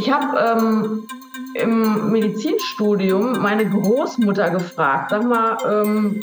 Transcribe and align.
Ich 0.00 0.10
habe 0.10 0.38
ähm, 0.38 1.06
im 1.52 2.10
Medizinstudium 2.10 3.38
meine 3.42 3.68
Großmutter 3.68 4.48
gefragt, 4.48 5.10
sag 5.10 5.24
mal, 5.24 5.58
ähm, 5.70 6.20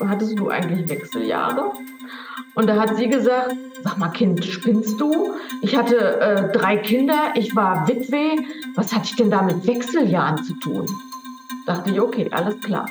hattest 0.00 0.38
du 0.38 0.48
eigentlich 0.48 0.88
Wechseljahre? 0.88 1.72
Und 2.54 2.70
da 2.70 2.80
hat 2.80 2.96
sie 2.96 3.06
gesagt, 3.06 3.54
sag 3.84 3.98
mal 3.98 4.08
Kind, 4.08 4.42
spinnst 4.46 4.98
du? 4.98 5.34
Ich 5.60 5.76
hatte 5.76 6.18
äh, 6.20 6.52
drei 6.52 6.78
Kinder, 6.78 7.32
ich 7.34 7.54
war 7.54 7.86
Witwe, 7.86 8.42
was 8.76 8.94
hatte 8.94 9.04
ich 9.04 9.16
denn 9.16 9.30
da 9.30 9.42
mit 9.42 9.66
Wechseljahren 9.66 10.42
zu 10.42 10.54
tun? 10.54 10.86
Dachte 11.66 11.90
ich, 11.90 12.00
okay, 12.00 12.30
alles 12.30 12.58
klar. 12.60 12.86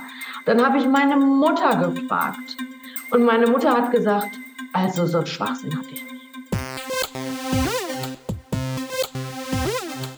Dann 0.46 0.64
habe 0.64 0.78
ich 0.78 0.88
meine 0.88 1.16
Mutter 1.16 1.90
gefragt. 1.90 2.58
Und 3.10 3.24
meine 3.24 3.48
Mutter 3.48 3.72
hat 3.72 3.90
gesagt, 3.90 4.38
also 4.72 5.08
so 5.08 5.18
ein 5.18 5.26
Schwachsinn 5.26 5.76
hatte 5.76 5.90
ich 5.94 6.04
nicht. 6.04 6.17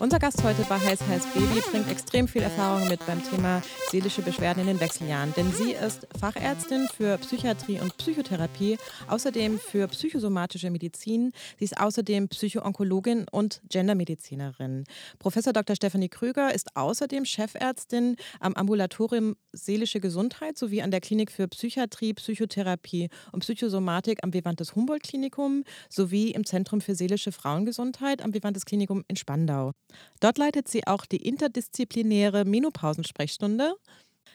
Unser 0.09 0.17
Gast 0.17 0.43
heute 0.43 0.63
bei 0.63 0.79
Heiß 0.79 1.07
Heiß 1.07 1.23
Baby 1.35 1.61
bringt 1.69 1.87
extrem 1.87 2.27
viel 2.27 2.41
Erfahrung 2.41 2.87
mit 2.87 3.05
beim 3.05 3.23
Thema 3.23 3.61
seelische 3.91 4.23
Beschwerden 4.23 4.61
in 4.61 4.65
den 4.65 4.79
Wechseljahren, 4.79 5.35
denn 5.37 5.51
sie 5.51 5.73
ist 5.73 6.07
Fachärztin 6.19 6.87
für 6.91 7.19
Psychiatrie 7.19 7.79
und 7.79 7.95
Psychotherapie, 7.97 8.79
außerdem 9.07 9.59
für 9.59 9.87
psychosomatische 9.87 10.71
Medizin. 10.71 11.31
Sie 11.59 11.65
ist 11.65 11.79
außerdem 11.79 12.27
Psychoonkologin 12.27 13.27
und 13.31 13.61
Gendermedizinerin. 13.69 14.85
Professor 15.19 15.53
Dr. 15.53 15.75
Stefanie 15.75 16.09
Krüger 16.09 16.55
ist 16.55 16.75
außerdem 16.75 17.25
Chefärztin 17.25 18.15
am 18.39 18.55
Ambulatorium 18.55 19.35
Seelische 19.51 19.99
Gesundheit 19.99 20.57
sowie 20.57 20.81
an 20.81 20.89
der 20.89 21.01
Klinik 21.01 21.31
für 21.31 21.47
Psychiatrie, 21.47 22.15
Psychotherapie 22.15 23.09
und 23.31 23.41
Psychosomatik 23.41 24.23
am 24.23 24.33
Vivantes 24.33 24.75
Humboldt 24.75 25.03
Klinikum 25.03 25.65
sowie 25.87 26.31
im 26.31 26.45
Zentrum 26.45 26.81
für 26.81 26.95
seelische 26.95 27.31
Frauengesundheit 27.31 28.23
am 28.23 28.33
Vivantes 28.33 28.65
Klinikum 28.65 29.03
in 29.07 29.15
Spandau. 29.15 29.73
Dort 30.19 30.37
leitet 30.37 30.67
sie 30.67 30.85
auch 30.87 31.05
die 31.05 31.17
interdisziplinäre 31.17 32.45
Menopausensprechstunde. 32.45 33.75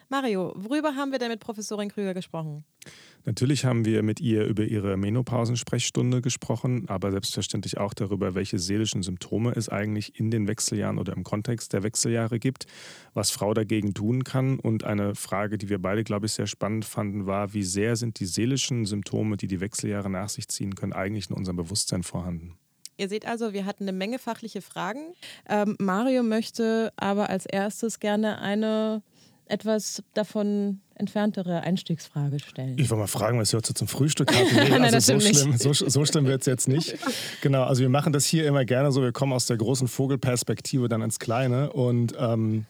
Mario, 0.08 0.52
worüber 0.56 0.94
haben 0.96 1.12
wir 1.12 1.18
denn 1.18 1.30
mit 1.30 1.40
Professorin 1.40 1.88
Krüger 1.88 2.14
gesprochen? 2.14 2.64
Natürlich 3.24 3.64
haben 3.64 3.86
wir 3.86 4.02
mit 4.02 4.20
ihr 4.20 4.44
über 4.44 4.64
ihre 4.64 4.98
Menopausensprechstunde 4.98 6.20
gesprochen, 6.20 6.84
aber 6.88 7.10
selbstverständlich 7.10 7.78
auch 7.78 7.94
darüber, 7.94 8.34
welche 8.34 8.58
seelischen 8.58 9.02
Symptome 9.02 9.52
es 9.52 9.70
eigentlich 9.70 10.20
in 10.20 10.30
den 10.30 10.46
Wechseljahren 10.46 10.98
oder 10.98 11.14
im 11.14 11.24
Kontext 11.24 11.72
der 11.72 11.82
Wechseljahre 11.82 12.38
gibt, 12.38 12.66
was 13.14 13.30
Frau 13.30 13.54
dagegen 13.54 13.94
tun 13.94 14.24
kann. 14.24 14.58
Und 14.58 14.84
eine 14.84 15.14
Frage, 15.14 15.56
die 15.56 15.70
wir 15.70 15.80
beide, 15.80 16.04
glaube 16.04 16.26
ich, 16.26 16.32
sehr 16.32 16.46
spannend 16.46 16.84
fanden, 16.84 17.26
war, 17.26 17.54
wie 17.54 17.62
sehr 17.62 17.96
sind 17.96 18.20
die 18.20 18.26
seelischen 18.26 18.84
Symptome, 18.84 19.38
die 19.38 19.46
die 19.46 19.60
Wechseljahre 19.60 20.10
nach 20.10 20.28
sich 20.28 20.48
ziehen 20.48 20.74
können, 20.74 20.92
eigentlich 20.92 21.30
in 21.30 21.36
unserem 21.36 21.56
Bewusstsein 21.56 22.02
vorhanden? 22.02 22.58
Ihr 22.97 23.09
seht 23.09 23.27
also, 23.27 23.53
wir 23.53 23.64
hatten 23.67 23.84
eine 23.84 23.92
Menge 23.92 24.19
fachliche 24.19 24.62
Fragen. 24.62 25.14
Ähm, 25.48 25.77
Mario 25.78 26.23
möchte 26.23 26.92
aber 26.97 27.28
als 27.28 27.47
erstes 27.47 28.00
gerne 28.00 28.41
eine 28.41 29.03
etwas 29.47 30.03
davon 30.14 30.81
entferntere 30.95 31.62
Einstiegsfrage 31.62 32.39
stellen. 32.39 32.78
Ich 32.78 32.89
wollte 32.89 33.00
mal 33.00 33.06
fragen, 33.09 33.39
was 33.39 33.53
ihr 33.53 33.56
heute 33.56 33.75
zum 33.75 33.89
Frühstück 33.89 34.33
habt. 34.33 34.53
Nee, 34.55 34.69
Nein, 34.70 34.84
also 34.95 35.19
so, 35.19 35.20
schlimm, 35.20 35.56
so, 35.56 35.72
so, 35.72 36.05
schlimm 36.05 36.27
wird 36.27 36.42
es 36.42 36.47
jetzt 36.47 36.69
nicht. 36.69 36.97
Genau, 37.42 37.65
also 37.65 37.83
wir 37.83 37.89
machen 37.89 38.12
das 38.12 38.25
hier 38.25 38.47
immer 38.47 38.65
gerne 38.65 38.91
so, 38.92 39.03
wir 39.03 39.12
kommen 39.12 39.33
aus 39.33 39.47
der 39.47 39.56
großen 39.56 39.89
Vogelperspektive 39.89 40.89
dann 40.89 41.03
ins 41.03 41.19
Kleine 41.19 41.72
und 41.72 42.15
ähm, 42.19 42.65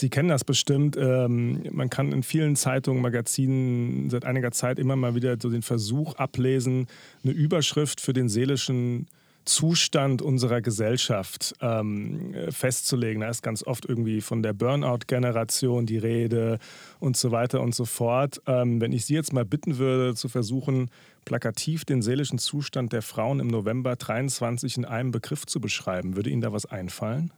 Sie 0.00 0.08
kennen 0.08 0.30
das 0.30 0.44
bestimmt. 0.44 0.96
Ähm, 0.96 1.62
man 1.70 1.90
kann 1.90 2.10
in 2.10 2.22
vielen 2.22 2.56
Zeitungen, 2.56 3.02
Magazinen 3.02 4.08
seit 4.08 4.24
einiger 4.24 4.50
Zeit 4.50 4.78
immer 4.78 4.96
mal 4.96 5.14
wieder 5.14 5.36
so 5.38 5.50
den 5.50 5.60
Versuch 5.60 6.14
ablesen, 6.14 6.86
eine 7.22 7.34
Überschrift 7.34 8.00
für 8.00 8.14
den 8.14 8.30
seelischen 8.30 9.08
Zustand 9.44 10.22
unserer 10.22 10.62
Gesellschaft 10.62 11.54
ähm, 11.60 12.34
festzulegen. 12.48 13.20
Da 13.20 13.28
ist 13.28 13.42
ganz 13.42 13.62
oft 13.62 13.84
irgendwie 13.84 14.22
von 14.22 14.42
der 14.42 14.54
Burnout-Generation 14.54 15.84
die 15.84 15.98
Rede 15.98 16.58
und 16.98 17.18
so 17.18 17.30
weiter 17.30 17.60
und 17.60 17.74
so 17.74 17.84
fort. 17.84 18.40
Ähm, 18.46 18.80
wenn 18.80 18.92
ich 18.92 19.04
Sie 19.04 19.14
jetzt 19.14 19.34
mal 19.34 19.44
bitten 19.44 19.76
würde, 19.76 20.14
zu 20.14 20.28
versuchen, 20.28 20.90
plakativ 21.26 21.84
den 21.84 22.00
seelischen 22.00 22.38
Zustand 22.38 22.94
der 22.94 23.02
Frauen 23.02 23.38
im 23.38 23.48
November 23.48 23.96
23 23.96 24.78
in 24.78 24.84
einem 24.86 25.10
Begriff 25.10 25.44
zu 25.44 25.60
beschreiben, 25.60 26.16
würde 26.16 26.30
Ihnen 26.30 26.40
da 26.40 26.52
was 26.52 26.64
einfallen? 26.64 27.32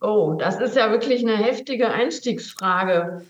Oh, 0.00 0.34
das 0.38 0.60
ist 0.60 0.76
ja 0.76 0.90
wirklich 0.90 1.22
eine 1.22 1.36
heftige 1.36 1.90
Einstiegsfrage. 1.90 3.24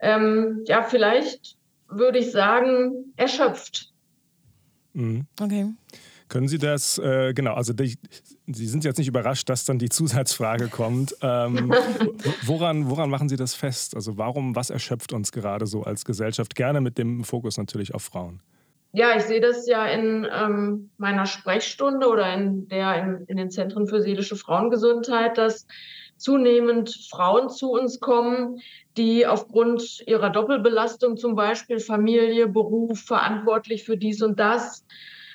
Ähm, 0.00 0.62
ja, 0.66 0.82
vielleicht 0.82 1.56
würde 1.88 2.18
ich 2.18 2.32
sagen, 2.32 3.12
erschöpft. 3.16 3.92
Mhm. 4.94 5.26
Okay. 5.40 5.66
Können 6.28 6.48
Sie 6.48 6.58
das, 6.58 6.98
äh, 6.98 7.32
genau, 7.34 7.54
also 7.54 7.72
die, 7.72 7.96
Sie 8.46 8.66
sind 8.66 8.84
jetzt 8.84 8.98
nicht 8.98 9.06
überrascht, 9.06 9.48
dass 9.48 9.64
dann 9.64 9.78
die 9.78 9.88
Zusatzfrage 9.90 10.68
kommt. 10.68 11.14
Ähm, 11.22 11.72
woran, 12.42 12.90
woran 12.90 13.10
machen 13.10 13.28
Sie 13.28 13.36
das 13.36 13.54
fest? 13.54 13.94
Also 13.94 14.18
warum, 14.18 14.56
was 14.56 14.70
erschöpft 14.70 15.12
uns 15.12 15.30
gerade 15.30 15.66
so 15.66 15.84
als 15.84 16.04
Gesellschaft? 16.04 16.56
Gerne 16.56 16.80
mit 16.80 16.98
dem 16.98 17.22
Fokus 17.22 17.58
natürlich 17.58 17.94
auf 17.94 18.02
Frauen. 18.02 18.40
Ja, 18.92 19.14
ich 19.14 19.24
sehe 19.24 19.40
das 19.40 19.68
ja 19.68 19.86
in 19.86 20.26
ähm, 20.32 20.90
meiner 20.96 21.26
Sprechstunde 21.26 22.08
oder 22.08 22.32
in 22.32 22.66
der 22.68 23.02
in, 23.02 23.24
in 23.26 23.36
den 23.36 23.50
Zentren 23.50 23.86
für 23.86 24.00
seelische 24.00 24.36
Frauengesundheit, 24.36 25.36
dass 25.36 25.66
zunehmend 26.16 26.90
Frauen 27.10 27.48
zu 27.50 27.72
uns 27.72 28.00
kommen, 28.00 28.60
die 28.96 29.26
aufgrund 29.26 30.02
ihrer 30.06 30.30
Doppelbelastung, 30.30 31.16
zum 31.16 31.34
Beispiel 31.34 31.78
Familie, 31.78 32.48
Beruf, 32.48 33.00
verantwortlich 33.00 33.84
für 33.84 33.96
dies 33.96 34.22
und 34.22 34.40
das, 34.40 34.84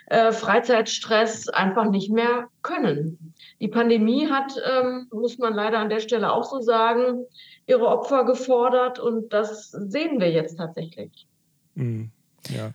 äh, 0.08 0.34
Freizeitstress 0.34 1.48
einfach 1.48 1.90
nicht 1.90 2.12
mehr 2.12 2.50
können. 2.64 3.34
Die 3.62 3.70
Pandemie 3.70 4.30
hat, 4.30 4.54
ähm, 4.70 5.08
muss 5.12 5.38
man 5.38 5.54
leider 5.54 5.80
an 5.80 5.90
der 5.90 6.02
Stelle 6.02 6.34
auch 6.34 6.44
so 6.44 6.60
sagen, 6.60 7.26
ihre 7.66 7.88
Opfer 7.88 8.26
gefordert 8.26 9.00
und 9.00 9.32
das 9.32 9.72
sehen 9.72 10.20
wir 10.20 10.30
jetzt 10.30 10.58
tatsächlich. 10.58 11.28
Mhm. 11.76 12.12
Ja. 12.50 12.72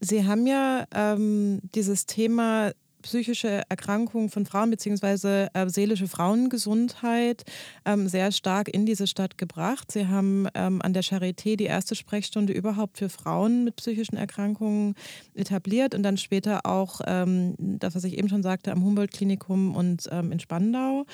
Sie 0.00 0.24
haben 0.24 0.46
ja 0.46 0.86
ähm, 0.94 1.60
dieses 1.74 2.06
Thema 2.06 2.72
psychische 3.02 3.62
Erkrankungen 3.68 4.30
von 4.30 4.46
Frauen 4.46 4.70
bzw. 4.70 5.48
Äh, 5.52 5.68
seelische 5.68 6.08
Frauengesundheit 6.08 7.44
ähm, 7.84 8.08
sehr 8.08 8.32
stark 8.32 8.68
in 8.68 8.86
diese 8.86 9.06
Stadt 9.06 9.36
gebracht. 9.36 9.92
Sie 9.92 10.06
haben 10.06 10.46
ähm, 10.54 10.80
an 10.82 10.92
der 10.92 11.02
Charité 11.02 11.56
die 11.56 11.64
erste 11.64 11.94
Sprechstunde 11.94 12.52
überhaupt 12.52 12.98
für 12.98 13.08
Frauen 13.08 13.64
mit 13.64 13.76
psychischen 13.76 14.16
Erkrankungen 14.16 14.94
etabliert 15.34 15.94
und 15.94 16.02
dann 16.02 16.16
später 16.16 16.64
auch 16.64 17.00
ähm, 17.06 17.54
das, 17.58 17.94
was 17.94 18.04
ich 18.04 18.16
eben 18.16 18.28
schon 18.28 18.42
sagte, 18.42 18.72
am 18.72 18.84
Humboldt-Klinikum 18.84 19.74
und 19.74 20.08
ähm, 20.10 20.32
in 20.32 20.40
Spandau. 20.40 21.04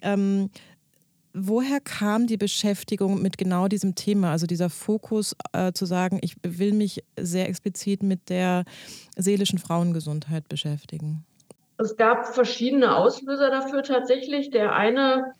Ähm, 0.00 0.50
woher 1.34 1.80
kam 1.80 2.26
die 2.26 2.36
Beschäftigung 2.36 3.22
mit 3.22 3.38
genau 3.38 3.68
diesem 3.68 3.94
Thema, 3.94 4.30
also 4.32 4.46
dieser 4.46 4.70
Fokus 4.70 5.34
äh, 5.52 5.72
zu 5.72 5.86
sagen, 5.86 6.18
ich 6.22 6.36
will 6.42 6.72
mich 6.72 7.02
sehr 7.18 7.48
explizit 7.48 8.02
mit 8.02 8.28
der 8.28 8.64
seelischen 9.16 9.58
Frauengesundheit 9.58 10.48
beschäftigen? 10.48 11.24
Es 11.82 11.96
gab 11.96 12.26
verschiedene 12.26 12.96
Auslöser 12.96 13.50
dafür 13.50 13.82
tatsächlich. 13.82 14.50
Der 14.50 14.74
eine 14.74 15.32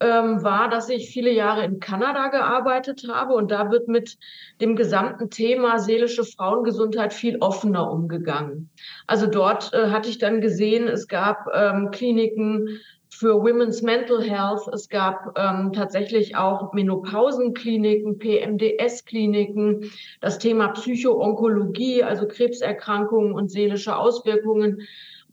ähm, 0.00 0.42
war, 0.42 0.68
dass 0.68 0.88
ich 0.88 1.08
viele 1.08 1.30
Jahre 1.30 1.64
in 1.64 1.78
Kanada 1.78 2.28
gearbeitet 2.28 3.06
habe 3.08 3.34
und 3.34 3.50
da 3.50 3.70
wird 3.70 3.86
mit 3.86 4.18
dem 4.60 4.74
gesamten 4.74 5.30
Thema 5.30 5.78
seelische 5.78 6.24
Frauengesundheit 6.24 7.12
viel 7.12 7.38
offener 7.38 7.90
umgegangen. 7.90 8.70
Also 9.06 9.26
dort 9.26 9.72
äh, 9.72 9.90
hatte 9.90 10.10
ich 10.10 10.18
dann 10.18 10.40
gesehen, 10.40 10.88
es 10.88 11.06
gab 11.06 11.46
ähm, 11.54 11.90
Kliniken 11.92 12.80
für 13.08 13.40
Women's 13.40 13.82
Mental 13.82 14.20
Health, 14.20 14.66
es 14.72 14.88
gab 14.88 15.38
ähm, 15.38 15.72
tatsächlich 15.72 16.34
auch 16.34 16.72
Menopausenkliniken, 16.72 18.18
PMDS-Kliniken, 18.18 19.92
das 20.20 20.38
Thema 20.38 20.68
Psychoonkologie, 20.68 22.02
also 22.02 22.26
Krebserkrankungen 22.26 23.32
und 23.32 23.52
seelische 23.52 23.96
Auswirkungen 23.96 24.82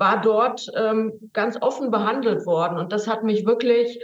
war 0.01 0.19
dort 0.19 0.65
ähm, 0.75 1.13
ganz 1.31 1.61
offen 1.61 1.91
behandelt 1.91 2.47
worden. 2.47 2.79
Und 2.79 2.91
das 2.91 3.07
hat 3.07 3.23
mich 3.23 3.45
wirklich 3.45 4.03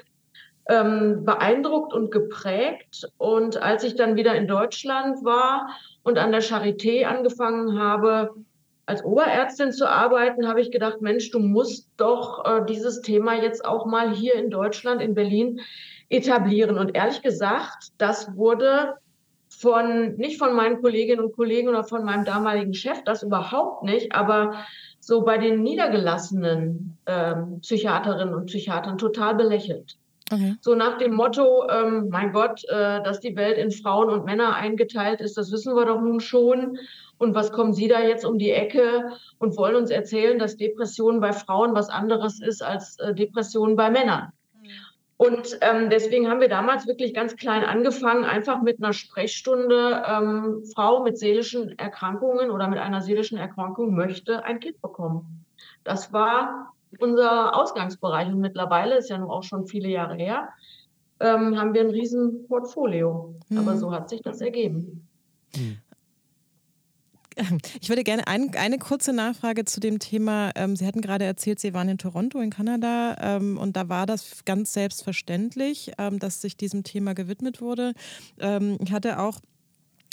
ähm, 0.70 1.26
beeindruckt 1.26 1.92
und 1.92 2.12
geprägt. 2.12 3.10
Und 3.18 3.60
als 3.64 3.84
ich 3.84 3.96
dann 3.96 4.16
wieder 4.16 4.36
in 4.36 4.48
Deutschland 4.48 5.26
war 5.26 5.68
und 6.04 6.20
an 6.20 6.32
der 6.32 6.44
Charité 6.44 7.06
angefangen 7.06 7.80
habe, 7.80 8.36
als 8.86 9.04
Oberärztin 9.04 9.72
zu 9.72 9.90
arbeiten, 9.90 10.48
habe 10.48 10.62
ich 10.62 10.70
gedacht, 10.70 11.02
Mensch, 11.02 11.32
du 11.32 11.40
musst 11.40 11.90
doch 11.98 12.46
äh, 12.46 12.64
dieses 12.70 13.02
Thema 13.02 13.34
jetzt 13.34 13.66
auch 13.66 13.88
mal 13.88 14.14
hier 14.14 14.36
in 14.36 14.52
Deutschland, 14.52 15.02
in 15.02 15.16
Berlin 15.16 15.62
etablieren. 16.10 16.78
Und 16.78 16.96
ehrlich 16.96 17.24
gesagt, 17.24 17.88
das 17.98 18.38
wurde 18.38 18.94
von, 19.50 20.16
nicht 20.18 20.38
von 20.38 20.54
meinen 20.54 20.80
Kolleginnen 20.80 21.26
und 21.26 21.36
Kollegen 21.36 21.70
oder 21.70 21.84
von 21.84 22.06
meinem 22.06 22.24
damaligen 22.24 22.76
Chef, 22.76 23.04
das 23.04 23.24
überhaupt 23.24 23.82
nicht, 23.82 24.14
aber 24.14 24.54
so 25.08 25.22
bei 25.22 25.38
den 25.38 25.64
niedergelassenen 25.64 26.98
ähm, 27.06 27.62
Psychiaterinnen 27.62 28.34
und 28.34 28.48
Psychiatern 28.48 28.98
total 28.98 29.36
belächelt. 29.36 29.96
Okay. 30.30 30.56
So 30.60 30.76
nach 30.76 30.98
dem 30.98 31.14
Motto, 31.14 31.66
ähm, 31.70 32.10
mein 32.10 32.34
Gott, 32.34 32.66
äh, 32.66 33.02
dass 33.02 33.22
die 33.22 33.38
Welt 33.38 33.58
in 33.58 33.72
Frauen 33.72 34.10
und 34.10 34.26
Männer 34.26 34.56
eingeteilt 34.56 35.22
ist, 35.22 35.38
das 35.38 35.50
wissen 35.54 35.76
wir 35.76 35.86
doch 35.86 36.02
nun 36.02 36.20
schon. 36.20 36.78
Und 37.18 37.36
was 37.36 37.54
kommen 37.54 37.72
Sie 37.72 37.88
da 37.88 38.02
jetzt 38.02 38.26
um 38.26 38.38
die 38.38 38.52
Ecke 38.52 39.14
und 39.40 39.56
wollen 39.56 39.78
uns 39.78 39.92
erzählen, 39.92 40.40
dass 40.40 40.58
Depression 40.58 41.22
bei 41.22 41.32
Frauen 41.32 41.74
was 41.74 41.88
anderes 41.88 42.42
ist 42.42 42.62
als 42.62 43.00
äh, 43.00 43.16
Depression 43.16 43.78
bei 43.78 43.90
Männern? 43.90 44.34
Und 45.18 45.58
ähm, 45.62 45.90
deswegen 45.90 46.30
haben 46.30 46.42
wir 46.42 46.48
damals 46.50 46.86
wirklich 46.86 47.14
ganz 47.14 47.36
klein 47.36 47.64
angefangen, 47.64 48.24
einfach 48.24 48.62
mit 48.62 48.78
einer 48.78 48.94
Sprechstunde, 48.94 50.04
ähm, 50.08 50.64
Frau 50.76 51.04
mit 51.04 51.18
seelischen 51.18 51.78
Erkrankungen 51.80 52.52
oder 52.52 52.68
mit 52.68 52.78
einer 52.78 53.02
seelischen 53.02 53.40
Erkrankung 53.40 53.96
möchte 53.96 54.44
ein 54.44 54.60
Kind 54.60 54.80
bekommen. 54.80 55.44
Das 55.84 56.14
war 56.14 56.74
unser 57.00 57.56
Ausgangsbereich. 57.56 58.28
Und 58.28 58.40
mittlerweile 58.40 58.98
ist 58.98 59.10
ja 59.10 59.18
nun 59.18 59.32
auch 59.32 59.44
schon 59.44 59.66
viele 59.66 59.90
Jahre 59.90 60.16
her, 60.16 60.50
ähm, 61.20 61.58
haben 61.58 61.74
wir 61.74 61.82
ein 61.82 61.90
riesen 61.90 62.48
Portfolio. 62.48 63.34
Mhm. 63.50 63.58
Aber 63.58 63.76
so 63.76 63.92
hat 63.92 64.10
sich 64.10 64.22
das 64.22 64.40
ergeben. 64.40 65.08
Mhm. 65.56 65.78
Ich 67.82 67.90
würde 67.90 68.04
gerne 68.04 68.28
ein, 68.28 68.56
eine 68.56 68.80
kurze 68.80 69.14
Nachfrage 69.14 69.66
zu 69.66 69.80
dem 69.80 70.00
Thema. 70.00 70.52
Ähm, 70.56 70.76
Sie 70.76 70.86
hatten 70.86 71.02
gerade 71.02 71.26
erzählt, 71.26 71.60
Sie 71.60 71.74
waren 71.74 71.90
in 71.90 71.98
Toronto 71.98 72.40
in 72.40 72.50
Kanada 72.50 73.16
ähm, 73.20 73.58
und 73.58 73.78
da 73.78 73.90
war 73.90 74.06
das 74.06 74.44
ganz 74.46 74.74
selbstverständlich, 74.74 75.92
ähm, 75.98 76.20
dass 76.20 76.42
sich 76.42 76.58
diesem 76.58 76.84
Thema 76.84 77.14
gewidmet 77.14 77.62
wurde. 77.62 77.94
Ich 78.38 78.92
hatte 78.92 79.20
auch 79.20 79.40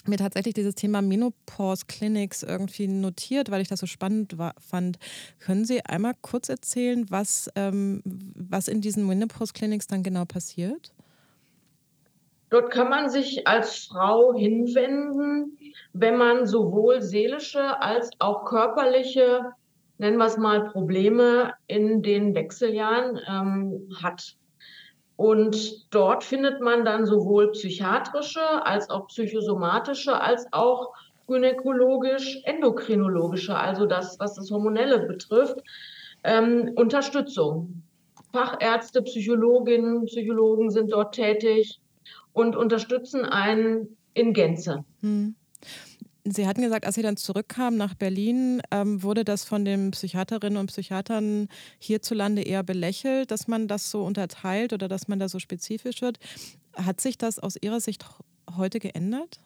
mir 0.09 0.17
tatsächlich 0.17 0.55
dieses 0.55 0.75
Thema 0.75 1.03
Menopause 1.03 1.85
Clinics 1.87 2.43
irgendwie 2.43 2.89
notiert, 2.89 3.51
weil 3.51 3.63
ich 3.63 3.69
das 3.69 3.81
so 3.81 3.87
spannend 3.87 4.39
war, 4.39 4.55
fand. 4.59 4.99
Können 5.39 5.65
Sie 5.65 5.85
einmal 5.85 6.15
kurz 6.21 6.49
erzählen, 6.49 7.07
was, 7.11 7.51
ähm, 7.57 8.03
was 8.05 8.69
in 8.69 8.81
diesen 8.81 9.07
Menopause 9.07 9.53
Clinics 9.53 9.87
dann 9.87 10.03
genau 10.03 10.25
passiert? 10.25 10.93
Dort 12.55 12.71
kann 12.71 12.89
man 12.89 13.11
sich 13.11 13.49
als 13.49 13.87
Frau 13.87 14.33
hinwenden, 14.33 15.59
wenn 15.93 16.17
man 16.17 16.47
sowohl 16.47 17.03
seelische 17.03 17.83
als 17.83 18.11
auch 18.21 18.45
körperliche, 18.45 19.51
nennen 19.99 20.19
wir 20.19 20.27
es 20.27 20.37
mal, 20.37 20.71
Probleme 20.71 21.55
in 21.67 22.01
den 22.01 22.33
Wechseljahren 22.37 23.19
ähm, 23.29 23.89
hat. 24.01 24.37
Und 25.17 25.93
dort 25.93 26.23
findet 26.23 26.61
man 26.61 26.85
dann 26.85 27.07
sowohl 27.07 27.51
psychiatrische 27.51 28.65
als 28.65 28.89
auch 28.89 29.09
psychosomatische 29.09 30.21
als 30.21 30.47
auch 30.53 30.93
gynäkologisch, 31.27 32.41
endokrinologische, 32.45 33.57
also 33.57 33.85
das, 33.85 34.21
was 34.21 34.35
das 34.35 34.53
Hormonelle 34.53 35.01
betrifft, 35.09 35.59
ähm, 36.23 36.71
Unterstützung. 36.77 37.83
Fachärzte, 38.33 39.03
Psychologinnen, 39.03 40.05
Psychologen 40.05 40.71
sind 40.71 40.93
dort 40.93 41.17
tätig 41.17 41.81
und 42.35 42.57
unterstützen 42.57 43.25
einen 43.25 43.97
in 44.13 44.35
Gänze. 44.35 44.85
Hm. 45.01 45.35
Sie 46.27 46.47
hatten 46.47 46.63
gesagt, 46.63 46.87
als 46.87 46.95
Sie 46.95 47.03
dann 47.03 47.19
zurückkamen 47.19 47.77
nach 47.77 47.95
Berlin, 47.95 48.63
ähm, 48.71 49.03
wurde 49.03 49.25
das 49.25 49.45
von 49.45 49.65
den 49.65 49.91
Psychiaterinnen 49.91 50.59
und 50.59 50.67
Psychiatern 50.67 51.49
hierzulande 51.79 52.43
eher 52.43 52.63
belächelt, 52.63 53.31
dass 53.31 53.47
man 53.47 53.69
das 53.69 53.91
so 53.91 54.03
unterteilt 54.03 54.73
oder 54.73 54.89
dass 54.89 55.07
man 55.07 55.19
da 55.19 55.29
so 55.29 55.39
spezifisch 55.39 56.01
wird. 56.01 56.19
Hat 56.75 57.01
sich 57.01 57.19
das 57.19 57.39
aus 57.39 57.57
Ihrer 57.61 57.81
Sicht 57.81 58.07
heute 58.57 58.79
geändert? 58.79 59.41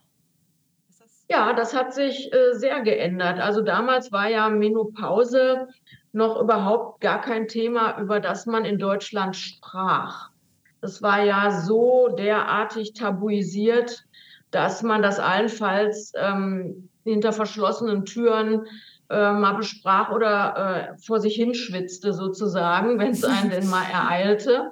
Ja, 1.28 1.52
das 1.52 1.74
hat 1.74 1.92
sich 1.92 2.32
äh, 2.32 2.54
sehr 2.54 2.80
geändert. 2.80 3.38
Also 3.38 3.60
damals 3.60 4.12
war 4.12 4.30
ja 4.30 4.48
Menopause 4.48 5.68
noch 6.12 6.40
überhaupt 6.40 7.00
gar 7.00 7.20
kein 7.20 7.48
Thema, 7.48 8.00
über 8.00 8.20
das 8.20 8.46
man 8.46 8.64
in 8.64 8.78
Deutschland 8.78 9.36
sprach. 9.36 10.30
Es 10.80 11.02
war 11.02 11.22
ja 11.22 11.60
so 11.60 12.08
derartig 12.08 12.94
tabuisiert, 12.94 14.04
dass 14.50 14.82
man 14.82 15.02
das 15.02 15.18
allenfalls 15.18 16.12
ähm, 16.16 16.88
hinter 17.04 17.32
verschlossenen 17.32 18.04
Türen 18.04 18.66
äh, 19.10 19.32
mal 19.32 19.54
besprach 19.54 20.10
oder 20.10 20.94
äh, 20.94 20.98
vor 20.98 21.20
sich 21.20 21.34
hinschwitzte 21.34 22.12
sozusagen, 22.12 22.98
wenn 22.98 23.12
es 23.12 23.24
einen 23.24 23.50
denn 23.50 23.68
mal 23.68 23.84
ereilte. 23.90 24.70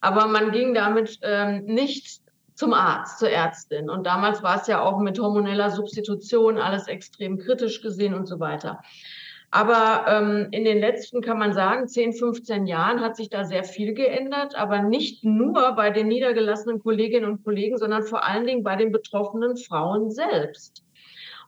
Aber 0.00 0.26
man 0.26 0.52
ging 0.52 0.74
damit 0.74 1.18
ähm, 1.22 1.64
nicht 1.64 2.22
zum 2.54 2.74
Arzt, 2.74 3.18
zur 3.18 3.30
Ärztin. 3.30 3.90
Und 3.90 4.06
damals 4.06 4.42
war 4.42 4.60
es 4.60 4.66
ja 4.66 4.80
auch 4.80 5.00
mit 5.00 5.18
hormoneller 5.18 5.70
Substitution 5.70 6.58
alles 6.58 6.86
extrem 6.86 7.38
kritisch 7.38 7.82
gesehen 7.82 8.14
und 8.14 8.26
so 8.26 8.38
weiter. 8.40 8.80
Aber 9.54 10.06
ähm, 10.08 10.48
in 10.50 10.64
den 10.64 10.78
letzten, 10.78 11.20
kann 11.20 11.38
man 11.38 11.52
sagen, 11.52 11.86
10, 11.86 12.14
15 12.14 12.66
Jahren 12.66 13.00
hat 13.02 13.16
sich 13.16 13.28
da 13.28 13.44
sehr 13.44 13.64
viel 13.64 13.92
geändert, 13.92 14.54
aber 14.56 14.80
nicht 14.80 15.24
nur 15.24 15.72
bei 15.76 15.90
den 15.90 16.08
niedergelassenen 16.08 16.82
Kolleginnen 16.82 17.30
und 17.30 17.44
Kollegen, 17.44 17.76
sondern 17.76 18.02
vor 18.02 18.24
allen 18.24 18.46
Dingen 18.46 18.62
bei 18.62 18.76
den 18.76 18.92
betroffenen 18.92 19.58
Frauen 19.58 20.10
selbst. 20.10 20.82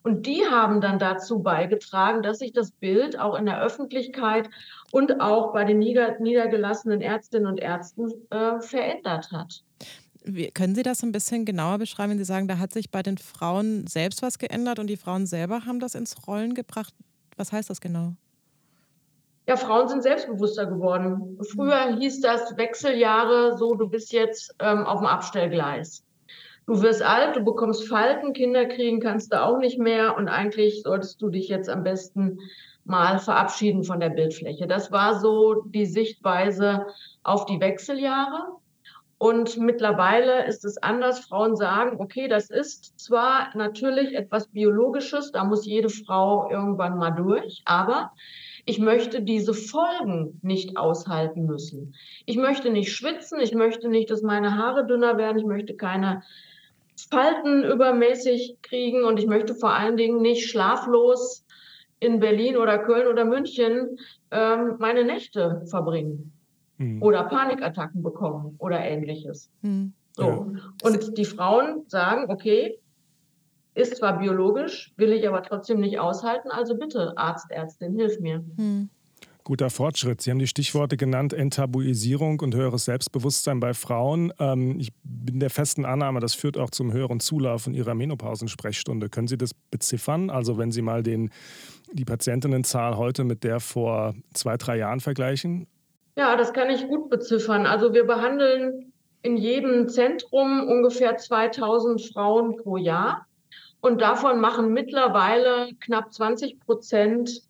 Und 0.02 0.26
die 0.26 0.42
haben 0.44 0.82
dann 0.82 0.98
dazu 0.98 1.42
beigetragen, 1.42 2.22
dass 2.22 2.40
sich 2.40 2.52
das 2.52 2.72
Bild 2.72 3.18
auch 3.18 3.38
in 3.38 3.46
der 3.46 3.62
Öffentlichkeit 3.62 4.50
und 4.92 5.22
auch 5.22 5.54
bei 5.54 5.64
den 5.64 5.78
niedergelassenen 5.78 7.00
Ärztinnen 7.00 7.46
und 7.46 7.58
Ärzten 7.58 8.12
äh, 8.28 8.60
verändert 8.60 9.32
hat. 9.32 9.64
Wie, 10.22 10.50
können 10.50 10.74
Sie 10.74 10.82
das 10.82 11.02
ein 11.02 11.12
bisschen 11.12 11.46
genauer 11.46 11.78
beschreiben, 11.78 12.10
wenn 12.10 12.18
Sie 12.18 12.26
sagen, 12.26 12.48
da 12.48 12.58
hat 12.58 12.74
sich 12.74 12.90
bei 12.90 13.02
den 13.02 13.16
Frauen 13.16 13.86
selbst 13.86 14.20
was 14.20 14.38
geändert 14.38 14.78
und 14.78 14.88
die 14.88 14.98
Frauen 14.98 15.24
selber 15.24 15.64
haben 15.64 15.80
das 15.80 15.94
ins 15.94 16.26
Rollen 16.26 16.52
gebracht? 16.52 16.92
Was 17.36 17.52
heißt 17.52 17.70
das 17.70 17.81
genau? 17.81 18.14
Ja, 19.46 19.56
Frauen 19.56 19.88
sind 19.88 20.02
selbstbewusster 20.02 20.66
geworden. 20.66 21.38
Früher 21.52 21.96
hieß 21.98 22.22
das 22.22 22.56
Wechseljahre 22.56 23.58
so, 23.58 23.75
du 23.75 23.88
bist 23.88 24.12
jetzt 24.12 24.54
ähm, 24.58 24.86
auf 24.86 25.00
dem 25.00 25.06
Abstellgleis. 25.06 26.02
Du 26.66 26.81
wirst 26.81 27.02
alt, 27.02 27.36
du 27.36 27.44
bekommst 27.44 27.86
Falten, 27.86 28.32
Kinder 28.32 28.64
kriegen 28.64 29.00
kannst 29.00 29.32
du 29.32 29.42
auch 29.42 29.58
nicht 29.58 29.78
mehr 29.78 30.16
und 30.16 30.28
eigentlich 30.28 30.82
solltest 30.82 31.20
du 31.20 31.28
dich 31.28 31.48
jetzt 31.48 31.69
am 31.69 31.82
besten 31.82 32.38
mal 32.86 33.19
verabschieden 33.19 33.84
von 33.84 34.00
der 34.00 34.10
Bildfläche. 34.10 34.66
Das 34.66 34.90
war 34.90 35.20
so 35.20 35.62
die 35.66 35.87
Sichtweise 35.87 36.87
auf 37.22 37.44
die 37.44 37.60
Wechseljahre. 37.60 38.56
Und 39.25 39.56
mittlerweile 39.56 40.47
ist 40.47 40.67
es 40.67 40.76
anders. 40.76 41.21
Frauen 41.21 41.56
sagen, 41.56 41.99
okay, 41.99 42.29
das 42.29 42.50
ist 42.50 43.00
zwar 43.00 43.56
natürlich 43.56 44.15
etwas 44.15 44.49
Biologisches, 44.49 45.32
da 45.32 45.44
muss 45.44 45.65
jede 45.65 45.88
Frau 45.88 46.50
irgendwann 46.50 46.99
mal 46.99 47.12
durch, 47.12 47.62
aber 47.65 48.12
ich 48.67 48.79
möchte 48.79 49.23
diese 49.23 49.55
Folgen 49.55 50.38
nicht 50.43 50.76
aushalten 50.76 51.47
müssen. 51.47 51.94
Ich 52.26 52.37
möchte 52.37 52.69
nicht 52.69 52.93
schwitzen, 52.93 53.41
ich 53.41 53.55
möchte 53.55 53.88
nicht, 53.88 54.11
dass 54.11 54.21
meine 54.21 54.59
Haare 54.59 54.87
dünner 54.87 55.17
werden, 55.17 55.38
ich 55.38 55.47
möchte 55.47 55.75
keine 55.75 56.23
Falten 57.09 57.65
übermäßig 57.65 58.59
kriegen 58.61 59.05
und 59.05 59.19
ich 59.19 59.26
möchte 59.26 59.55
vor 59.55 59.73
allen 59.73 59.97
Dingen 59.97 60.21
nicht 60.21 60.50
schlaflos 60.50 61.47
in 61.99 62.21
Berlin 62.21 62.59
oder 62.59 62.79
Köln 62.79 63.06
oder 63.06 63.25
München 63.25 63.99
ähm, 64.31 64.76
meine 64.81 65.03
Nächte 65.03 65.62
verbringen 65.71 66.34
mhm. 66.78 67.02
oder 67.02 67.25
Panikattacken 67.25 68.02
bekommen 68.02 68.57
oder 68.59 68.81
ähnliches. 68.81 69.50
Mhm. 69.62 69.93
So. 70.12 70.23
Ja. 70.23 70.88
Und 70.88 71.19
die 71.19 71.25
Frauen 71.25 71.85
sagen, 71.88 72.31
okay, 72.31 72.78
ist 73.75 73.97
zwar 73.97 74.19
biologisch, 74.19 74.93
will 74.97 75.12
ich 75.12 75.26
aber 75.26 75.43
trotzdem 75.43 75.81
nicht 75.81 75.99
aushalten, 75.99 76.50
also 76.50 76.76
bitte 76.76 77.16
Arzt, 77.16 77.50
Ärztin, 77.50 77.97
hilf 77.97 78.21
mir. 78.21 78.45
Mhm. 78.57 78.88
Guter 79.43 79.69
Fortschritt. 79.69 80.23
Sie 80.23 80.31
haben 80.31 80.38
die 80.38 80.47
Stichworte 80.47 80.97
genannt, 80.97 81.35
Enttabuisierung 81.35 82.40
und 82.40 82.54
höheres 82.54 82.87
Selbstbewusstsein 82.87 83.61
bei 83.61 83.75
Frauen. 83.75 84.33
Ähm, 84.38 84.81
ich 84.81 84.90
bin 85.02 85.38
der 85.38 85.50
festen 85.50 85.85
Annahme, 85.85 86.21
das 86.21 86.33
führt 86.35 86.57
auch 86.57 86.71
zum 86.71 86.95
höheren 86.95 87.21
Zulauf 87.21 87.66
in 87.66 87.75
Ihrer 87.75 87.95
Menopausensprechstunde. 87.95 89.11
Können 89.11 89.28
Sie 89.28 89.37
das 89.37 89.52
beziffern? 89.52 90.31
Also 90.31 90.57
wenn 90.57 90.73
Sie 90.73 90.81
mal 90.81 91.02
den, 91.02 91.28
die 91.93 92.07
Patientinnenzahl 92.07 92.97
heute 92.97 93.25
mit 93.25 93.45
der 93.45 93.61
vor 93.61 94.14
zwei, 94.33 94.57
drei 94.57 94.78
Jahren 94.78 95.00
vergleichen? 95.00 95.66
Ja, 96.16 96.37
das 96.37 96.52
kann 96.52 96.71
ich 96.71 96.87
gut 96.87 97.11
beziffern. 97.11 97.66
Also 97.66 97.92
wir 97.92 98.06
behandeln 98.06 98.92
in 99.23 99.37
jedem 99.37 99.88
Zentrum 99.88 100.68
ungefähr 100.68 101.16
2000 101.16 102.00
Frauen 102.12 102.56
pro 102.56 102.76
Jahr. 102.76 103.26
Und 103.80 104.00
davon 104.00 104.40
machen 104.40 104.73
mittlerweile 104.73 105.75
knapp 105.80 106.12
20 106.12 106.61
Prozent 106.61 107.42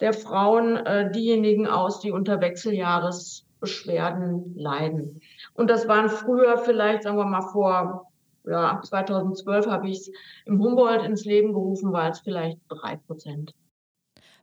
der 0.00 0.12
Frauen 0.12 0.76
äh, 0.76 1.10
diejenigen 1.10 1.66
aus, 1.66 2.00
die 2.00 2.10
unter 2.10 2.40
Wechseljahresbeschwerden 2.40 4.54
leiden. 4.56 5.20
Und 5.54 5.68
das 5.68 5.88
waren 5.88 6.08
früher 6.08 6.58
vielleicht, 6.58 7.04
sagen 7.04 7.16
wir 7.16 7.24
mal, 7.24 7.48
vor 7.52 8.10
ja, 8.46 8.80
2012 8.82 9.66
habe 9.66 9.88
ich 9.88 9.98
es 9.98 10.10
im 10.46 10.62
Humboldt 10.62 11.04
ins 11.04 11.24
Leben 11.24 11.52
gerufen, 11.52 11.92
war 11.92 12.10
es 12.10 12.20
vielleicht 12.20 12.58
drei 12.68 12.96
Prozent. 12.96 13.52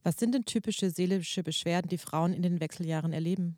Was 0.04 0.18
sind 0.18 0.36
denn 0.36 0.46
typische 0.46 0.90
seelische 0.90 1.44
Beschwerden, 1.44 1.90
die 1.90 1.98
Frauen 1.98 2.34
in 2.34 2.42
den 2.42 2.62
Wechseljahren 2.62 3.14
erleben? 3.14 3.58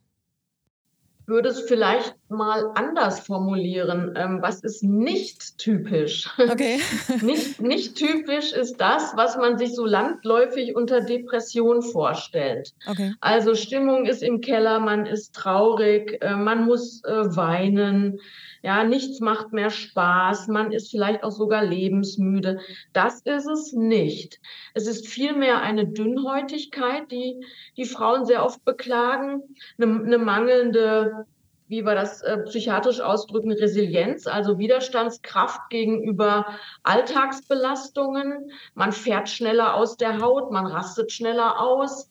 Würde 1.30 1.50
es 1.50 1.62
vielleicht 1.62 2.16
mal 2.28 2.72
anders 2.76 3.22
formulieren. 3.22 4.14
Ähm, 4.16 4.40
was 4.42 4.62
ist 4.62 4.84
nicht 4.84 5.58
typisch? 5.58 6.30
Okay. 6.50 6.80
nicht, 7.22 7.62
nicht 7.62 7.96
typisch 7.96 8.54
ist 8.54 8.82
das, 8.82 9.16
was 9.16 9.38
man 9.38 9.58
sich 9.60 9.76
so 9.76 9.86
landläufig 9.86 10.76
unter 10.76 11.02
Depression 11.02 11.84
vorstellt. 11.84 12.74
Okay. 12.88 13.14
Also 13.22 13.54
Stimmung 13.54 14.06
ist 14.06 14.24
im 14.24 14.42
Keller, 14.42 14.80
man 14.80 15.06
ist 15.06 15.36
traurig, 15.36 16.18
äh, 16.22 16.36
man 16.36 16.66
muss 16.66 17.04
äh, 17.04 17.36
weinen. 17.36 18.20
Ja, 18.62 18.84
nichts 18.84 19.20
macht 19.20 19.54
mehr 19.54 19.70
Spaß, 19.70 20.48
man 20.48 20.72
ist 20.72 20.92
vielleicht 20.92 21.24
auch 21.24 21.32
sogar 21.32 21.64
lebensmüde. 21.64 22.60
Das 22.94 23.22
ist 23.22 23.48
es 23.48 23.74
nicht. 23.74 24.40
Es 24.74 24.88
ist 24.88 25.08
vielmehr 25.08 25.62
eine 25.62 25.88
Dünnhäutigkeit, 25.88 27.12
die 27.12 27.46
die 27.78 27.86
Frauen 27.86 28.26
sehr 28.26 28.44
oft 28.46 28.64
beklagen, 28.66 29.42
eine, 29.78 30.04
eine 30.04 30.18
mangelnde 30.18 31.26
wie 31.70 31.86
wir 31.86 31.94
das 31.94 32.22
äh, 32.22 32.40
psychiatrisch 32.46 33.00
ausdrücken, 33.00 33.52
Resilienz, 33.52 34.26
also 34.26 34.58
Widerstandskraft 34.58 35.70
gegenüber 35.70 36.48
Alltagsbelastungen. 36.82 38.52
Man 38.74 38.92
fährt 38.92 39.30
schneller 39.30 39.76
aus 39.76 39.96
der 39.96 40.20
Haut, 40.20 40.52
man 40.52 40.66
rastet 40.66 41.12
schneller 41.12 41.62
aus. 41.62 42.10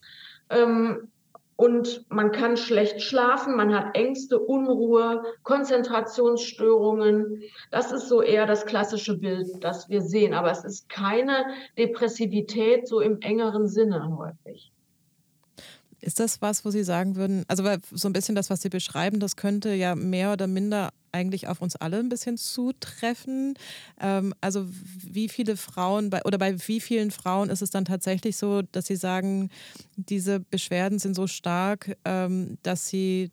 Ähm, 0.49 1.11
und 1.59 2.05
man 2.09 2.31
kann 2.31 2.57
schlecht 2.57 3.03
schlafen, 3.03 3.57
man 3.57 3.75
hat 3.75 3.97
Ängste, 3.97 4.39
Unruhe, 4.39 5.25
Konzentrationsstörungen. 5.43 7.43
Das 7.73 7.91
ist 7.91 8.09
so 8.09 8.23
eher 8.23 8.47
das 8.47 8.65
klassische 8.65 9.19
Bild, 9.19 9.49
das 9.61 9.89
wir 9.89 10.01
sehen. 10.01 10.35
Aber 10.35 10.53
es 10.53 10.65
ist 10.65 10.89
keine 10.89 11.47
Depressivität 11.77 12.87
so 12.87 13.01
im 13.01 13.21
engeren 13.23 13.67
Sinne 13.67 14.17
häufig. 14.17 14.71
Ist 16.09 16.21
das 16.21 16.41
was, 16.41 16.65
wo 16.65 16.71
Sie 16.71 16.85
sagen 16.85 17.17
würden, 17.17 17.45
also 17.49 17.69
so 17.91 18.09
ein 18.09 18.15
bisschen 18.15 18.35
das, 18.35 18.49
was 18.49 18.63
Sie 18.63 18.71
beschreiben, 18.71 19.21
das 19.21 19.37
könnte 19.37 19.75
ja 19.75 19.95
mehr 19.95 20.33
oder 20.33 20.47
minder 20.47 20.89
eigentlich 21.13 21.49
auf 21.49 21.61
uns 21.61 21.77
alle 21.77 21.99
ein 21.99 22.09
bisschen 22.09 22.39
zutreffen? 22.39 23.59
Ähm, 24.01 24.33
also 24.41 24.67
wie 25.07 25.29
viele 25.29 25.59
Frauen 25.59 26.09
bei, 26.09 26.23
oder 26.25 26.39
bei 26.39 26.57
wie 26.67 26.81
vielen 26.81 27.11
Frauen 27.11 27.51
ist 27.51 27.61
es 27.61 27.69
dann 27.69 27.85
tatsächlich 27.85 28.39
so, 28.39 28.63
dass 28.63 28.87
Sie 28.87 28.97
sagen, 28.97 29.51
diese 29.97 30.41
Beschwerden 30.41 30.99
sind 30.99 31.13
so 31.13 31.27
stark, 31.27 31.95
ähm, 32.07 32.57
dass 32.63 32.89
sie, 32.89 33.31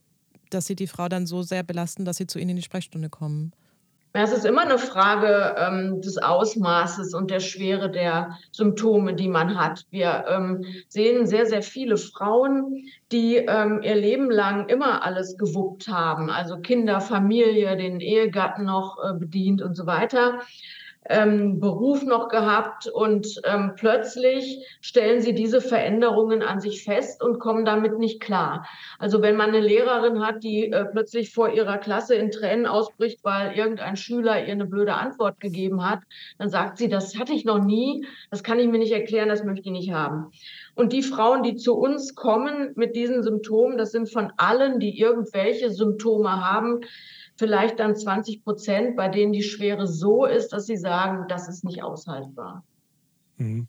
dass 0.49 0.65
sie 0.65 0.75
die 0.75 0.87
Frau 0.87 1.07
dann 1.07 1.27
so 1.27 1.43
sehr 1.43 1.63
belasten, 1.63 2.03
dass 2.03 2.17
sie 2.17 2.27
zu 2.27 2.39
Ihnen 2.39 2.49
in 2.49 2.55
die 2.57 2.61
Sprechstunde 2.61 3.07
kommen? 3.07 3.53
Es 4.17 4.31
ist 4.31 4.45
immer 4.45 4.61
eine 4.61 4.77
Frage 4.77 5.55
ähm, 5.57 6.01
des 6.01 6.17
Ausmaßes 6.17 7.13
und 7.13 7.31
der 7.31 7.41
Schwere 7.41 7.91
der 7.91 8.37
Symptome, 8.51 9.13
die 9.13 9.27
man 9.27 9.59
hat. 9.59 9.85
Wir 9.89 10.23
ähm, 10.29 10.63
sehen 10.87 11.27
sehr, 11.27 11.45
sehr 11.45 11.61
viele 11.61 11.97
Frauen, 11.97 12.85
die 13.11 13.35
ähm, 13.35 13.81
ihr 13.83 13.95
Leben 13.95 14.31
lang 14.31 14.69
immer 14.69 15.03
alles 15.03 15.37
gewuppt 15.37 15.89
haben, 15.89 16.29
also 16.29 16.59
Kinder, 16.59 17.01
Familie, 17.01 17.75
den 17.75 17.99
Ehegatten 17.99 18.63
noch 18.63 18.97
äh, 19.03 19.19
bedient 19.19 19.61
und 19.61 19.75
so 19.75 19.85
weiter 19.85 20.39
ähm, 21.09 21.59
Beruf 21.59 22.03
noch 22.03 22.29
gehabt 22.29 22.87
und 22.87 23.27
ähm, 23.43 23.73
plötzlich 23.75 24.65
stellen 24.81 25.21
sie 25.21 25.33
diese 25.33 25.61
Veränderungen 25.61 26.41
an 26.41 26.59
sich 26.59 26.83
fest 26.83 27.23
und 27.23 27.39
kommen 27.39 27.65
damit 27.65 27.99
nicht 27.99 28.21
klar. 28.21 28.67
Also 28.97 29.21
wenn 29.21 29.35
man 29.35 29.49
eine 29.49 29.59
Lehrerin 29.59 30.25
hat, 30.25 30.43
die 30.43 30.71
äh, 30.71 30.85
plötzlich 30.85 31.31
vor 31.33 31.49
ihrer 31.49 31.77
Klasse 31.77 32.15
in 32.15 32.31
Tränen 32.31 32.65
ausbricht, 32.65 33.19
weil 33.23 33.55
irgendein 33.55 33.95
Schüler 33.95 34.43
ihr 34.45 34.51
eine 34.51 34.65
blöde 34.65 34.95
Antwort 34.95 35.39
gegeben 35.39 35.87
hat, 35.87 35.99
dann 36.37 36.49
sagt 36.49 36.77
sie, 36.77 36.89
das 36.89 37.17
hatte 37.19 37.33
ich 37.33 37.45
noch 37.45 37.63
nie, 37.63 38.05
das 38.31 38.43
kann 38.43 38.59
ich 38.59 38.67
mir 38.67 38.79
nicht 38.79 38.93
erklären, 38.93 39.29
das 39.29 39.43
möchte 39.43 39.67
ich 39.67 39.71
nicht 39.71 39.91
haben. 39.91 40.31
Und 40.75 40.91
die 40.91 41.03
Frauen, 41.03 41.43
die 41.43 41.55
zu 41.55 41.75
uns 41.75 42.15
kommen 42.15 42.71
mit 42.75 42.95
diesen 42.95 43.23
Symptomen, 43.23 43.77
das 43.77 43.91
sind 43.91 44.11
von 44.11 44.31
allen, 44.37 44.79
die 44.79 44.99
irgendwelche 44.99 45.69
Symptome 45.71 46.45
haben, 46.45 46.81
vielleicht 47.35 47.79
dann 47.79 47.95
20 47.95 48.43
Prozent, 48.43 48.95
bei 48.95 49.09
denen 49.09 49.33
die 49.33 49.43
Schwere 49.43 49.87
so 49.87 50.25
ist, 50.25 50.53
dass 50.53 50.65
sie 50.65 50.77
sagen, 50.77 51.25
das 51.27 51.47
ist 51.47 51.63
nicht 51.63 51.83
aushaltbar. 51.83 52.63
Mhm. 53.37 53.67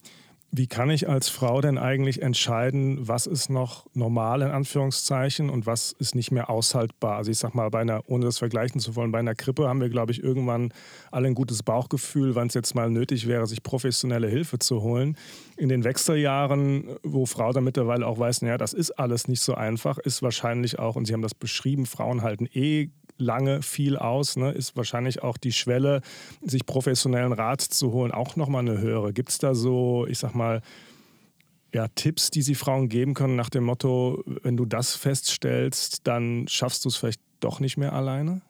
Wie 0.52 0.68
kann 0.68 0.88
ich 0.88 1.06
als 1.06 1.28
Frau 1.28 1.60
denn 1.60 1.76
eigentlich 1.76 2.22
entscheiden, 2.22 3.06
was 3.06 3.26
ist 3.26 3.50
noch 3.50 3.84
normal 3.92 4.40
in 4.40 4.48
Anführungszeichen 4.48 5.50
und 5.50 5.66
was 5.66 5.92
ist 5.92 6.14
nicht 6.14 6.30
mehr 6.30 6.48
aushaltbar? 6.48 7.16
Also 7.16 7.30
ich 7.30 7.38
sag 7.38 7.54
mal, 7.54 7.68
bei 7.68 7.80
einer, 7.80 8.00
ohne 8.06 8.24
das 8.24 8.38
vergleichen 8.38 8.80
zu 8.80 8.96
wollen, 8.96 9.12
bei 9.12 9.18
einer 9.18 9.34
Krippe 9.34 9.68
haben 9.68 9.82
wir, 9.82 9.90
glaube 9.90 10.12
ich, 10.12 10.22
irgendwann 10.22 10.72
alle 11.10 11.26
ein 11.26 11.34
gutes 11.34 11.62
Bauchgefühl, 11.62 12.36
wann 12.36 12.46
es 12.46 12.54
jetzt 12.54 12.74
mal 12.74 12.88
nötig 12.88 13.26
wäre, 13.26 13.46
sich 13.46 13.62
professionelle 13.62 14.28
Hilfe 14.28 14.58
zu 14.58 14.80
holen. 14.82 15.18
In 15.58 15.68
den 15.68 15.84
Wechseljahren, 15.84 16.96
wo 17.02 17.26
Frau 17.26 17.52
dann 17.52 17.64
mittlerweile 17.64 18.06
auch 18.06 18.18
weiß, 18.18 18.40
naja, 18.40 18.56
das 18.56 18.72
ist 18.72 18.92
alles 18.92 19.28
nicht 19.28 19.42
so 19.42 19.54
einfach, 19.54 19.98
ist 19.98 20.22
wahrscheinlich 20.22 20.78
auch, 20.78 20.96
und 20.96 21.06
Sie 21.06 21.12
haben 21.12 21.22
das 21.22 21.34
beschrieben, 21.34 21.84
Frauen 21.84 22.22
halten 22.22 22.46
eh 22.54 22.90
lange 23.18 23.62
viel 23.62 23.96
aus, 23.96 24.36
ne, 24.36 24.52
ist 24.52 24.76
wahrscheinlich 24.76 25.22
auch 25.22 25.36
die 25.36 25.52
Schwelle, 25.52 26.02
sich 26.42 26.66
professionellen 26.66 27.32
Rat 27.32 27.60
zu 27.60 27.92
holen, 27.92 28.12
auch 28.12 28.36
nochmal 28.36 28.68
eine 28.68 28.78
höhere. 28.78 29.12
Gibt 29.12 29.30
es 29.30 29.38
da 29.38 29.54
so, 29.54 30.06
ich 30.08 30.18
sag 30.18 30.34
mal, 30.34 30.62
ja, 31.72 31.88
Tipps, 31.88 32.30
die 32.30 32.42
Sie 32.42 32.54
Frauen 32.54 32.88
geben 32.88 33.14
können 33.14 33.36
nach 33.36 33.50
dem 33.50 33.64
Motto, 33.64 34.22
wenn 34.42 34.56
du 34.56 34.64
das 34.64 34.94
feststellst, 34.94 36.06
dann 36.06 36.46
schaffst 36.48 36.84
du 36.84 36.88
es 36.88 36.96
vielleicht 36.96 37.20
doch 37.40 37.60
nicht 37.60 37.76
mehr 37.76 37.92
alleine? 37.92 38.40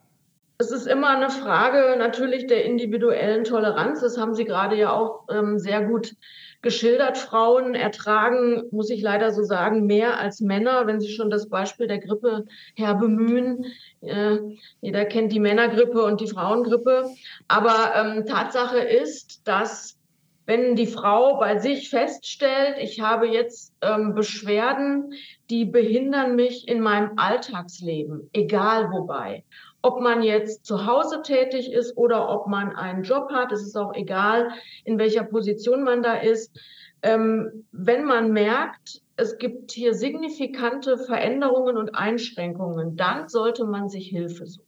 Es 0.59 0.71
ist 0.71 0.87
immer 0.87 1.11
eine 1.11 1.29
Frage 1.29 1.97
natürlich 1.99 2.47
der 2.47 2.65
individuellen 2.65 3.45
Toleranz. 3.45 4.01
Das 4.01 4.17
haben 4.17 4.35
Sie 4.35 4.45
gerade 4.45 4.75
ja 4.77 4.91
auch 4.91 5.25
ähm, 5.31 5.59
sehr 5.59 5.83
gut 5.83 6.17
geschildert. 6.63 7.19
Frauen 7.19 7.75
ertragen, 7.75 8.63
muss 8.71 8.89
ich 8.89 9.03
leider 9.03 9.33
so 9.33 9.43
sagen, 9.43 9.87
mehr 9.87 10.19
als 10.19 10.41
Männer, 10.41 10.87
wenn 10.87 10.99
Sie 10.99 11.13
schon 11.13 11.29
das 11.29 11.51
Beispiel 11.51 11.89
der 11.89 11.99
Grippe 11.99 12.47
herbemühen. 12.75 13.67
Äh, 14.01 14.39
jeder 14.81 15.05
kennt 15.05 15.33
die 15.33 15.41
Männergrippe 15.41 16.03
und 16.03 16.23
die 16.23 16.29
Frauengrippe. 16.29 17.11
Aber 17.49 17.93
ähm, 17.95 18.25
Tatsache 18.25 18.79
ist, 18.79 19.47
dass 19.47 19.99
wenn 20.47 20.77
die 20.77 20.87
Frau 20.87 21.39
bei 21.39 21.59
sich 21.59 21.91
feststellt, 21.91 22.77
ich 22.81 23.01
habe 23.01 23.27
jetzt 23.27 23.75
ähm, 23.83 24.15
Beschwerden, 24.15 25.13
die 25.51 25.65
behindern 25.65 26.37
mich 26.37 26.69
in 26.69 26.81
meinem 26.81 27.13
Alltagsleben, 27.17 28.31
egal 28.33 28.91
wobei. 28.93 29.45
Ob 29.83 30.01
man 30.01 30.23
jetzt 30.23 30.65
zu 30.65 30.87
Hause 30.87 31.23
tätig 31.23 31.73
ist 31.73 31.97
oder 31.97 32.29
ob 32.29 32.47
man 32.47 32.75
einen 32.75 33.03
Job 33.03 33.31
hat, 33.31 33.53
es 33.53 33.63
ist 33.63 33.77
auch 33.77 33.95
egal, 33.95 34.51
in 34.85 34.99
welcher 34.99 35.25
Position 35.25 35.85
man 35.85 36.03
da 36.03 36.15
ist. 36.15 36.59
Ähm, 37.03 37.65
wenn 37.73 38.05
man 38.05 38.33
merkt, 38.33 39.03
es 39.17 39.39
gibt 39.39 39.71
hier 39.73 39.95
signifikante 39.95 40.99
Veränderungen 40.99 41.77
und 41.77 41.95
Einschränkungen, 41.95 42.97
dann 42.97 43.29
sollte 43.29 43.65
man 43.65 43.89
sich 43.89 44.09
Hilfe 44.09 44.47
suchen. 44.47 44.67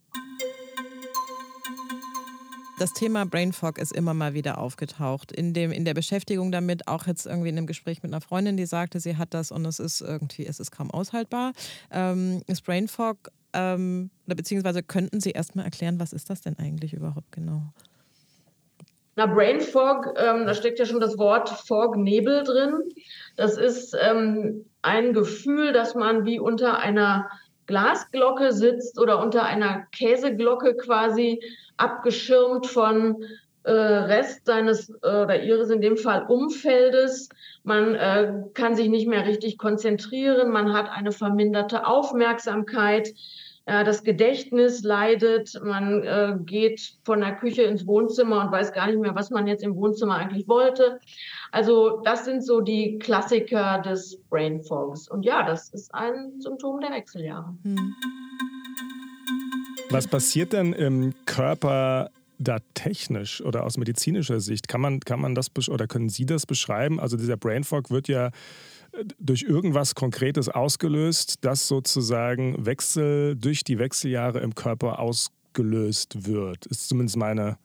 Das 2.79 2.93
Thema 2.93 3.27
Brain 3.27 3.53
Fog 3.53 3.77
ist 3.79 3.91
immer 3.93 4.15
mal 4.15 4.35
wieder 4.35 4.59
aufgetaucht. 4.59 5.33
In, 5.33 5.53
dem, 5.53 5.73
in 5.73 5.85
der 5.85 5.95
Beschäftigung 5.95 6.53
damit, 6.53 6.87
auch 6.87 7.09
jetzt 7.09 7.27
irgendwie 7.27 7.49
in 7.49 7.59
einem 7.59 7.67
Gespräch 7.67 8.05
mit 8.05 8.13
einer 8.13 8.21
Freundin, 8.21 8.57
die 8.57 8.67
sagte, 8.67 9.01
sie 9.01 9.17
hat 9.17 9.35
das 9.35 9.51
und 9.51 9.65
es 9.67 9.81
ist 9.81 10.01
irgendwie, 10.01 10.47
es 10.47 10.61
ist 10.61 10.71
kaum 10.71 10.93
aushaltbar. 10.93 11.55
Ähm, 11.91 12.41
ist 12.47 12.65
Brain 12.65 12.87
Fog 12.87 13.33
ähm, 13.53 14.11
oder 14.27 14.37
beziehungsweise 14.37 14.83
könnten 14.83 15.21
Sie 15.21 15.31
erstmal 15.31 15.65
erklären, 15.65 16.01
was 16.01 16.13
ist 16.13 16.31
das 16.31 16.41
denn 16.41 16.59
eigentlich 16.59 16.93
überhaupt 16.93 17.33
genau? 17.33 17.63
Na, 19.17 19.27
Brain 19.27 19.61
Fog, 19.61 20.15
ähm, 20.17 20.47
da 20.47 20.55
steckt 20.55 20.79
ja 20.79 20.87
schon 20.87 21.01
das 21.01 21.19
Wort 21.19 21.49
Fog, 21.49 21.97
Nebel 21.97 22.45
drin. 22.45 22.75
Das 23.37 23.57
ist 23.57 23.97
ähm, 24.01 24.65
ein 24.83 25.13
Gefühl, 25.13 25.73
dass 25.73 25.95
man 25.95 26.25
wie 26.25 26.39
unter 26.39 26.79
einer 26.79 27.29
Glasglocke 27.67 28.53
sitzt 28.53 28.99
oder 28.99 29.21
unter 29.21 29.45
einer 29.45 29.87
Käseglocke 29.93 30.77
quasi 30.77 31.41
abgeschirmt 31.77 32.67
von 32.67 33.25
äh, 33.65 33.73
Rest 33.73 34.47
seines 34.47 34.89
äh, 35.03 35.23
oder 35.23 35.43
ihres 35.43 35.71
in 35.71 35.81
dem 35.81 35.97
Fall 35.97 36.25
Umfeldes. 36.29 37.29
Man 37.65 37.95
äh, 37.95 38.33
kann 38.55 38.77
sich 38.77 38.89
nicht 38.89 39.09
mehr 39.09 39.27
richtig 39.27 39.59
konzentrieren, 39.59 40.51
man 40.51 40.73
hat 40.73 40.89
eine 40.91 41.13
verminderte 41.13 41.87
Aufmerksamkeit. 41.87 43.09
Äh, 43.69 43.85
das 43.85 44.03
Gedächtnis 44.03 44.83
leidet, 44.83 45.61
man 45.63 46.03
äh, 46.03 46.37
geht 46.47 46.95
von 47.05 47.21
der 47.21 47.37
Küche 47.37 47.63
ins 47.63 47.87
Wohnzimmer 47.87 48.47
und 48.47 48.51
weiß 48.51 48.73
gar 48.73 48.87
nicht 48.87 48.99
mehr, 48.99 49.15
was 49.15 49.29
man 49.29 49.47
jetzt 49.47 49.63
im 49.63 49.77
Wohnzimmer 49.77 50.15
eigentlich 50.15 50.49
wollte. 50.49 50.99
Also 51.53 52.01
das 52.03 52.25
sind 52.25 52.43
so 52.43 52.63
die 52.63 52.99
Klassiker 52.99 53.83
des 53.83 54.19
Brain 54.31 54.63
Fogs. 54.63 55.07
Und 55.07 55.23
ja, 55.23 55.45
das 55.45 55.69
ist 55.69 55.95
ein 55.95 56.41
Symptom 56.41 56.81
der 56.81 56.93
Wechseljahre. 56.93 57.55
Hm. 57.63 57.95
Was 59.91 60.07
passiert 60.07 60.55
denn 60.55 60.73
im 60.73 61.13
Körper 61.27 62.11
da 62.39 62.59
technisch 62.73 63.43
oder 63.43 63.65
aus 63.65 63.77
medizinischer 63.77 64.41
Sicht? 64.41 64.69
Kann 64.69 64.81
man, 64.81 65.01
kann 65.01 65.21
man 65.21 65.35
das 65.35 65.51
oder 65.69 65.87
können 65.87 66.09
Sie 66.09 66.25
das 66.25 66.47
beschreiben? 66.47 67.01
Also 67.01 67.19
dieser 67.19 67.37
Brain 67.37 67.65
Fog 67.65 67.91
wird 67.91 68.09
ja 68.09 68.29
äh, 68.29 68.31
durch 69.19 69.43
irgendwas 69.43 69.95
Konkretes 69.95 70.49
ausgelöst, 70.49 71.37
das 71.43 71.69
sozusagen 71.69 72.65
Wechsel 72.65 73.37
durch 73.37 73.65
die 73.65 73.79
Wechseljahre 73.79 74.41
im 74.41 74.55
Körper 74.55 74.99
ausgelöst 74.99 76.27
wird. 76.27 76.67
Ist 76.67 76.89
zumindest 76.89 77.17
meine 77.17 77.59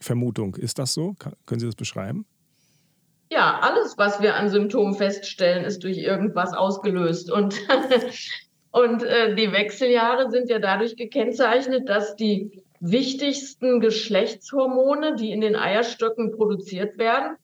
Vermutung. 0.00 0.54
Ist 0.56 0.78
das 0.78 0.94
so? 0.94 1.14
können 1.46 1.60
Sie 1.60 1.66
das 1.66 1.74
beschreiben? 1.74 2.26
Ja, 3.30 3.58
alles, 3.60 3.98
was 3.98 4.22
wir 4.22 4.36
an 4.36 4.48
Symptomen 4.48 4.94
feststellen, 4.94 5.64
ist 5.64 5.84
durch 5.84 5.98
irgendwas 5.98 6.54
ausgelöst. 6.54 7.30
Und, 7.30 7.56
und 8.70 9.02
äh, 9.02 9.34
die 9.34 9.52
Wechseljahre 9.52 10.30
sind 10.30 10.48
ja 10.48 10.58
dadurch 10.58 10.96
gekennzeichnet, 10.96 11.88
dass 11.88 12.16
die 12.16 12.62
wichtigsten 12.80 13.80
Geschlechtshormone, 13.80 15.16
die 15.16 15.32
in 15.32 15.40
den 15.40 15.56
Eierstöcken 15.56 16.32
produziert 16.32 16.96
werden, 16.96 17.36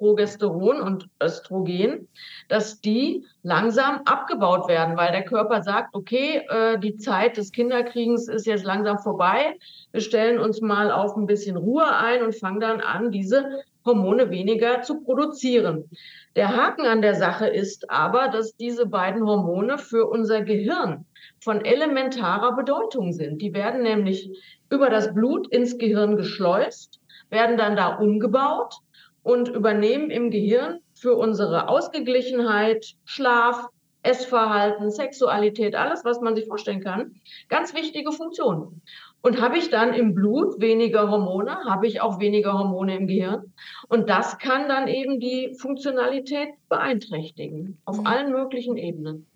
Progesteron 0.00 0.80
und 0.80 1.10
Östrogen, 1.22 2.08
dass 2.48 2.80
die 2.80 3.26
langsam 3.42 4.00
abgebaut 4.06 4.66
werden, 4.66 4.96
weil 4.96 5.12
der 5.12 5.26
Körper 5.26 5.62
sagt, 5.62 5.94
okay, 5.94 6.42
äh, 6.48 6.78
die 6.78 6.96
Zeit 6.96 7.36
des 7.36 7.52
Kinderkriegens 7.52 8.26
ist 8.26 8.46
jetzt 8.46 8.64
langsam 8.64 8.98
vorbei. 8.98 9.58
Wir 9.92 10.00
stellen 10.00 10.40
uns 10.40 10.62
mal 10.62 10.90
auf 10.90 11.16
ein 11.16 11.26
bisschen 11.26 11.58
Ruhe 11.58 11.86
ein 11.86 12.22
und 12.22 12.34
fangen 12.34 12.60
dann 12.60 12.80
an, 12.80 13.10
diese 13.12 13.44
Hormone 13.84 14.30
weniger 14.30 14.80
zu 14.80 15.02
produzieren. 15.02 15.90
Der 16.34 16.56
Haken 16.56 16.86
an 16.86 17.02
der 17.02 17.14
Sache 17.14 17.46
ist 17.48 17.90
aber, 17.90 18.28
dass 18.28 18.56
diese 18.56 18.86
beiden 18.86 19.26
Hormone 19.26 19.76
für 19.76 20.06
unser 20.06 20.40
Gehirn 20.40 21.04
von 21.40 21.62
elementarer 21.62 22.56
Bedeutung 22.56 23.12
sind. 23.12 23.42
Die 23.42 23.52
werden 23.52 23.82
nämlich 23.82 24.30
über 24.70 24.88
das 24.88 25.12
Blut 25.12 25.48
ins 25.48 25.76
Gehirn 25.76 26.16
geschleust, 26.16 27.00
werden 27.28 27.58
dann 27.58 27.76
da 27.76 27.96
umgebaut 27.96 28.80
und 29.22 29.48
übernehmen 29.48 30.10
im 30.10 30.30
Gehirn 30.30 30.80
für 30.94 31.14
unsere 31.14 31.68
Ausgeglichenheit, 31.68 32.94
Schlaf, 33.04 33.68
Essverhalten, 34.02 34.90
Sexualität, 34.90 35.74
alles, 35.74 36.04
was 36.04 36.20
man 36.20 36.34
sich 36.34 36.46
vorstellen 36.46 36.82
kann, 36.82 37.14
ganz 37.48 37.74
wichtige 37.74 38.12
Funktionen. 38.12 38.80
Und 39.22 39.40
habe 39.40 39.58
ich 39.58 39.68
dann 39.68 39.92
im 39.92 40.14
Blut 40.14 40.60
weniger 40.60 41.10
Hormone, 41.10 41.64
habe 41.66 41.86
ich 41.86 42.00
auch 42.00 42.18
weniger 42.20 42.54
Hormone 42.54 42.96
im 42.96 43.06
Gehirn. 43.06 43.52
Und 43.88 44.08
das 44.08 44.38
kann 44.38 44.68
dann 44.68 44.88
eben 44.88 45.20
die 45.20 45.54
Funktionalität 45.58 46.48
beeinträchtigen, 46.70 47.78
auf 47.84 47.98
mhm. 47.98 48.06
allen 48.06 48.32
möglichen 48.32 48.78
Ebenen. 48.78 49.26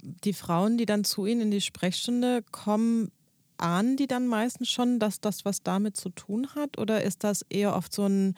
Die 0.00 0.32
Frauen, 0.32 0.78
die 0.78 0.86
dann 0.86 1.04
zu 1.04 1.26
Ihnen 1.26 1.42
in 1.42 1.50
die 1.50 1.60
Sprechstunde 1.60 2.42
kommen, 2.50 3.10
ahnen 3.58 3.96
die 3.96 4.06
dann 4.06 4.26
meistens 4.26 4.70
schon, 4.70 4.98
dass 4.98 5.20
das 5.20 5.44
was 5.44 5.62
damit 5.62 5.96
zu 5.96 6.08
tun 6.08 6.48
hat? 6.54 6.78
Oder 6.78 7.02
ist 7.02 7.24
das 7.24 7.44
eher 7.50 7.76
oft 7.76 7.92
so 7.92 8.06
ein 8.06 8.36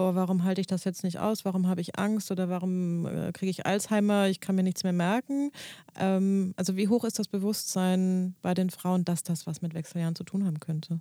boah, 0.00 0.14
warum 0.14 0.44
halte 0.44 0.62
ich 0.62 0.66
das 0.66 0.84
jetzt 0.84 1.04
nicht 1.04 1.18
aus? 1.18 1.44
Warum 1.44 1.68
habe 1.68 1.82
ich 1.82 1.98
Angst 1.98 2.30
oder 2.30 2.48
warum 2.48 3.04
äh, 3.04 3.32
kriege 3.32 3.50
ich 3.50 3.66
Alzheimer? 3.66 4.28
Ich 4.28 4.40
kann 4.40 4.54
mir 4.54 4.62
nichts 4.62 4.82
mehr 4.82 4.94
merken. 4.94 5.52
Ähm, 5.94 6.54
also 6.56 6.74
wie 6.74 6.88
hoch 6.88 7.04
ist 7.04 7.18
das 7.18 7.28
Bewusstsein 7.28 8.34
bei 8.40 8.54
den 8.54 8.70
Frauen, 8.70 9.04
dass 9.04 9.24
das 9.24 9.46
was 9.46 9.60
mit 9.60 9.74
Wechseljahren 9.74 10.14
zu 10.14 10.24
tun 10.24 10.46
haben 10.46 10.58
könnte? 10.58 11.00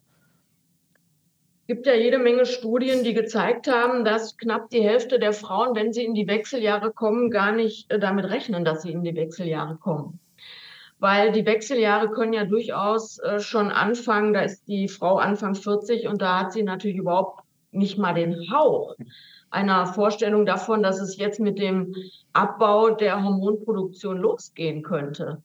Es 1.62 1.68
gibt 1.68 1.88
ja 1.88 1.94
jede 1.94 2.18
Menge 2.18 2.46
Studien, 2.46 3.06
die 3.06 3.14
gezeigt 3.14 3.72
haben, 3.72 4.04
dass 4.04 4.36
knapp 4.36 4.70
die 4.70 4.82
Hälfte 4.82 5.18
der 5.18 5.32
Frauen, 5.32 5.78
wenn 5.78 5.94
sie 5.94 6.04
in 6.04 6.14
die 6.14 6.28
Wechseljahre 6.28 6.92
kommen, 6.92 7.32
gar 7.32 7.54
nicht 7.54 7.90
äh, 7.90 8.00
damit 8.00 8.26
rechnen, 8.26 8.66
dass 8.66 8.82
sie 8.82 8.92
in 8.92 9.04
die 9.04 9.16
Wechseljahre 9.16 9.78
kommen 9.78 10.20
weil 11.02 11.32
die 11.32 11.46
Wechseljahre 11.46 12.12
können 12.12 12.34
ja 12.34 12.44
durchaus 12.44 13.20
äh, 13.20 13.40
schon 13.40 13.72
anfangen. 13.72 14.34
Da 14.34 14.42
ist 14.42 14.68
die 14.68 14.90
Frau 14.90 15.16
Anfang 15.16 15.56
40 15.56 16.10
und 16.10 16.22
da 16.22 16.42
hat 16.42 16.52
sie 16.52 16.64
natürlich 16.64 16.98
überhaupt 16.98 17.46
nicht 17.72 17.98
mal 17.98 18.14
den 18.14 18.52
Hauch 18.52 18.96
einer 19.52 19.86
Vorstellung 19.88 20.46
davon, 20.46 20.84
dass 20.84 21.00
es 21.02 21.18
jetzt 21.18 21.40
mit 21.40 21.60
dem 21.60 21.96
Abbau 22.34 22.92
der 22.92 23.24
Hormonproduktion 23.24 24.18
losgehen 24.18 24.84
könnte. 24.84 25.42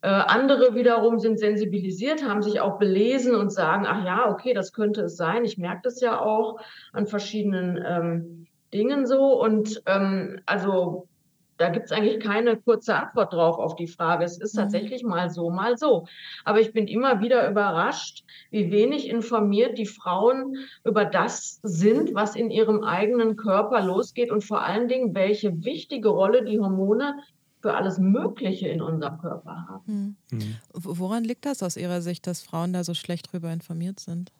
Äh, 0.00 0.08
andere 0.08 0.74
wiederum 0.74 1.18
sind 1.18 1.38
sensibilisiert, 1.38 2.24
haben 2.26 2.42
sich 2.42 2.60
auch 2.60 2.78
belesen 2.78 3.34
und 3.36 3.52
sagen, 3.52 3.84
ach 3.86 4.04
ja, 4.04 4.30
okay, 4.30 4.52
das 4.54 4.72
könnte 4.72 5.02
es 5.02 5.16
sein. 5.16 5.44
Ich 5.44 5.58
merke 5.58 5.82
das 5.84 6.00
ja 6.00 6.20
auch 6.20 6.58
an 6.92 7.06
verschiedenen 7.06 7.78
ähm, 7.86 8.46
Dingen 8.74 9.06
so. 9.06 9.40
Und 9.40 9.82
ähm, 9.86 10.40
also 10.46 11.06
da 11.58 11.68
gibt 11.68 11.86
es 11.86 11.92
eigentlich 11.92 12.20
keine 12.20 12.56
kurze 12.56 12.96
Antwort 12.96 13.32
drauf 13.32 13.58
auf 13.58 13.76
die 13.76 13.86
Frage. 13.86 14.24
Es 14.24 14.38
ist 14.38 14.54
mhm. 14.54 14.60
tatsächlich 14.60 15.04
mal 15.04 15.30
so, 15.30 15.50
mal 15.50 15.76
so. 15.76 16.06
Aber 16.44 16.60
ich 16.60 16.72
bin 16.72 16.88
immer 16.88 17.20
wieder 17.20 17.48
überrascht, 17.48 18.24
wie 18.50 18.70
wenig 18.70 19.08
informiert 19.08 19.78
die 19.78 19.86
Frauen 19.86 20.56
über 20.84 21.04
das 21.04 21.60
sind, 21.62 22.14
was 22.14 22.36
in 22.36 22.50
ihrem 22.50 22.82
eigenen 22.82 23.36
Körper 23.36 23.82
losgeht 23.82 24.30
und 24.30 24.42
vor 24.42 24.62
allen 24.62 24.88
Dingen, 24.88 25.14
welche 25.14 25.64
wichtige 25.64 26.08
Rolle 26.08 26.44
die 26.44 26.58
Hormone 26.58 27.16
für 27.60 27.74
alles 27.74 27.98
Mögliche 27.98 28.68
in 28.68 28.82
unserem 28.82 29.18
Körper 29.18 29.66
haben. 29.68 30.16
Mhm. 30.30 30.38
Mhm. 30.38 30.56
Woran 30.72 31.22
liegt 31.22 31.46
das 31.46 31.62
aus 31.62 31.76
Ihrer 31.76 32.02
Sicht, 32.02 32.26
dass 32.26 32.42
Frauen 32.42 32.72
da 32.72 32.82
so 32.82 32.94
schlecht 32.94 33.32
drüber 33.32 33.52
informiert 33.52 34.00
sind? 34.00 34.32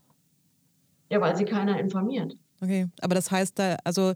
Ja, 1.09 1.21
weil 1.21 1.37
sie 1.37 1.45
keiner 1.45 1.79
informiert. 1.79 2.37
Okay, 2.61 2.89
aber 3.01 3.15
das 3.15 3.31
heißt 3.31 3.59
da, 3.59 3.77
also 3.85 4.15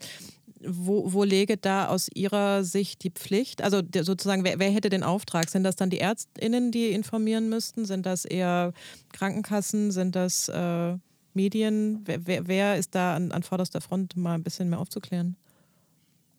wo, 0.69 1.13
wo 1.13 1.25
lege 1.25 1.57
da 1.57 1.89
aus 1.89 2.09
Ihrer 2.15 2.65
Sicht 2.65 3.03
die 3.03 3.11
Pflicht? 3.11 3.63
Also 3.63 3.83
sozusagen, 4.03 4.45
wer, 4.45 4.59
wer, 4.59 4.71
hätte 4.71 4.91
den 4.91 5.03
Auftrag? 5.03 5.49
Sind 5.49 5.65
das 5.65 5.77
dann 5.77 5.91
die 5.91 5.99
ÄrztInnen, 5.99 6.73
die 6.73 6.91
informieren 6.91 7.49
müssten? 7.49 7.85
Sind 7.85 8.07
das 8.07 8.25
eher 8.25 8.73
Krankenkassen? 9.13 9.91
Sind 9.91 10.17
das 10.17 10.49
äh, 10.49 10.97
Medien? 11.35 12.03
Wer, 12.05 12.47
wer, 12.49 12.77
ist 12.77 12.95
da 12.95 13.15
an, 13.17 13.33
an 13.33 13.43
vorderster 13.43 13.81
Front, 13.81 14.17
mal 14.17 14.35
ein 14.35 14.43
bisschen 14.43 14.69
mehr 14.69 14.81
aufzuklären? 14.81 15.37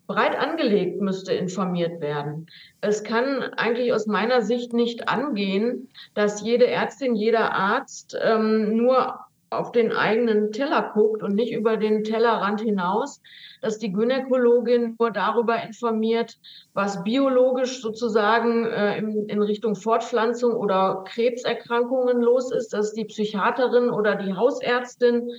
breit 0.08 0.38
angelegt 0.40 1.02
müsste 1.02 1.34
informiert 1.34 2.00
werden. 2.00 2.48
Es 2.82 3.04
kann 3.04 3.44
eigentlich 3.58 3.94
aus 3.94 4.08
meiner 4.08 4.42
Sicht 4.42 4.74
nicht 4.74 5.10
angehen, 5.10 5.90
dass 6.14 6.42
jede 6.42 6.68
Ärztin, 6.68 7.14
jeder 7.14 7.54
Arzt 7.54 8.18
ähm, 8.22 8.78
nur 8.78 9.20
auf 9.50 9.72
den 9.72 9.92
eigenen 9.92 10.52
Teller 10.52 10.92
guckt 10.94 11.24
und 11.24 11.36
nicht 11.36 11.54
über 11.54 11.78
den 11.78 12.04
Tellerrand 12.04 12.62
hinaus, 12.62 13.22
dass 13.62 13.80
die 13.80 13.92
Gynäkologin 13.92 14.96
nur 15.00 15.12
darüber 15.12 15.62
informiert, 15.64 16.38
was 16.74 17.04
biologisch 17.04 17.82
sozusagen 17.82 18.66
äh, 18.66 18.98
in, 18.98 19.28
in 19.28 19.42
Richtung 19.42 19.76
Fortpflanzung 19.76 20.54
oder 20.56 21.04
Krebserkrankungen 21.08 22.22
los 22.22 22.52
ist, 22.52 22.74
dass 22.74 22.94
die 22.94 23.06
Psychiaterin 23.06 23.90
oder 23.90 24.16
die 24.16 24.34
Hausärztin 24.34 25.30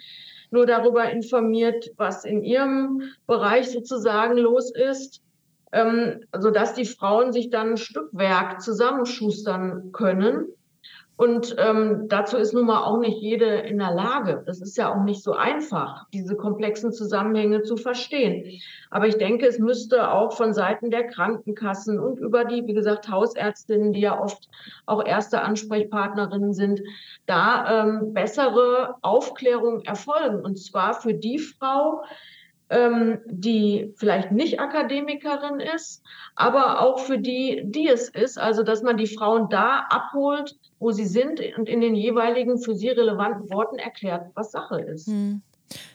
nur 0.51 0.67
darüber 0.67 1.11
informiert, 1.11 1.91
was 1.97 2.25
in 2.25 2.43
ihrem 2.43 3.03
Bereich 3.27 3.71
sozusagen 3.71 4.39
los 4.39 4.73
ist, 4.75 5.23
ähm, 5.73 6.21
sodass 6.39 6.75
die 6.75 6.87
Frauen 6.87 7.33
sich 7.33 7.51
dann 7.51 7.73
ein 7.73 7.77
Stückwerk 7.77 8.63
zusammenschustern 8.63 9.93
können 9.93 10.55
und 11.19 11.57
ähm, 11.59 12.07
dazu 12.07 12.37
ist 12.37 12.55
nun 12.55 12.67
mal 12.67 12.85
auch 12.85 13.01
nicht 13.01 13.21
jede 13.21 13.45
in 13.45 13.79
der 13.79 13.93
Lage. 13.93 14.45
Das 14.47 14.61
ist 14.61 14.77
ja 14.77 14.95
auch 14.95 15.03
nicht 15.03 15.21
so 15.21 15.33
einfach, 15.33 16.07
diese 16.15 16.37
komplexen 16.37 16.93
Zusammenhänge 16.93 17.63
zu 17.63 17.77
verstehen. 17.77 18.61
Aber 18.89 19.09
ich 19.09 19.19
denke, 19.19 19.45
es 19.45 19.59
müsste 19.59 20.13
auch 20.13 20.33
von 20.33 20.55
Seiten 20.55 20.93
der 20.93 21.09
Krankenkassen 21.09 21.99
und 21.99 22.21
über 22.21 22.45
die, 22.45 22.65
wie 22.69 22.73
gesagt, 22.73 23.09
Hausärztinnen, 23.09 23.93
die 23.93 24.03
ja 24.03 24.17
oft 24.17 24.49
auch 24.87 25.05
erste 25.05 25.43
Ansprechpartnerinnen 25.43 26.53
sind, 26.53 26.83
da 27.27 27.83
ähm, 27.83 28.15
bessere 28.15 28.95
Aufklärung 29.03 29.81
erfolgen. 29.81 30.45
Und 30.45 30.57
zwar 30.57 30.95
für 30.95 31.15
die 31.15 31.41
Frau, 31.41 32.05
ähm, 32.71 33.21
die 33.27 33.93
vielleicht 33.97 34.33
nicht 34.33 34.61
Akademikerin 34.61 35.61
ist, 35.61 36.03
aber 36.37 36.81
auch 36.81 36.99
für 36.99 37.19
die, 37.19 37.63
die 37.65 37.89
es 37.89 38.09
ist. 38.09 38.39
Also, 38.39 38.63
dass 38.63 38.83
man 38.83 38.97
die 38.97 39.07
Frauen 39.07 39.49
da 39.49 39.87
abholt, 39.89 40.57
wo 40.79 40.91
sie 40.91 41.07
sind 41.07 41.41
und 41.57 41.69
in 41.69 41.81
den 41.81 41.95
jeweiligen 41.95 42.59
für 42.59 42.75
sie 42.75 42.91
relevanten 42.91 43.51
Worten 43.51 43.79
erklärt, 43.79 44.31
was 44.35 44.53
Sache 44.53 44.81
ist. 44.81 45.07
Hm. 45.07 45.43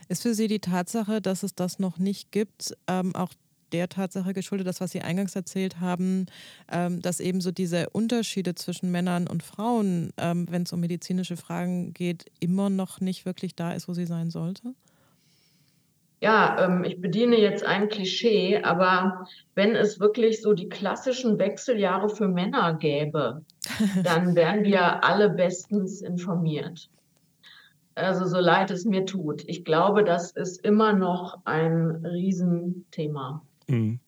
Ist 0.08 0.22
für 0.22 0.36
Sie 0.36 0.48
die 0.48 0.60
Tatsache, 0.60 1.20
dass 1.20 1.42
es 1.42 1.56
das 1.56 1.80
noch 1.80 1.98
nicht 1.98 2.32
gibt, 2.32 2.76
ähm, 2.88 3.16
auch 3.16 3.34
der 3.72 3.90
Tatsache 3.90 4.34
geschuldet, 4.34 4.68
das, 4.68 4.80
was 4.82 4.92
Sie 4.92 5.02
eingangs 5.02 5.36
erzählt 5.36 5.80
haben, 5.80 6.28
ähm, 6.72 7.02
dass 7.02 7.20
eben 7.20 7.42
so 7.42 7.52
diese 7.52 7.90
Unterschiede 7.90 8.56
zwischen 8.56 8.92
Männern 8.92 9.28
und 9.28 9.44
Frauen, 9.44 10.14
ähm, 10.18 10.46
wenn 10.50 10.64
es 10.64 10.74
um 10.74 10.80
medizinische 10.80 11.38
Fragen 11.38 11.94
geht, 11.94 12.26
immer 12.40 12.70
noch 12.70 13.02
nicht 13.02 13.26
wirklich 13.26 13.56
da 13.56 13.74
ist, 13.74 13.88
wo 13.88 13.94
sie 13.94 14.06
sein 14.06 14.30
sollte? 14.30 14.76
Ja, 16.24 16.56
ähm, 16.58 16.86
ich 16.86 17.02
bediene 17.02 17.38
jetzt 17.38 17.66
ein 17.66 17.90
Klischee, 17.90 18.62
aber 18.64 19.28
wenn 19.56 19.76
es 19.76 20.00
wirklich 20.00 20.42
so 20.42 20.54
die 20.54 20.70
klassischen 20.70 21.38
Wechseljahre 21.38 22.08
für 22.08 22.30
Männer 22.30 22.76
gäbe, 22.76 23.44
dann 24.06 24.34
wären 24.34 24.64
wir 24.64 25.04
alle 25.04 25.30
bestens 25.30 26.02
informiert. 26.02 26.90
Also 27.96 28.26
so 28.26 28.40
leid 28.40 28.72
es 28.72 28.86
mir 28.86 29.06
tut. 29.06 29.44
Ich 29.48 29.66
glaube, 29.66 30.06
das 30.06 30.32
ist 30.32 30.64
immer 30.64 30.94
noch 30.94 31.40
ein 31.44 32.06
Riesenthema. 32.06 33.44
Mhm. 33.68 34.00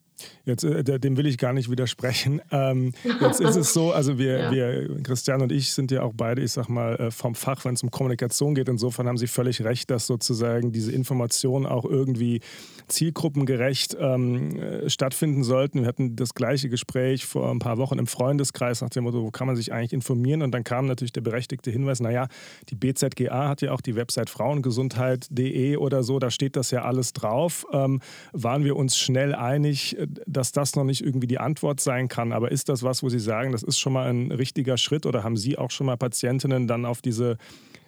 Jetzt, 0.44 0.64
äh, 0.64 0.98
dem 0.98 1.16
will 1.16 1.26
ich 1.26 1.38
gar 1.38 1.52
nicht 1.52 1.70
widersprechen. 1.70 2.40
Ähm, 2.50 2.92
jetzt 3.20 3.40
ist 3.40 3.56
es 3.56 3.72
so, 3.72 3.92
also 3.92 4.18
wir, 4.18 4.38
ja. 4.38 4.50
wir, 4.52 5.02
Christian 5.02 5.42
und 5.42 5.52
ich 5.52 5.72
sind 5.72 5.90
ja 5.90 6.02
auch 6.02 6.12
beide, 6.14 6.42
ich 6.42 6.52
sag 6.52 6.68
mal, 6.68 6.96
äh, 6.96 7.10
vom 7.10 7.34
Fach, 7.34 7.64
wenn 7.64 7.74
es 7.74 7.82
um 7.82 7.90
Kommunikation 7.90 8.54
geht. 8.54 8.68
Insofern 8.68 9.08
haben 9.08 9.18
Sie 9.18 9.26
völlig 9.26 9.62
recht, 9.64 9.90
dass 9.90 10.06
sozusagen 10.06 10.72
diese 10.72 10.92
Informationen 10.92 11.66
auch 11.66 11.84
irgendwie 11.84 12.40
zielgruppengerecht 12.88 13.96
ähm, 13.98 14.56
äh, 14.56 14.88
stattfinden 14.88 15.42
sollten. 15.42 15.80
Wir 15.80 15.88
hatten 15.88 16.16
das 16.16 16.34
gleiche 16.34 16.68
Gespräch 16.68 17.26
vor 17.26 17.50
ein 17.50 17.58
paar 17.58 17.78
Wochen 17.78 17.98
im 17.98 18.06
Freundeskreis 18.06 18.80
nach 18.80 18.90
dem 18.90 19.04
Motto, 19.04 19.22
wo 19.22 19.30
kann 19.30 19.46
man 19.46 19.56
sich 19.56 19.72
eigentlich 19.72 19.92
informieren? 19.92 20.42
Und 20.42 20.52
dann 20.52 20.64
kam 20.64 20.86
natürlich 20.86 21.12
der 21.12 21.20
berechtigte 21.20 21.70
Hinweis, 21.70 22.00
naja, 22.00 22.28
die 22.68 22.76
BZGA 22.76 23.48
hat 23.48 23.62
ja 23.62 23.72
auch 23.72 23.80
die 23.80 23.96
Website 23.96 24.30
frauengesundheit.de 24.30 25.76
oder 25.76 26.02
so, 26.02 26.18
da 26.18 26.30
steht 26.30 26.56
das 26.56 26.70
ja 26.70 26.82
alles 26.82 27.12
drauf. 27.12 27.66
Ähm, 27.72 28.00
waren 28.32 28.64
wir 28.64 28.76
uns 28.76 28.96
schnell 28.96 29.34
einig, 29.34 29.96
dass 30.26 30.52
das 30.52 30.76
noch 30.76 30.84
nicht 30.84 31.02
irgendwie 31.02 31.26
die 31.26 31.38
Antwort 31.38 31.80
sein 31.80 32.08
kann. 32.08 32.32
Aber 32.32 32.50
ist 32.50 32.68
das 32.68 32.82
was, 32.82 33.02
wo 33.02 33.08
Sie 33.08 33.18
sagen, 33.18 33.52
das 33.52 33.62
ist 33.62 33.78
schon 33.78 33.92
mal 33.92 34.08
ein 34.08 34.32
richtiger 34.32 34.76
Schritt 34.76 35.06
oder 35.06 35.24
haben 35.24 35.36
Sie 35.36 35.58
auch 35.58 35.70
schon 35.70 35.86
mal 35.86 35.96
Patientinnen 35.96 36.66
dann 36.66 36.84
auf 36.84 37.02
diese 37.02 37.36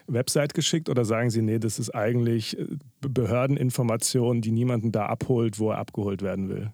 Website 0.07 0.54
geschickt 0.54 0.88
oder 0.88 1.04
sagen 1.04 1.31
Sie, 1.31 1.42
nee, 1.42 1.59
das 1.59 1.78
ist 1.78 1.94
eigentlich 1.94 2.59
äh, 2.59 2.66
Behördeninformation, 3.00 4.40
die 4.40 4.50
niemanden 4.50 4.90
da 4.90 5.07
abholt, 5.07 5.59
wo 5.59 5.70
er 5.70 5.78
abgeholt 5.78 6.22
werden 6.22 6.48
will? 6.48 6.72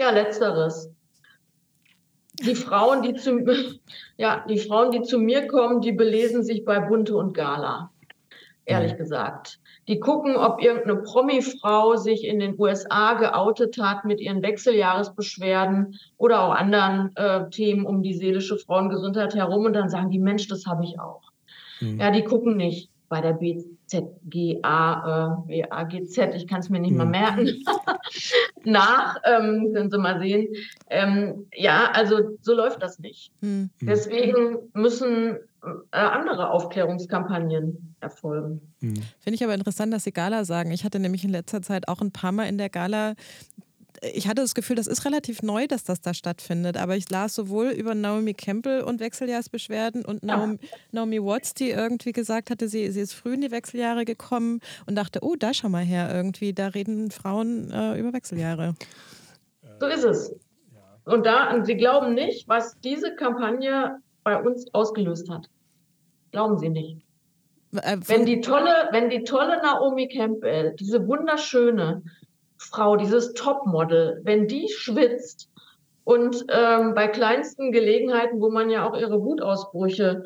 Ja, 0.00 0.10
letzteres. 0.10 0.90
Die 2.40 2.54
Frauen, 2.54 3.02
die 3.02 3.14
zu, 3.14 3.44
ja, 4.16 4.44
die 4.48 4.58
Frauen, 4.58 4.90
die 4.90 5.02
zu 5.02 5.18
mir 5.18 5.46
kommen, 5.46 5.80
die 5.80 5.92
belesen 5.92 6.42
sich 6.42 6.64
bei 6.64 6.80
Bunte 6.80 7.14
und 7.16 7.34
Gala. 7.34 7.90
Ehrlich 8.64 8.94
mhm. 8.94 8.98
gesagt. 8.98 9.60
Die 9.88 10.00
gucken, 10.00 10.36
ob 10.36 10.62
irgendeine 10.62 11.02
Promi-Frau 11.02 11.96
sich 11.96 12.24
in 12.24 12.38
den 12.38 12.58
USA 12.58 13.14
geoutet 13.14 13.78
hat 13.78 14.04
mit 14.04 14.20
ihren 14.20 14.42
Wechseljahresbeschwerden 14.42 15.98
oder 16.16 16.42
auch 16.42 16.54
anderen 16.54 17.14
äh, 17.16 17.48
Themen 17.50 17.84
um 17.84 18.02
die 18.02 18.14
seelische 18.14 18.56
Frauengesundheit 18.56 19.34
herum 19.34 19.66
und 19.66 19.74
dann 19.74 19.90
sagen 19.90 20.10
die, 20.10 20.18
Mensch, 20.18 20.48
das 20.48 20.66
habe 20.66 20.84
ich 20.84 20.98
auch. 20.98 21.22
Mhm. 21.80 22.00
Ja, 22.00 22.10
die 22.10 22.24
gucken 22.24 22.56
nicht 22.56 22.90
bei 23.08 23.20
der 23.20 23.34
BZGA, 23.34 24.62
äh, 25.48 25.62
BAGZ, 25.62 26.18
ich 26.34 26.46
kann 26.48 26.60
es 26.60 26.68
mir 26.68 26.80
nicht 26.80 26.92
mhm. 26.92 26.98
mal 26.98 27.06
merken, 27.06 27.62
nach, 28.64 29.18
ähm, 29.24 29.72
können 29.72 29.90
Sie 29.90 29.98
mal 29.98 30.18
sehen. 30.18 30.48
Ähm, 30.90 31.46
ja, 31.54 31.90
also 31.92 32.36
so 32.40 32.54
läuft 32.54 32.82
das 32.82 32.98
nicht. 32.98 33.30
Mhm. 33.40 33.70
Deswegen 33.80 34.70
müssen 34.72 35.38
andere 35.90 36.50
Aufklärungskampagnen 36.50 37.96
erfolgen. 38.00 38.74
Mhm. 38.80 39.02
Finde 39.18 39.34
ich 39.34 39.44
aber 39.44 39.54
interessant, 39.54 39.92
dass 39.92 40.04
Sie 40.04 40.12
Gala 40.12 40.44
sagen. 40.44 40.70
Ich 40.70 40.84
hatte 40.84 40.98
nämlich 40.98 41.24
in 41.24 41.30
letzter 41.30 41.62
Zeit 41.62 41.88
auch 41.88 42.00
ein 42.00 42.12
paar 42.12 42.32
Mal 42.32 42.44
in 42.44 42.58
der 42.58 42.68
Gala 42.68 43.14
ich 44.12 44.28
hatte 44.28 44.42
das 44.42 44.54
Gefühl, 44.54 44.76
das 44.76 44.86
ist 44.86 45.04
relativ 45.04 45.42
neu, 45.42 45.66
dass 45.66 45.84
das 45.84 46.00
da 46.00 46.14
stattfindet. 46.14 46.76
Aber 46.76 46.96
ich 46.96 47.08
las 47.10 47.34
sowohl 47.34 47.68
über 47.68 47.94
Naomi 47.94 48.34
Campbell 48.34 48.82
und 48.82 49.00
Wechseljahrsbeschwerden 49.00 50.04
und 50.04 50.22
Naomi, 50.22 50.58
ja. 50.60 50.68
Naomi 50.92 51.22
Watts, 51.22 51.54
die 51.54 51.70
irgendwie 51.70 52.12
gesagt 52.12 52.50
hatte, 52.50 52.68
sie, 52.68 52.90
sie 52.90 53.00
ist 53.00 53.14
früh 53.14 53.34
in 53.34 53.40
die 53.40 53.50
Wechseljahre 53.50 54.04
gekommen 54.04 54.60
und 54.86 54.96
dachte, 54.96 55.20
oh, 55.22 55.36
da 55.38 55.54
schau 55.54 55.68
mal 55.68 55.84
her, 55.84 56.10
irgendwie, 56.12 56.52
da 56.52 56.68
reden 56.68 57.10
Frauen 57.10 57.70
äh, 57.70 57.98
über 57.98 58.12
Wechseljahre. 58.12 58.74
So 59.80 59.86
ist 59.86 60.04
es. 60.04 60.34
Und 61.04 61.26
da, 61.26 61.54
und 61.54 61.66
Sie 61.66 61.76
glauben 61.76 62.14
nicht, 62.14 62.48
was 62.48 62.78
diese 62.80 63.14
Kampagne 63.14 63.98
bei 64.22 64.40
uns 64.40 64.72
ausgelöst 64.72 65.28
hat. 65.28 65.48
Glauben 66.34 66.58
Sie 66.58 66.68
nicht. 66.68 66.96
Äh, 67.76 67.98
wenn 68.06 68.26
die 68.26 68.40
tolle, 68.40 68.88
wenn 68.90 69.08
die 69.08 69.22
tolle 69.22 69.62
Naomi 69.62 70.08
Campbell, 70.08 70.74
diese 70.74 71.06
wunderschöne 71.06 72.02
Frau, 72.56 72.96
dieses 72.96 73.34
Topmodel, 73.34 74.20
wenn 74.24 74.48
die 74.48 74.68
schwitzt 74.68 75.48
und 76.02 76.44
ähm, 76.50 76.94
bei 76.94 77.06
kleinsten 77.06 77.70
Gelegenheiten, 77.70 78.40
wo 78.40 78.50
man 78.50 78.68
ja 78.68 78.84
auch 78.84 78.98
ihre 78.98 79.22
Wutausbrüche 79.22 80.24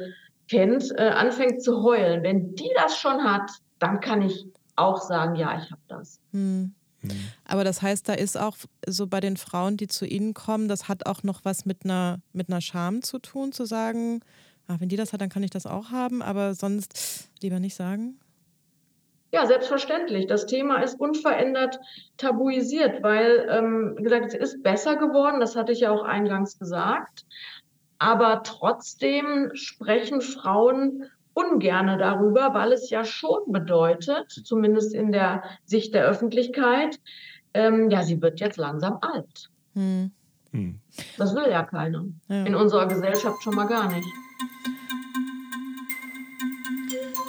kennt, 0.49 0.99
äh, 0.99 1.11
anfängt 1.11 1.63
zu 1.63 1.83
heulen, 1.83 2.23
wenn 2.23 2.55
die 2.55 2.71
das 2.75 2.97
schon 2.97 3.23
hat, 3.23 3.51
dann 3.79 4.01
kann 4.01 4.23
ich 4.23 4.47
auch 4.77 5.03
sagen, 5.03 5.35
ja, 5.35 5.61
ich 5.63 5.71
habe 5.71 5.83
das. 5.89 6.21
Hm. 6.33 6.73
hm. 7.03 7.11
Aber 7.45 7.65
das 7.65 7.83
heißt, 7.83 8.09
da 8.09 8.15
ist 8.15 8.39
auch 8.39 8.57
so 8.87 9.07
bei 9.07 9.21
den 9.21 9.37
Frauen, 9.37 9.77
die 9.77 9.89
zu 9.89 10.07
Ihnen 10.07 10.33
kommen, 10.33 10.69
das 10.69 10.89
hat 10.89 11.05
auch 11.05 11.23
noch 11.23 11.41
was 11.45 11.67
mit 11.67 11.85
einer, 11.85 12.21
mit 12.33 12.49
einer 12.49 12.63
Scham 12.63 13.03
zu 13.03 13.19
tun, 13.19 13.53
zu 13.53 13.67
sagen, 13.67 14.23
ach, 14.69 14.81
wenn 14.81 14.89
die 14.89 14.97
das 14.97 15.13
hat, 15.13 15.21
dann 15.21 15.31
kann 15.31 15.43
ich 15.43 15.51
das 15.51 15.67
auch 15.67 15.91
haben, 15.91 16.23
aber 16.23 16.55
sonst 16.55 17.29
lieber 17.43 17.59
nicht 17.59 17.75
sagen? 17.75 18.21
Ja, 19.33 19.47
selbstverständlich. 19.47 20.27
Das 20.27 20.47
Thema 20.47 20.83
ist 20.83 20.99
unverändert 20.99 21.79
tabuisiert, 22.17 23.03
weil, 23.03 23.47
ähm, 23.51 23.95
wie 23.99 24.03
gesagt, 24.03 24.27
es 24.27 24.35
ist 24.35 24.63
besser 24.63 24.97
geworden, 24.97 25.41
das 25.41 25.55
hatte 25.55 25.73
ich 25.73 25.81
ja 25.81 25.91
auch 25.91 26.03
eingangs 26.03 26.59
gesagt. 26.59 27.27
Aber 27.99 28.43
trotzdem 28.45 29.51
sprechen 29.55 30.21
Frauen 30.21 31.05
ungerne 31.35 31.99
darüber, 31.99 32.55
weil 32.55 32.73
es 32.73 32.91
ja 32.91 33.05
schon 33.05 33.41
bedeutet, 33.49 34.31
zumindest 34.31 34.95
in 34.95 35.13
der 35.13 35.43
Sicht 35.65 35.95
der 35.95 36.05
Öffentlichkeit, 36.05 36.99
ähm, 37.55 37.91
ja, 37.91 38.03
sie 38.03 38.21
wird 38.23 38.41
jetzt 38.41 38.57
langsam 38.57 38.99
alt. 39.01 39.51
Hm. 39.75 40.11
Hm. 40.53 40.81
Das 41.19 41.35
will 41.35 41.51
ja 41.51 41.65
keiner. 41.65 42.07
Ja. 42.29 42.45
In 42.45 42.55
unserer 42.55 42.87
Gesellschaft 42.87 43.43
schon 43.43 43.55
mal 43.55 43.67
gar 43.67 43.93
nicht. 43.93 44.09
thank 44.39 44.51
you 44.69 44.78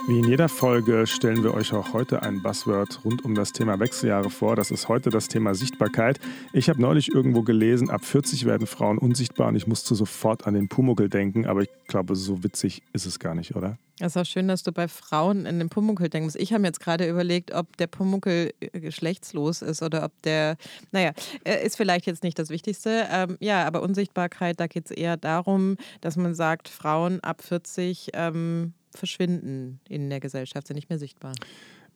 Wie 0.10 0.18
in 0.18 0.28
jeder 0.28 0.50
Folge 0.50 1.06
stellen 1.06 1.44
wir 1.44 1.54
euch 1.54 1.72
auch 1.72 1.94
heute 1.94 2.24
ein 2.24 2.42
Buzzword 2.42 3.06
rund 3.06 3.24
um 3.24 3.36
das 3.36 3.52
Thema 3.52 3.80
Wechseljahre 3.80 4.32
vor. 4.32 4.56
Das 4.56 4.72
ist 4.72 4.88
heute 4.88 5.12
das 5.12 5.28
Thema 5.28 5.54
Sichtbarkeit. 5.54 6.20
Ich 6.52 6.68
habe 6.68 6.82
neulich 6.82 7.14
irgendwo 7.14 7.44
gelesen, 7.44 7.92
ab 7.92 8.04
40 8.04 8.46
werden 8.46 8.66
Frauen 8.66 8.98
unsichtbar 8.98 9.50
und 9.50 9.56
ich 9.56 9.68
musste 9.68 9.94
sofort 9.94 10.48
an 10.48 10.56
den 10.56 10.68
Pumuckel 10.68 11.10
denken, 11.10 11.46
aber 11.46 11.62
ich 11.62 11.70
glaube, 11.88 12.16
so 12.16 12.44
witzig 12.44 12.82
ist 12.92 13.06
es 13.06 13.20
gar 13.20 13.36
nicht, 13.36 13.56
oder? 13.56 13.78
Es 14.00 14.16
ist 14.16 14.18
auch 14.18 14.26
schön, 14.26 14.48
dass 14.48 14.64
du 14.64 14.72
bei 14.72 14.88
Frauen 14.88 15.46
in 15.46 15.60
den 15.60 15.70
Pumuckel 15.70 16.10
denkst. 16.10 16.34
Ich 16.40 16.54
habe 16.54 16.62
mir 16.62 16.70
jetzt 16.70 16.80
gerade 16.80 17.08
überlegt, 17.08 17.54
ob 17.54 17.78
der 17.78 17.86
Pumuckel 17.86 18.52
äh, 18.62 18.80
geschlechtslos 18.80 19.62
ist 19.62 19.84
oder 19.84 20.04
ob 20.04 20.20
der, 20.24 20.58
naja, 20.92 21.12
äh, 21.44 21.64
ist 21.64 21.78
vielleicht 21.78 22.08
jetzt 22.08 22.24
nicht 22.24 22.40
das 22.40 22.50
Wichtigste. 22.50 23.06
Ähm, 23.12 23.38
ja, 23.42 23.64
aber 23.68 23.84
Unsichtbarkeit, 23.84 24.60
da 24.60 24.66
geht 24.66 24.86
es 24.86 24.92
eher 24.92 25.18
darum, 25.18 25.78
dass 26.02 26.18
man 26.18 26.34
sagt, 26.34 26.68
Frauen 26.68 27.20
ab 27.20 27.44
40 27.44 28.10
ähm, 28.14 28.74
verschwinden 28.96 29.80
in 29.88 30.10
der 30.10 30.20
Gesellschaft, 30.20 30.68
sind 30.68 30.76
nicht 30.76 30.90
mehr 30.90 31.00
sichtbar. 31.00 31.34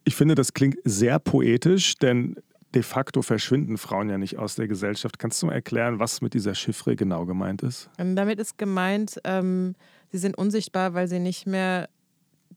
Ich 0.06 0.16
finde, 0.16 0.36
das 0.36 0.54
klingt 0.54 0.78
sehr 0.84 1.20
poetisch, 1.20 1.96
denn 1.96 2.36
de 2.74 2.84
facto 2.84 3.22
verschwinden 3.22 3.78
Frauen 3.78 4.10
ja 4.10 4.18
nicht 4.18 4.38
aus 4.38 4.56
der 4.56 4.68
Gesellschaft. 4.68 5.20
Kannst 5.20 5.42
du 5.42 5.48
mal 5.48 5.54
erklären, 5.54 6.00
was 6.00 6.22
mit 6.22 6.34
dieser 6.34 6.56
Chiffre 6.56 6.96
genau 6.96 7.26
gemeint 7.26 7.62
ist? 7.62 7.90
Ähm, 7.98 8.16
damit 8.16 8.40
ist 8.40 8.58
gemeint, 8.58 9.20
ähm, 9.24 9.76
sie 10.12 10.18
sind 10.18 10.38
unsichtbar, 10.38 10.94
weil 10.94 11.08
sie 11.08 11.20
nicht 11.20 11.46
mehr 11.46 11.90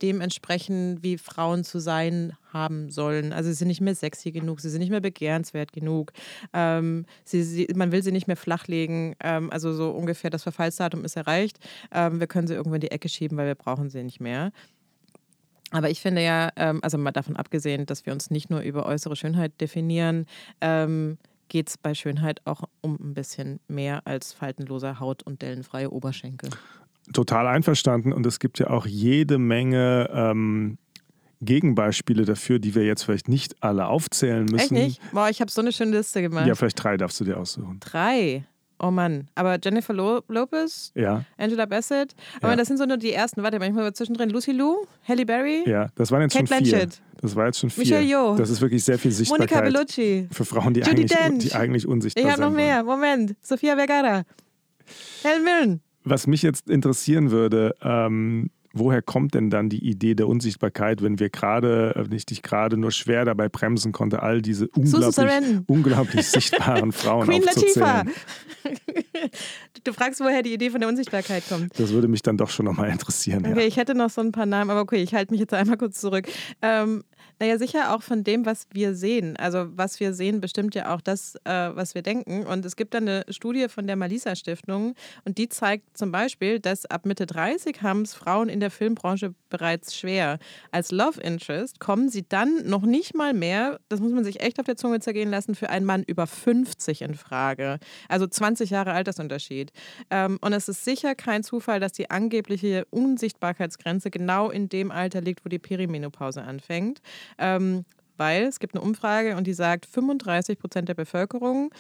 dem 0.03 0.21
entsprechen, 0.21 1.03
wie 1.03 1.19
Frauen 1.19 1.65
zu 1.65 1.79
sein 1.79 2.35
haben 2.53 2.91
sollen. 2.91 3.33
Also 3.33 3.51
sie 3.51 3.55
sind 3.55 3.69
nicht 3.69 3.81
mehr 3.81 3.95
sexy 3.95 4.33
genug, 4.33 4.61
sie 4.61 4.71
sind 4.71 4.81
nicht 4.81 4.91
mehr 4.91 5.01
begehrenswert 5.01 5.73
genug. 5.73 6.13
Ähm, 6.53 7.07
sie, 7.25 7.43
sie, 7.43 7.69
man 7.75 7.93
will 7.93 8.03
sie 8.03 8.13
nicht 8.13 8.27
mehr 8.27 8.37
flachlegen. 8.37 9.15
Ähm, 9.21 9.51
also 9.51 9.73
so 9.73 9.91
ungefähr 9.91 10.31
das 10.31 10.43
Verfallsdatum 10.43 11.05
ist 11.05 11.17
erreicht. 11.17 11.59
Ähm, 11.93 12.21
wir 12.21 12.27
können 12.27 12.47
sie 12.47 12.55
irgendwo 12.55 12.75
in 12.75 12.81
die 12.81 12.91
Ecke 12.91 13.09
schieben, 13.09 13.37
weil 13.37 13.47
wir 13.47 13.55
brauchen 13.55 13.91
sie 13.91 14.03
nicht 14.03 14.21
mehr. 14.21 14.53
Aber 15.73 15.91
ich 15.91 16.01
finde 16.01 16.23
ja, 16.23 16.51
ähm, 16.57 16.81
also 16.83 16.97
mal 16.97 17.11
davon 17.11 17.37
abgesehen, 17.37 17.87
dass 17.87 18.07
wir 18.07 18.13
uns 18.13 18.31
nicht 18.31 18.51
nur 18.51 18.61
über 18.61 18.87
äußere 18.87 19.17
Schönheit 19.17 19.61
definieren, 19.61 20.27
ähm, 20.61 21.19
geht 21.49 21.69
es 21.69 21.79
bei 21.79 21.95
Schönheit 21.95 22.41
auch 22.45 22.63
um 22.81 22.95
ein 23.01 23.15
bisschen 23.15 23.61
mehr 23.69 24.07
als 24.07 24.33
faltenloser 24.33 25.01
Haut 25.01 25.23
und 25.23 25.43
dellenfreie 25.43 25.91
Oberschenkel 25.91 26.51
total 27.13 27.47
einverstanden 27.47 28.13
und 28.13 28.27
es 28.27 28.39
gibt 28.39 28.59
ja 28.59 28.71
auch 28.71 28.87
jede 28.87 29.39
Menge 29.39 30.11
ähm, 30.13 30.79
Gegenbeispiele 31.43 32.25
dafür, 32.25 32.59
die 32.59 32.75
wir 32.75 32.85
jetzt 32.85 33.05
vielleicht 33.05 33.29
nicht 33.29 33.63
alle 33.63 33.87
aufzählen 33.87 34.45
müssen. 34.45 34.59
Echt 34.59 34.73
nicht? 34.73 35.13
Boah, 35.13 35.29
ich 35.29 35.41
habe 35.41 35.51
so 35.51 35.61
eine 35.61 35.73
schöne 35.73 35.97
Liste 35.97 36.23
gemacht. 36.23 36.47
Ja, 36.47 36.55
vielleicht 36.55 36.83
drei 36.83 36.97
darfst 36.97 37.21
du 37.21 37.25
dir 37.25 37.39
aussuchen. 37.39 37.79
Drei? 37.81 38.45
Oh 38.79 38.91
Mann, 38.91 39.29
aber 39.35 39.59
Jennifer 39.63 39.95
Lo 39.95 40.21
Lopez, 40.29 40.93
ja. 40.95 41.25
Angela 41.39 41.65
Bassett, 41.65 42.15
aber 42.43 42.51
ja. 42.51 42.57
das 42.57 42.69
sind 42.69 42.77
so 42.77 42.85
nur 42.85 42.99
die 42.99 43.11
ersten. 43.11 43.43
Warte, 43.43 43.59
manchmal 43.59 43.91
zwischendrin 43.95 44.29
Lucy 44.29 44.53
Liu, 44.53 44.85
Halle 45.09 45.25
Berry. 45.25 45.63
Ja, 45.67 45.87
das 45.95 46.11
waren 46.11 46.21
jetzt 46.21 46.35
Kate 46.35 46.47
schon 46.47 46.59
vier. 46.59 46.73
Blanchett. 46.73 47.01
Das 47.23 47.35
war 47.35 47.47
jetzt 47.47 47.59
schon 47.59 47.71
vier. 47.71 47.85
Michelle 47.85 48.05
Yeoh. 48.05 48.37
Das 48.37 48.51
ist 48.51 48.61
wirklich 48.61 48.85
sehr 48.85 48.99
viel 48.99 49.13
Sichtbarkeit. 49.13 49.51
Monica 49.51 49.79
Bellucci. 49.79 50.29
Für 50.31 50.45
Frauen, 50.45 50.75
die, 50.75 50.85
eigentlich, 50.85 51.11
die 51.39 51.55
eigentlich 51.55 51.89
unsichtbar 51.89 52.23
sind. 52.23 52.29
Ich 52.29 52.37
habe 52.37 52.51
noch 52.51 52.55
mehr. 52.55 52.85
Moment. 52.85 53.35
Sofia 53.41 53.77
Vergara. 53.77 54.25
Helen 55.23 55.43
Mirren 55.43 55.81
was 56.07 56.27
mich 56.27 56.43
jetzt 56.43 56.71
interessieren 56.71 57.31
würde, 57.31 57.75
ähm, 57.83 58.51
woher 58.73 59.03
kommt 59.03 59.35
denn 59.35 59.51
dann 59.51 59.69
die 59.69 59.85
Idee 59.85 60.15
der 60.15 60.29
Unsichtbarkeit, 60.29 61.03
wenn 61.03 61.19
wir 61.19 61.31
gerade, 61.31 61.93
wenn 61.97 62.17
ich 62.17 62.27
dich 62.27 62.43
gerade 62.43 62.77
nur 62.77 62.93
schwer 62.93 63.25
dabei 63.25 63.49
bremsen 63.49 63.93
konnte, 63.93 64.23
all 64.23 64.43
diese 64.43 64.69
unglaublich, 64.69 65.61
unglaublich 65.67 66.27
sichtbaren 66.29 66.93
Frauen 66.93 67.27
Queen 67.27 67.43
aufzuzählen? 67.47 68.11
Du 69.85 69.93
fragst, 69.93 70.21
woher 70.21 70.43
die 70.43 70.53
Idee 70.53 70.71
von 70.71 70.81
der 70.81 70.89
Unsichtbarkeit 70.89 71.45
kommt. 71.49 71.79
Das 71.79 71.93
würde 71.93 72.09
mich 72.09 72.23
dann 72.23 72.37
doch 72.37 72.51
schon 72.51 72.67
nochmal 72.67 72.91
interessieren. 72.91 73.47
Okay, 73.47 73.61
ja. 73.61 73.67
ich 73.67 73.77
hätte 73.77 73.95
noch 73.95 74.11
so 74.11 74.21
ein 74.21 74.33
paar 74.33 74.47
Namen, 74.47 74.71
aber 74.71 74.81
okay, 74.81 75.01
ich 75.01 75.15
halte 75.15 75.33
mich 75.33 75.41
jetzt 75.41 75.55
einmal 75.55 75.77
kurz 75.77 76.01
zurück. 76.01 76.27
Ähm, 76.61 77.05
naja, 77.39 77.59
sicher 77.59 77.95
auch 77.95 78.03
von 78.03 78.25
dem, 78.25 78.47
was 78.47 78.67
wir 78.73 78.95
sehen. 78.95 79.37
Also 79.37 79.67
was 79.71 80.01
wir 80.01 80.15
sehen, 80.15 80.41
bestimmt 80.41 80.75
ja 80.75 80.95
auch 80.95 81.01
das, 81.01 81.37
äh, 81.45 81.71
was 81.75 81.95
wir 81.95 82.03
denken. 82.03 82.47
Und 82.47 82.65
es 82.65 82.77
gibt 82.77 82.95
dann 82.95 83.09
eine 83.09 83.25
Studie 83.29 83.69
von 83.69 83.87
der 83.87 83.97
Malisa 83.97 84.35
Stiftung 84.35 84.95
und 85.25 85.39
die 85.39 85.49
zeigt 85.49 85.97
zum 85.97 86.13
Beispiel, 86.13 86.61
dass 86.61 86.87
ab 86.87 87.05
Mitte 87.05 87.27
30 87.27 87.83
haben 87.83 88.03
es 88.03 88.15
Frauen 88.15 88.49
in 88.49 88.61
der 88.61 88.71
Filmbranche 88.71 89.35
bereits 89.51 89.95
schwer. 89.95 90.39
Als 90.71 90.93
Love 90.93 91.21
Interest 91.21 91.79
kommen 91.79 92.09
sie 92.09 92.27
dann 92.27 92.67
noch 92.67 92.83
nicht 92.83 93.15
mal 93.15 93.35
mehr, 93.35 93.81
das 93.89 94.01
muss 94.01 94.13
man 94.13 94.25
sich 94.25 94.41
echt 94.41 94.59
auf 94.59 94.67
der 94.67 94.77
Zunge 94.77 95.01
zergehen 95.01 95.31
lassen, 95.31 95.55
für 95.55 95.71
einen 95.71 95.87
Mann 95.87 96.03
über 96.05 96.27
50 96.27 97.03
in 97.03 97.15
Frage. 97.15 97.79
Also 98.09 98.27
20 98.27 98.71
Jahre 98.71 98.93
Altersunterschied. 98.93 99.73
Ähm, 100.11 100.39
und 100.41 100.53
es 100.53 100.69
ist 100.69 100.85
sicher 100.85 101.15
kein 101.15 101.43
Zufall, 101.43 101.81
dass 101.81 101.93
die 101.93 102.11
angebliche 102.11 102.87
Unsichtbarkeitsgrenze 102.91 104.11
genau 104.11 104.51
in 104.51 104.69
dem 104.69 104.91
Alter 104.91 105.21
liegt, 105.21 105.45
wo 105.45 105.49
die 105.49 105.59
Perimenopause 105.59 106.43
anfängt. 106.43 107.01
Ähm, 107.39 107.85
weil 108.17 108.45
es 108.45 108.61
gibt 108.61 108.75
eine 108.75 108.83
Umfrage 108.83 109.37
und 109.37 109.47
die 109.47 109.53
sagt, 109.53 109.87
35 109.87 110.59
Prozent 110.59 110.89
der 110.89 110.95
Bevölkerung 110.95 111.71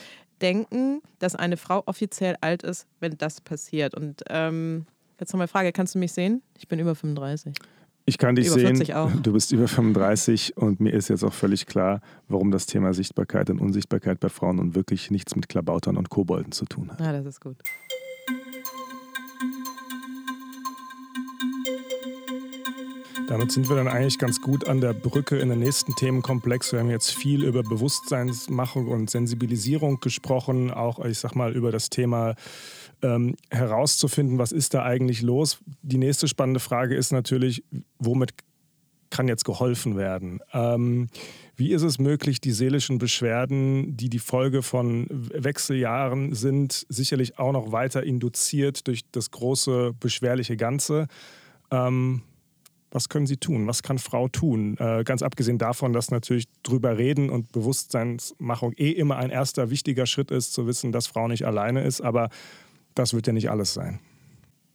denken, 0.43 1.01
dass 1.19 1.35
eine 1.35 1.57
Frau 1.57 1.83
offiziell 1.87 2.37
alt 2.41 2.63
ist, 2.63 2.87
wenn 3.01 3.17
das 3.17 3.41
passiert. 3.41 3.95
Und 3.95 4.23
ähm, 4.29 4.87
jetzt 5.19 5.33
noch 5.33 5.39
mal 5.39 5.49
Frage, 5.49 5.73
kannst 5.73 5.95
du 5.95 5.99
mich 5.99 6.13
sehen? 6.13 6.43
Ich 6.59 6.69
bin 6.69 6.79
über 6.79 6.95
35. 6.95 7.55
Ich 8.09 8.19
kann 8.19 8.37
dich 8.37 8.49
sehen, 8.53 8.81
du 9.23 9.33
bist 9.33 9.51
über 9.51 9.67
35 9.67 10.57
und 10.57 10.79
mir 10.79 10.91
ist 10.91 11.09
jetzt 11.09 11.25
auch 11.25 11.33
völlig 11.33 11.67
klar, 11.67 12.01
warum 12.29 12.53
das 12.53 12.67
Thema 12.67 12.95
Sichtbarkeit 12.95 13.51
und 13.51 13.61
Unsichtbarkeit 13.61 14.21
bei 14.21 14.29
Frauen 14.29 14.57
nun 14.57 14.77
wirklich 14.77 15.11
nichts 15.11 15.35
mit 15.35 15.49
Klabautern 15.49 15.97
und 15.97 16.09
Kobolden 16.09 16.53
zu 16.53 16.67
tun 16.67 16.93
hat. 16.93 17.01
Ja, 17.01 17.13
das 17.13 17.27
ist 17.27 17.41
gut. 17.41 17.57
Damit 23.29 23.51
sind 23.51 23.69
wir 23.69 23.75
dann 23.75 23.89
eigentlich 23.89 24.19
ganz 24.19 24.41
gut 24.41 24.69
an 24.69 24.81
der 24.81 24.93
Brücke 24.93 25.37
in 25.37 25.49
den 25.49 25.59
nächsten 25.59 25.97
Themenkomplex. 25.97 26.73
Wir 26.73 26.79
haben 26.79 26.91
jetzt 26.91 27.13
viel 27.13 27.43
über 27.43 27.65
Bewusstseinsmachung 27.65 28.87
und 28.87 29.11
Sensibilisierung 29.11 29.99
gesprochen, 29.99 30.71
auch 30.71 31.05
ich 31.05 31.19
sag 31.19 31.35
mal 31.35 31.53
über 31.53 31.73
das 31.73 31.91
Thema 31.91 32.37
ähm, 33.03 33.35
herauszufinden, 33.51 34.39
was 34.39 34.53
ist 34.53 34.75
da 34.75 34.85
eigentlich 34.85 35.23
los. 35.23 35.59
Die 35.83 35.99
nächste 35.99 36.29
spannende 36.29 36.61
Frage 36.61 36.95
ist 36.95 37.11
natürlich, 37.11 37.65
womit 37.99 38.33
kann 39.11 39.27
jetzt 39.27 39.45
geholfen 39.45 39.97
werden? 39.97 40.41
Ähm, 40.53 41.09
wie 41.57 41.73
ist 41.73 41.83
es 41.83 41.99
möglich, 41.99 42.41
die 42.41 42.53
seelischen 42.53 42.99
Beschwerden, 42.99 43.97
die 43.97 44.09
die 44.09 44.19
Folge 44.21 44.63
von 44.63 45.07
Wechseljahren 45.11 46.33
sind, 46.33 46.87
sicherlich 46.89 47.39
auch 47.41 47.53
noch 47.53 47.73
weiter 47.73 48.05
induziert 48.05 48.87
durch 48.87 49.03
das 49.11 49.33
große 49.33 49.95
beschwerliche 49.99 50.57
Ganze? 50.57 51.09
Ähm, 51.73 52.23
was 52.97 53.09
können 53.09 53.27
sie 53.27 53.37
tun? 53.37 53.69
Was 53.69 53.85
kann 53.85 53.99
Frau 53.99 54.27
tun? 54.27 54.77
Äh, 54.81 55.05
ganz 55.05 55.23
abgesehen 55.23 55.59
davon, 55.59 55.93
dass 55.93 56.11
natürlich 56.11 56.47
drüber 56.65 56.99
reden 56.99 57.31
und 57.31 57.53
Bewusstseinsmachung 57.53 58.73
eh 58.77 58.91
immer 58.91 59.19
ein 59.19 59.31
erster 59.31 59.71
wichtiger 59.71 60.07
Schritt 60.07 60.33
ist, 60.33 60.53
zu 60.53 60.67
wissen, 60.67 60.91
dass 60.91 61.07
Frau 61.07 61.29
nicht 61.29 61.45
alleine 61.45 61.85
ist. 61.85 62.01
Aber 62.01 62.31
das 62.95 63.15
wird 63.15 63.27
ja 63.29 63.33
nicht 63.33 63.51
alles 63.51 63.75
sein. 63.75 64.01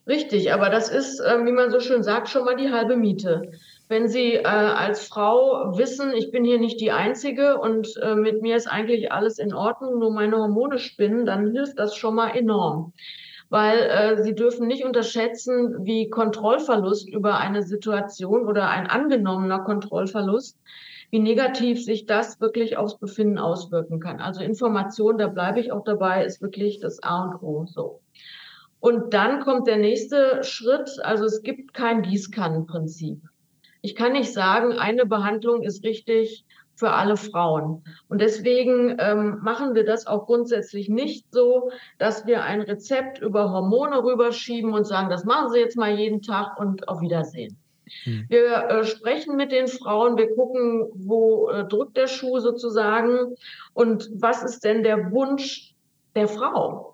Richtig, 0.08 0.54
aber 0.54 0.70
das 0.70 0.90
ist, 0.90 1.20
äh, 1.20 1.46
wie 1.46 1.52
man 1.52 1.72
so 1.72 1.80
schön 1.80 2.04
sagt, 2.04 2.30
schon 2.30 2.46
mal 2.46 2.56
die 2.56 2.70
halbe 2.70 2.96
Miete. 2.96 3.52
Wenn 3.88 4.08
Sie 4.08 4.36
äh, 4.36 4.44
als 4.46 5.06
Frau 5.08 5.78
wissen, 5.78 6.14
ich 6.14 6.32
bin 6.32 6.46
hier 6.46 6.60
nicht 6.60 6.80
die 6.80 6.92
Einzige 6.92 7.58
und 7.58 7.98
äh, 8.02 8.16
mit 8.16 8.42
mir 8.42 8.56
ist 8.56 8.68
eigentlich 8.68 9.12
alles 9.12 9.38
in 9.38 9.54
Ordnung, 9.54 10.00
nur 10.00 10.12
meine 10.12 10.38
Hormone 10.38 10.80
spinnen, 10.80 11.26
dann 11.26 11.52
hilft 11.52 11.78
das 11.78 11.96
schon 11.96 12.16
mal 12.16 12.30
enorm 12.30 12.94
weil 13.52 13.80
äh, 13.80 14.24
sie 14.24 14.34
dürfen 14.34 14.66
nicht 14.66 14.86
unterschätzen, 14.86 15.84
wie 15.86 16.10
Kontrollverlust 16.10 17.10
über 17.10 17.38
eine 17.38 17.64
Situation 17.64 18.48
oder 18.48 18.70
ein 18.70 18.88
angenommener 18.88 19.60
Kontrollverlust, 19.60 20.58
wie 21.10 21.20
negativ 21.20 21.84
sich 21.84 22.06
das 22.06 22.40
wirklich 22.40 22.78
aufs 22.78 22.98
Befinden 22.98 23.38
auswirken 23.38 24.00
kann. 24.00 24.22
Also 24.22 24.42
Information, 24.42 25.18
da 25.18 25.28
bleibe 25.28 25.60
ich 25.60 25.74
auch 25.74 25.84
dabei, 25.84 26.24
ist 26.24 26.42
wirklich 26.42 26.80
das 26.80 27.04
A 27.04 27.26
und 27.26 27.44
O. 27.44 27.66
So. 27.66 28.00
Und 28.80 29.14
dann 29.14 29.42
kommt 29.42 29.68
der 29.68 29.78
nächste 29.78 30.46
Schritt. 30.46 30.90
Also 31.04 31.26
es 31.26 31.44
gibt 31.44 31.74
kein 31.74 32.04
Gießkannenprinzip. 32.04 33.22
Ich 33.82 33.96
kann 33.96 34.14
nicht 34.14 34.32
sagen, 34.32 34.80
eine 34.80 35.06
Behandlung 35.06 35.62
ist 35.64 35.84
richtig, 35.84 36.46
für 36.82 36.94
alle 36.94 37.15
Frauen. 37.15 37.84
Und 38.10 38.22
deswegen 38.22 38.98
ähm, 38.98 39.38
machen 39.44 39.76
wir 39.76 39.86
das 39.86 40.08
auch 40.08 40.26
grundsätzlich 40.26 40.89
nicht 40.89 41.28
so, 41.32 41.70
dass 42.00 42.26
wir 42.26 42.44
ein 42.44 42.62
Rezept 42.62 43.20
über 43.20 43.52
Hormone 43.52 44.04
rüberschieben 44.04 44.74
und 44.74 44.86
sagen, 44.86 45.12
das 45.12 45.24
machen 45.24 45.52
Sie 45.52 45.60
jetzt 45.60 45.78
mal 45.78 45.96
jeden 45.96 46.24
Tag 46.24 46.60
und 46.60 46.88
auf 46.88 47.00
Wiedersehen. 47.00 47.56
Hm. 48.04 48.26
Wir 48.30 48.48
äh, 48.48 48.84
sprechen 48.84 49.36
mit 49.36 49.52
den 49.52 49.67
Frauen, 49.67 50.17
wir 50.17 50.34
gucken, 50.34 50.89
wo 50.96 51.50
äh, 51.50 51.65
drückt 51.65 51.98
der 51.98 52.08
Schuh 52.08 52.39
sozusagen 52.39 53.36
und 53.76 54.10
was 54.15 54.41
ist 54.41 54.63
denn 54.63 54.82
der 54.82 55.12
Wunsch 55.12 55.76
der 56.15 56.28
Frau? 56.28 56.91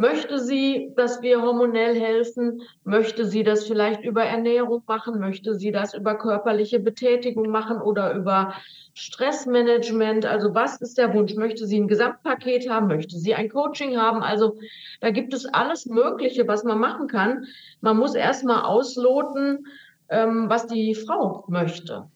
Möchte 0.00 0.38
sie, 0.38 0.94
dass 0.96 1.20
wir 1.20 1.42
hormonell 1.42 1.94
helfen? 1.94 2.62
Möchte 2.84 3.26
sie 3.26 3.42
das 3.42 3.66
vielleicht 3.66 4.02
über 4.02 4.24
Ernährung 4.24 4.82
machen? 4.86 5.20
Möchte 5.20 5.54
sie 5.54 5.72
das 5.72 5.92
über 5.92 6.14
körperliche 6.14 6.80
Betätigung 6.80 7.50
machen 7.50 7.82
oder 7.82 8.14
über 8.14 8.54
Stressmanagement? 8.94 10.24
Also 10.24 10.54
was 10.54 10.80
ist 10.80 10.96
der 10.96 11.12
Wunsch? 11.12 11.34
Möchte 11.34 11.66
sie 11.66 11.78
ein 11.78 11.86
Gesamtpaket 11.86 12.70
haben? 12.70 12.86
Möchte 12.86 13.18
sie 13.18 13.34
ein 13.34 13.50
Coaching 13.50 13.98
haben? 13.98 14.22
Also 14.22 14.56
da 15.02 15.10
gibt 15.10 15.34
es 15.34 15.44
alles 15.44 15.84
Mögliche, 15.84 16.48
was 16.48 16.64
man 16.64 16.78
machen 16.78 17.06
kann. 17.06 17.44
Man 17.82 17.98
muss 17.98 18.14
erstmal 18.14 18.62
ausloten, 18.62 19.66
ähm, 20.08 20.48
was 20.48 20.66
die 20.66 20.94
Frau 20.94 21.44
möchte. 21.48 22.06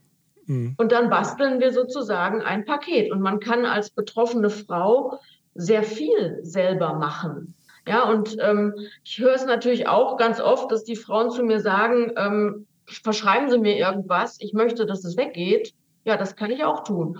Mhm. 0.46 0.74
Und 0.78 0.90
dann 0.90 1.10
basteln 1.10 1.60
wir 1.60 1.70
sozusagen 1.70 2.40
ein 2.40 2.64
Paket. 2.64 3.12
Und 3.12 3.20
man 3.20 3.40
kann 3.40 3.66
als 3.66 3.90
betroffene 3.90 4.48
Frau 4.48 5.18
sehr 5.54 5.82
viel 5.82 6.38
selber 6.42 6.94
machen. 6.94 7.53
Ja, 7.86 8.04
und 8.04 8.36
ähm, 8.40 8.74
ich 9.04 9.18
höre 9.18 9.34
es 9.34 9.44
natürlich 9.44 9.88
auch 9.88 10.16
ganz 10.16 10.40
oft, 10.40 10.72
dass 10.72 10.84
die 10.84 10.96
Frauen 10.96 11.30
zu 11.30 11.42
mir 11.42 11.60
sagen, 11.60 12.12
ähm, 12.16 12.66
verschreiben 12.86 13.50
Sie 13.50 13.58
mir 13.58 13.76
irgendwas, 13.76 14.36
ich 14.40 14.52
möchte, 14.52 14.86
dass 14.86 15.04
es 15.04 15.16
weggeht. 15.16 15.74
Ja, 16.04 16.16
das 16.16 16.36
kann 16.36 16.50
ich 16.50 16.64
auch 16.64 16.84
tun. 16.84 17.18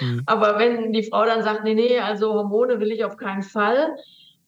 Mhm. 0.00 0.22
Aber 0.26 0.58
wenn 0.58 0.92
die 0.92 1.02
Frau 1.02 1.24
dann 1.24 1.42
sagt, 1.42 1.64
nee, 1.64 1.74
nee, 1.74 1.98
also 1.98 2.32
Hormone 2.32 2.80
will 2.80 2.90
ich 2.90 3.04
auf 3.04 3.16
keinen 3.16 3.42
Fall, 3.42 3.96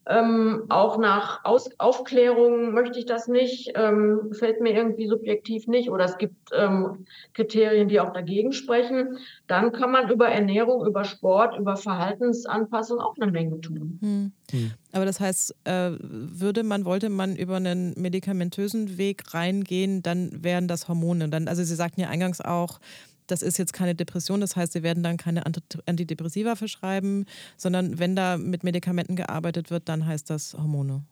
ähm, 0.09 0.65
auch 0.69 0.99
nach 0.99 1.45
Aus 1.45 1.69
Aufklärung 1.79 2.73
möchte 2.73 2.99
ich 2.99 3.07
das 3.07 3.27
nicht, 3.27 3.73
ähm, 3.75 4.33
fällt 4.33 4.61
mir 4.61 4.73
irgendwie 4.73 5.09
subjektiv 5.09 5.67
nicht 5.67 5.91
oder 5.91 6.05
es 6.05 6.17
gibt 6.17 6.51
ähm, 6.57 7.07
Kriterien, 7.35 7.89
die 7.89 7.99
auch 7.99 8.13
dagegen 8.13 8.53
sprechen. 8.53 9.19
Dann 9.49 9.73
kann 9.73 9.91
man 9.91 10.09
über 10.09 10.29
Ernährung, 10.29 10.87
über 10.87 11.05
Sport, 11.05 11.59
über 11.59 11.77
Verhaltensanpassung 11.77 13.01
auch 13.01 13.17
eine 13.21 13.33
Menge 13.33 13.61
tun. 13.61 13.99
Hm. 14.01 14.33
Hm. 14.53 14.71
Aber 14.93 15.05
das 15.05 15.19
heißt, 15.19 15.57
äh, 15.65 15.91
würde 16.01 16.63
man, 16.63 16.85
wollte 16.85 17.09
man 17.09 17.35
über 17.35 17.57
einen 17.57 17.93
medikamentösen 17.97 18.99
Weg 18.99 19.35
reingehen, 19.35 20.03
dann 20.03 20.31
wären 20.45 20.69
das 20.69 20.87
Hormone. 20.89 21.29
Dann, 21.31 21.49
also 21.49 21.65
Sie 21.65 21.75
sagten 21.75 22.01
ja 22.01 22.09
eingangs 22.09 22.41
auch, 22.41 22.79
das 23.27 23.43
ist 23.43 23.59
jetzt 23.59 23.73
keine 23.73 23.95
Depression, 23.95 24.41
das 24.41 24.57
heißt, 24.57 24.73
sie 24.73 24.83
werden 24.83 25.03
dann 25.03 25.17
keine 25.17 25.45
Antidepressiva 25.87 26.57
verschreiben, 26.57 27.27
sondern 27.57 27.99
wenn 27.99 28.17
da 28.17 28.37
mit 28.37 28.65
Medikamenten 28.65 29.17
gearbeitet 29.17 29.71
wird, 29.71 29.89
dann 29.89 30.07
heißt 30.07 30.31
das 30.31 30.55
Hormone. 30.55 31.03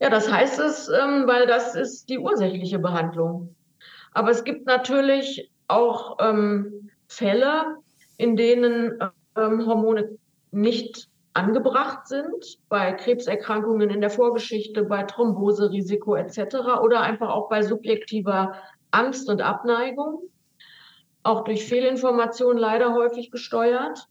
Ja, 0.00 0.10
das 0.10 0.30
heißt 0.30 0.58
es, 0.58 0.88
ähm, 0.88 1.26
weil 1.26 1.46
das 1.46 1.74
ist 1.74 2.08
die 2.08 2.18
ursächliche 2.18 2.78
Behandlung. 2.78 3.54
Aber 4.12 4.30
es 4.30 4.44
gibt 4.44 4.66
natürlich 4.66 5.50
auch 5.68 6.18
ähm, 6.20 6.90
Fälle, 7.08 7.76
in 8.16 8.36
denen 8.36 8.98
ähm, 9.36 9.66
Hormone 9.66 10.16
nicht 10.50 11.08
angebracht 11.32 12.06
sind, 12.06 12.58
bei 12.68 12.92
Krebserkrankungen 12.92 13.90
in 13.90 14.00
der 14.00 14.10
Vorgeschichte, 14.10 14.84
bei 14.84 15.02
Thromboserisiko 15.02 16.14
etc. 16.14 16.56
oder 16.82 17.00
einfach 17.00 17.28
auch 17.28 17.48
bei 17.48 17.62
subjektiver 17.62 18.54
Angst 18.92 19.28
und 19.28 19.42
Abneigung 19.42 20.22
auch 21.24 21.42
durch 21.42 21.64
Fehlinformationen 21.64 22.58
leider 22.58 22.94
häufig 22.94 23.32
gesteuert. 23.32 24.06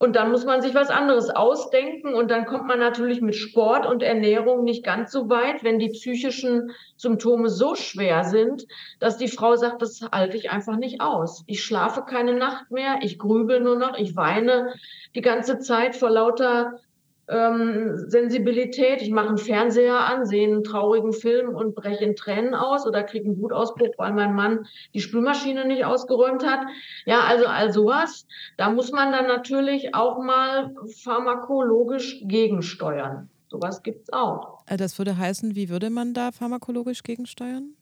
Und 0.00 0.14
dann 0.14 0.30
muss 0.30 0.44
man 0.44 0.62
sich 0.62 0.76
was 0.76 0.90
anderes 0.90 1.28
ausdenken 1.28 2.14
und 2.14 2.30
dann 2.30 2.46
kommt 2.46 2.68
man 2.68 2.78
natürlich 2.78 3.20
mit 3.20 3.34
Sport 3.34 3.84
und 3.84 4.00
Ernährung 4.00 4.62
nicht 4.62 4.84
ganz 4.84 5.10
so 5.10 5.28
weit, 5.28 5.64
wenn 5.64 5.80
die 5.80 5.88
psychischen 5.88 6.70
Symptome 6.96 7.48
so 7.48 7.74
schwer 7.74 8.22
sind, 8.22 8.64
dass 9.00 9.16
die 9.16 9.26
Frau 9.26 9.56
sagt, 9.56 9.82
das 9.82 10.00
halte 10.12 10.36
ich 10.36 10.52
einfach 10.52 10.76
nicht 10.76 11.00
aus. 11.00 11.42
Ich 11.48 11.64
schlafe 11.64 12.02
keine 12.02 12.34
Nacht 12.34 12.70
mehr, 12.70 13.00
ich 13.02 13.18
grübel 13.18 13.58
nur 13.58 13.76
noch, 13.76 13.98
ich 13.98 14.14
weine 14.14 14.72
die 15.16 15.20
ganze 15.20 15.58
Zeit 15.58 15.96
vor 15.96 16.10
lauter 16.10 16.78
ähm, 17.28 18.08
Sensibilität. 18.08 19.02
Ich 19.02 19.10
mache 19.10 19.28
einen 19.28 19.38
Fernseher 19.38 19.98
an, 20.00 20.24
sehe 20.24 20.46
einen 20.46 20.64
traurigen 20.64 21.12
Film 21.12 21.54
und 21.54 21.74
breche 21.74 22.04
in 22.04 22.16
Tränen 22.16 22.54
aus 22.54 22.86
oder 22.86 23.02
kriege 23.02 23.26
einen 23.26 23.40
Wutausbruch, 23.40 23.94
weil 23.98 24.12
mein 24.12 24.34
Mann 24.34 24.66
die 24.94 25.00
Spülmaschine 25.00 25.66
nicht 25.66 25.84
ausgeräumt 25.84 26.46
hat. 26.46 26.60
Ja, 27.04 27.20
also 27.20 27.46
all 27.46 27.72
sowas. 27.72 28.26
Da 28.56 28.70
muss 28.70 28.92
man 28.92 29.12
dann 29.12 29.26
natürlich 29.26 29.94
auch 29.94 30.18
mal 30.18 30.74
pharmakologisch 31.02 32.22
gegensteuern. 32.24 33.28
Sowas 33.48 33.82
gibt's 33.82 34.12
auch. 34.12 34.60
Äh, 34.66 34.76
das 34.76 34.98
würde 34.98 35.16
heißen, 35.16 35.54
wie 35.54 35.68
würde 35.68 35.90
man 35.90 36.14
da 36.14 36.32
pharmakologisch 36.32 37.02
gegensteuern? 37.02 37.74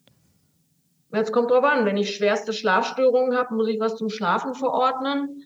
Jetzt 1.12 1.32
kommt 1.32 1.50
drauf 1.50 1.64
an, 1.64 1.84
wenn 1.86 1.96
ich 1.96 2.14
schwerste 2.14 2.52
Schlafstörungen 2.52 3.36
habe, 3.36 3.54
muss 3.54 3.68
ich 3.68 3.78
was 3.78 3.96
zum 3.96 4.10
Schlafen 4.10 4.54
verordnen. 4.54 5.44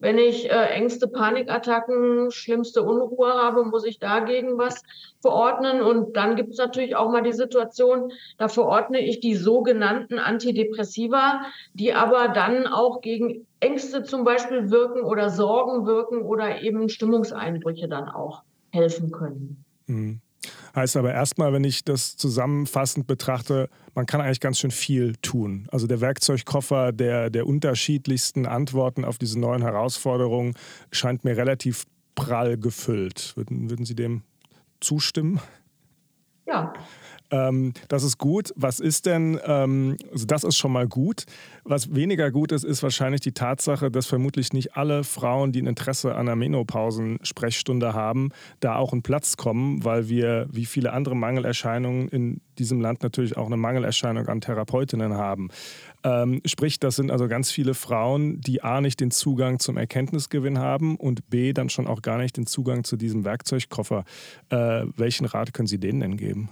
Wenn 0.00 0.18
ich 0.18 0.48
äh, 0.48 0.66
Ängste, 0.70 1.08
Panikattacken, 1.08 2.30
schlimmste 2.30 2.82
Unruhe 2.82 3.32
habe, 3.34 3.64
muss 3.64 3.84
ich 3.84 3.98
dagegen 3.98 4.56
was 4.56 4.82
verordnen. 5.20 5.82
Und 5.82 6.16
dann 6.16 6.36
gibt 6.36 6.52
es 6.52 6.58
natürlich 6.58 6.94
auch 6.94 7.10
mal 7.10 7.22
die 7.22 7.32
Situation, 7.32 8.12
da 8.36 8.48
verordne 8.48 9.00
ich 9.00 9.20
die 9.20 9.34
sogenannten 9.34 10.18
Antidepressiva, 10.18 11.42
die 11.74 11.94
aber 11.94 12.28
dann 12.28 12.66
auch 12.66 13.00
gegen 13.00 13.46
Ängste 13.60 14.04
zum 14.04 14.22
Beispiel 14.22 14.70
wirken 14.70 15.02
oder 15.02 15.30
Sorgen 15.30 15.86
wirken 15.86 16.22
oder 16.22 16.62
eben 16.62 16.88
Stimmungseinbrüche 16.88 17.88
dann 17.88 18.08
auch 18.08 18.42
helfen 18.70 19.10
können. 19.10 19.64
Mhm. 19.86 20.20
Heißt 20.74 20.96
aber 20.96 21.12
erstmal, 21.12 21.52
wenn 21.52 21.64
ich 21.64 21.84
das 21.84 22.16
zusammenfassend 22.16 23.06
betrachte, 23.06 23.68
man 23.94 24.06
kann 24.06 24.20
eigentlich 24.20 24.40
ganz 24.40 24.58
schön 24.58 24.70
viel 24.70 25.16
tun. 25.16 25.66
Also 25.72 25.86
der 25.86 26.00
Werkzeugkoffer 26.00 26.92
der, 26.92 27.30
der 27.30 27.46
unterschiedlichsten 27.46 28.46
Antworten 28.46 29.04
auf 29.04 29.18
diese 29.18 29.38
neuen 29.38 29.62
Herausforderungen 29.62 30.54
scheint 30.92 31.24
mir 31.24 31.36
relativ 31.36 31.86
prall 32.14 32.56
gefüllt. 32.58 33.32
Würden, 33.36 33.70
würden 33.70 33.84
Sie 33.84 33.94
dem 33.94 34.22
zustimmen? 34.80 35.40
Ja. 36.46 36.72
Ähm, 37.30 37.72
das 37.88 38.02
ist 38.02 38.18
gut. 38.18 38.52
Was 38.56 38.80
ist 38.80 39.06
denn, 39.06 39.38
ähm, 39.44 39.96
also 40.12 40.26
das 40.26 40.44
ist 40.44 40.56
schon 40.56 40.72
mal 40.72 40.86
gut. 40.86 41.24
Was 41.64 41.94
weniger 41.94 42.30
gut 42.30 42.52
ist, 42.52 42.64
ist 42.64 42.82
wahrscheinlich 42.82 43.20
die 43.20 43.32
Tatsache, 43.32 43.90
dass 43.90 44.06
vermutlich 44.06 44.52
nicht 44.52 44.76
alle 44.76 45.04
Frauen, 45.04 45.52
die 45.52 45.62
ein 45.62 45.66
Interesse 45.66 46.14
an 46.14 46.28
einer 46.28 46.36
Menopausensprechstunde 46.36 47.92
haben, 47.92 48.30
da 48.60 48.76
auch 48.76 48.92
einen 48.92 49.02
Platz 49.02 49.36
kommen, 49.36 49.84
weil 49.84 50.08
wir, 50.08 50.48
wie 50.50 50.66
viele 50.66 50.92
andere 50.92 51.16
Mangelerscheinungen 51.16 52.08
in 52.08 52.40
diesem 52.58 52.80
Land 52.80 53.02
natürlich 53.02 53.36
auch 53.36 53.46
eine 53.46 53.56
Mangelerscheinung 53.56 54.26
an 54.28 54.40
Therapeutinnen 54.40 55.14
haben. 55.14 55.50
Ähm, 56.04 56.40
sprich, 56.44 56.80
das 56.80 56.96
sind 56.96 57.10
also 57.10 57.28
ganz 57.28 57.50
viele 57.50 57.74
Frauen, 57.74 58.40
die 58.40 58.62
A 58.62 58.80
nicht 58.80 59.00
den 59.00 59.10
Zugang 59.10 59.58
zum 59.58 59.76
Erkenntnisgewinn 59.76 60.58
haben 60.58 60.96
und 60.96 61.28
B 61.28 61.52
dann 61.52 61.68
schon 61.68 61.86
auch 61.86 62.02
gar 62.02 62.18
nicht 62.18 62.36
den 62.36 62.46
Zugang 62.46 62.84
zu 62.84 62.96
diesem 62.96 63.24
Werkzeugkoffer. 63.24 64.04
Äh, 64.48 64.84
welchen 64.96 65.26
Rat 65.26 65.52
können 65.52 65.68
Sie 65.68 65.78
denen 65.78 66.00
denn 66.00 66.16
geben? 66.16 66.48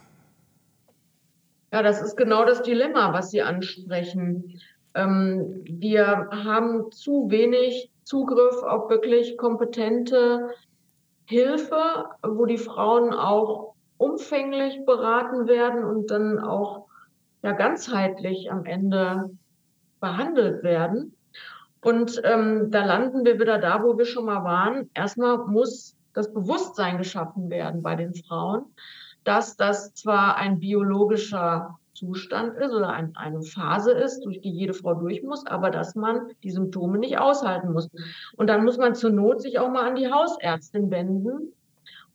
Ja, 1.76 1.82
das 1.82 2.00
ist 2.00 2.16
genau 2.16 2.46
das 2.46 2.62
Dilemma, 2.62 3.12
was 3.12 3.30
Sie 3.30 3.42
ansprechen. 3.42 4.62
Ähm, 4.94 5.62
wir 5.68 6.30
haben 6.30 6.90
zu 6.90 7.28
wenig 7.28 7.90
Zugriff 8.02 8.62
auf 8.62 8.88
wirklich 8.88 9.36
kompetente 9.36 10.48
Hilfe, 11.26 12.06
wo 12.22 12.46
die 12.46 12.56
Frauen 12.56 13.12
auch 13.12 13.74
umfänglich 13.98 14.86
beraten 14.86 15.48
werden 15.48 15.84
und 15.84 16.10
dann 16.10 16.38
auch 16.38 16.86
ja 17.42 17.52
ganzheitlich 17.52 18.50
am 18.50 18.64
Ende 18.64 19.28
behandelt 20.00 20.62
werden. 20.62 21.14
Und 21.82 22.22
ähm, 22.24 22.70
da 22.70 22.86
landen 22.86 23.26
wir 23.26 23.38
wieder 23.38 23.58
da, 23.58 23.82
wo 23.82 23.98
wir 23.98 24.06
schon 24.06 24.24
mal 24.24 24.44
waren. 24.44 24.88
Erstmal 24.94 25.36
muss 25.46 25.94
das 26.14 26.32
Bewusstsein 26.32 26.96
geschaffen 26.96 27.50
werden 27.50 27.82
bei 27.82 27.96
den 27.96 28.14
Frauen, 28.14 28.64
dass 29.26 29.56
das 29.56 29.92
zwar 29.94 30.36
ein 30.36 30.60
biologischer 30.60 31.78
Zustand 31.94 32.56
ist 32.58 32.72
oder 32.72 32.90
ein, 32.90 33.16
eine 33.16 33.42
Phase 33.42 33.92
ist, 33.92 34.24
durch 34.24 34.40
die 34.40 34.50
jede 34.50 34.74
Frau 34.74 34.94
durch 34.94 35.22
muss, 35.22 35.46
aber 35.46 35.70
dass 35.70 35.94
man 35.94 36.28
die 36.42 36.50
Symptome 36.50 36.98
nicht 36.98 37.18
aushalten 37.18 37.72
muss. 37.72 37.88
Und 38.36 38.48
dann 38.48 38.64
muss 38.64 38.76
man 38.76 38.94
zur 38.94 39.10
Not 39.10 39.40
sich 39.42 39.58
auch 39.58 39.70
mal 39.70 39.88
an 39.88 39.96
die 39.96 40.12
Hausärztin 40.12 40.90
wenden, 40.90 41.52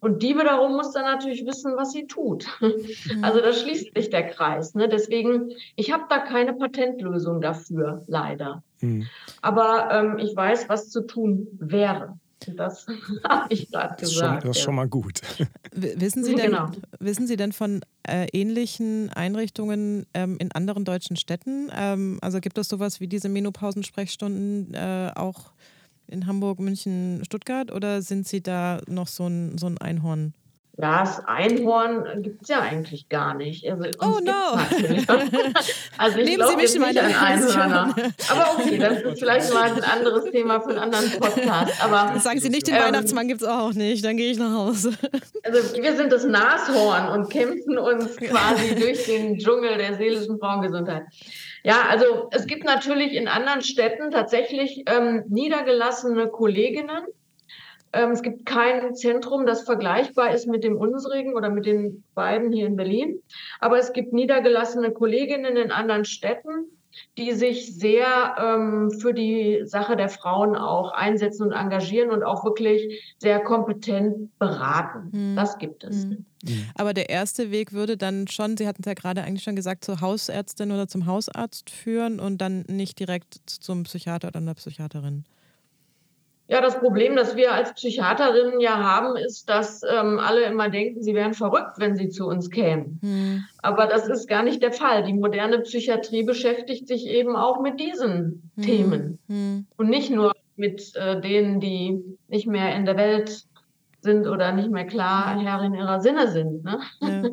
und 0.01 0.23
die 0.23 0.35
wiederum 0.35 0.75
muss 0.75 0.91
dann 0.93 1.05
natürlich 1.05 1.45
wissen, 1.45 1.77
was 1.77 1.91
sie 1.91 2.07
tut. 2.07 2.47
Mhm. 2.59 3.23
Also 3.23 3.39
da 3.39 3.53
schließt 3.53 3.93
sich 3.95 4.09
der 4.09 4.27
Kreis. 4.29 4.73
Ne? 4.73 4.89
Deswegen, 4.89 5.51
ich 5.75 5.93
habe 5.93 6.05
da 6.09 6.17
keine 6.17 6.53
Patentlösung 6.53 7.39
dafür, 7.39 8.01
leider. 8.07 8.63
Mhm. 8.81 9.07
Aber 9.41 9.89
ähm, 9.91 10.17
ich 10.17 10.35
weiß, 10.35 10.69
was 10.69 10.89
zu 10.89 11.01
tun 11.01 11.47
wäre. 11.59 12.17
Das 12.55 12.87
habe 13.29 13.53
ich 13.53 13.69
gerade 13.69 13.95
gesagt. 13.95 14.41
Schon, 14.41 14.47
das 14.47 14.57
ist 14.57 14.63
schon 14.63 14.75
mal 14.75 14.87
gut. 14.87 15.21
Wissen 15.73 16.23
Sie 16.23 16.35
denn, 16.35 16.51
genau. 16.51 16.71
wissen 16.99 17.27
Sie 17.27 17.37
denn 17.37 17.51
von 17.51 17.81
äh, 18.07 18.27
ähnlichen 18.33 19.09
Einrichtungen 19.09 20.05
ähm, 20.13 20.37
in 20.39 20.51
anderen 20.51 20.85
deutschen 20.85 21.15
Städten? 21.15 21.71
Ähm, 21.75 22.19
also 22.21 22.39
gibt 22.39 22.57
es 22.57 22.67
sowas 22.67 22.99
wie 22.99 23.07
diese 23.07 23.29
Menopausensprechstunden 23.29 24.73
äh, 24.73 25.11
auch 25.15 25.51
in 26.07 26.27
Hamburg, 26.27 26.59
München, 26.59 27.23
Stuttgart 27.25 27.71
oder 27.71 28.01
sind 28.01 28.27
Sie 28.27 28.41
da 28.41 28.81
noch 28.87 29.07
so 29.07 29.27
ein, 29.27 29.57
so 29.57 29.67
ein 29.67 29.77
Einhorn? 29.77 30.33
Das 30.81 31.23
Einhorn 31.27 32.23
gibt 32.23 32.41
es 32.41 32.49
ja 32.49 32.59
eigentlich 32.59 33.07
gar 33.07 33.35
nicht. 33.35 33.69
Also, 33.69 33.83
oh 33.99 34.19
no! 34.23 34.31
also 35.97 36.17
ich 36.17 36.25
Nehmen 36.25 36.47
Sie 36.47 36.55
mich 36.55 36.73
nicht 36.73 36.99
an 36.99 37.13
Einhörner. 37.13 37.95
Aber 38.31 38.57
okay, 38.57 38.79
das 38.79 39.01
ist 39.01 39.19
vielleicht 39.19 39.53
mal 39.53 39.71
ein 39.71 39.83
anderes 39.83 40.31
Thema 40.31 40.59
für 40.59 40.69
einen 40.69 40.79
anderen 40.79 41.11
Podcast. 41.11 41.83
Aber, 41.83 42.19
Sagen 42.19 42.39
Sie 42.39 42.49
nicht, 42.49 42.65
den 42.65 42.73
ähm, 42.73 42.81
Weihnachtsmann 42.81 43.27
gibt 43.27 43.43
es 43.43 43.47
auch 43.47 43.73
nicht, 43.73 44.03
dann 44.03 44.17
gehe 44.17 44.31
ich 44.31 44.39
nach 44.39 44.53
Hause. 44.53 44.93
Also 45.43 45.75
wir 45.79 45.95
sind 45.95 46.11
das 46.11 46.25
Nashorn 46.25 47.09
und 47.09 47.29
kämpfen 47.29 47.77
uns 47.77 48.17
quasi 48.17 48.73
durch 48.75 49.05
den 49.05 49.37
Dschungel 49.37 49.77
der 49.77 49.97
seelischen 49.97 50.39
Frauengesundheit. 50.39 51.03
Ja, 51.63 51.83
also 51.89 52.29
es 52.31 52.47
gibt 52.47 52.63
natürlich 52.63 53.13
in 53.13 53.27
anderen 53.27 53.61
Städten 53.61 54.09
tatsächlich 54.09 54.83
ähm, 54.87 55.25
niedergelassene 55.29 56.27
Kolleginnen. 56.27 57.03
Ähm, 57.93 58.11
es 58.11 58.21
gibt 58.21 58.45
kein 58.45 58.95
Zentrum, 58.95 59.45
das 59.45 59.63
vergleichbar 59.63 60.33
ist 60.33 60.47
mit 60.47 60.63
dem 60.63 60.77
unsrigen 60.77 61.35
oder 61.35 61.49
mit 61.49 61.65
den 61.65 62.03
beiden 62.15 62.51
hier 62.51 62.67
in 62.67 62.75
Berlin. 62.75 63.21
Aber 63.59 63.77
es 63.77 63.93
gibt 63.93 64.13
niedergelassene 64.13 64.91
Kolleginnen 64.91 65.57
in 65.57 65.71
anderen 65.71 66.05
Städten, 66.05 66.65
die 67.17 67.31
sich 67.33 67.75
sehr 67.75 68.35
ähm, 68.37 68.91
für 68.91 69.13
die 69.13 69.61
Sache 69.65 69.95
der 69.95 70.09
Frauen 70.09 70.55
auch 70.55 70.91
einsetzen 70.91 71.43
und 71.43 71.51
engagieren 71.53 72.11
und 72.11 72.23
auch 72.23 72.43
wirklich 72.43 73.15
sehr 73.17 73.39
kompetent 73.39 74.37
beraten. 74.39 75.11
Hm. 75.11 75.35
Das 75.35 75.57
gibt 75.57 75.83
es. 75.83 76.03
Hm. 76.03 76.25
Mhm. 76.43 76.65
Aber 76.75 76.93
der 76.93 77.09
erste 77.09 77.51
Weg 77.51 77.71
würde 77.71 77.97
dann 77.97 78.27
schon, 78.27 78.57
Sie 78.57 78.67
hatten 78.67 78.81
es 78.81 78.87
ja 78.87 78.93
gerade 78.93 79.23
eigentlich 79.23 79.43
schon 79.43 79.55
gesagt, 79.55 79.85
zur 79.85 80.01
Hausärztin 80.01 80.71
oder 80.71 80.87
zum 80.87 81.05
Hausarzt 81.05 81.69
führen 81.69 82.19
und 82.19 82.39
dann 82.39 82.65
nicht 82.67 82.99
direkt 82.99 83.35
zum 83.45 83.83
Psychiater 83.83 84.29
oder 84.29 84.39
einer 84.39 84.55
Psychiaterin. 84.55 85.25
Ja, 86.51 86.59
das 86.59 86.77
Problem, 86.79 87.15
das 87.15 87.37
wir 87.37 87.53
als 87.53 87.73
Psychiaterinnen 87.75 88.59
ja 88.59 88.77
haben, 88.77 89.15
ist, 89.15 89.47
dass 89.47 89.83
ähm, 89.83 90.19
alle 90.19 90.43
immer 90.43 90.67
denken, 90.67 91.01
sie 91.01 91.15
wären 91.15 91.33
verrückt, 91.33 91.75
wenn 91.77 91.95
sie 91.95 92.09
zu 92.09 92.27
uns 92.27 92.49
kämen. 92.49 92.99
Hm. 93.01 93.45
Aber 93.61 93.87
das 93.87 94.09
ist 94.09 94.27
gar 94.27 94.43
nicht 94.43 94.61
der 94.61 94.73
Fall. 94.73 95.05
Die 95.05 95.13
moderne 95.13 95.59
Psychiatrie 95.59 96.23
beschäftigt 96.23 96.89
sich 96.89 97.07
eben 97.07 97.37
auch 97.37 97.61
mit 97.61 97.79
diesen 97.79 98.51
hm. 98.57 98.63
Themen 98.65 99.19
hm. 99.29 99.65
und 99.77 99.89
nicht 99.89 100.09
nur 100.09 100.33
mit 100.57 100.93
äh, 100.97 101.21
denen, 101.21 101.61
die 101.61 102.03
nicht 102.27 102.47
mehr 102.47 102.75
in 102.75 102.83
der 102.83 102.97
Welt 102.97 103.45
sind 104.01 104.27
oder 104.27 104.51
nicht 104.51 104.71
mehr 104.71 104.85
klar 104.85 105.39
Herrin 105.39 105.73
ihrer 105.73 106.01
Sinne 106.01 106.29
sind. 106.31 106.65
Ne? 106.65 106.79
Ja. 106.99 107.23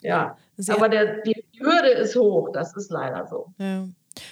ja. 0.66 0.74
Aber 0.74 0.88
der, 0.88 1.20
die 1.20 1.44
Hürde 1.58 1.90
ist 1.90 2.16
hoch, 2.16 2.48
das 2.54 2.74
ist 2.78 2.90
leider 2.90 3.26
so. 3.26 3.52
Ja. 3.58 3.88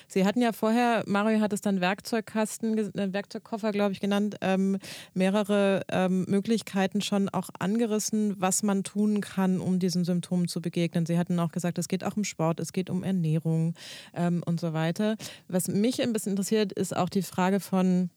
Sie 0.09 0.24
hatten 0.24 0.40
ja 0.40 0.53
vorher, 0.53 1.03
Mario 1.07 1.40
hat 1.40 1.53
es 1.53 1.61
dann 1.61 1.81
Werkzeugkasten, 1.81 2.79
äh, 2.79 3.12
Werkzeugkoffer, 3.12 3.72
glaube 3.72 3.92
ich, 3.92 4.00
genannt, 4.00 4.37
ähm, 4.40 4.79
mehrere 5.14 5.83
ähm, 5.90 6.24
Möglichkeiten 6.29 7.00
schon 7.00 7.29
auch 7.29 7.50
angerissen, 7.59 8.35
was 8.38 8.62
man 8.62 8.85
tun 8.85 9.20
kann, 9.20 9.61
um 9.61 9.79
diesen 9.79 10.05
Symptomen 10.05 10.48
zu 10.48 10.61
begegnen. 10.61 11.07
Sie 11.07 11.18
hatten 11.18 11.38
auch 11.38 11.53
gesagt, 11.53 11.79
es 11.79 11.88
geht 11.88 12.05
auch 12.05 12.16
um 12.16 12.24
Sport, 12.24 12.61
es 12.61 12.72
geht 12.72 12.90
um 12.90 13.03
Ernährung 13.03 13.74
ähm, 14.14 14.42
und 14.44 14.61
so 14.61 14.72
weiter. 14.72 15.16
Was 15.48 15.68
mich 15.68 16.03
ein 16.03 16.12
bisschen 16.12 16.33
interessiert, 16.33 16.72
ist 16.72 16.96
auch 16.96 17.09
die 17.09 17.22
Frage 17.22 17.61
von, 17.61 18.11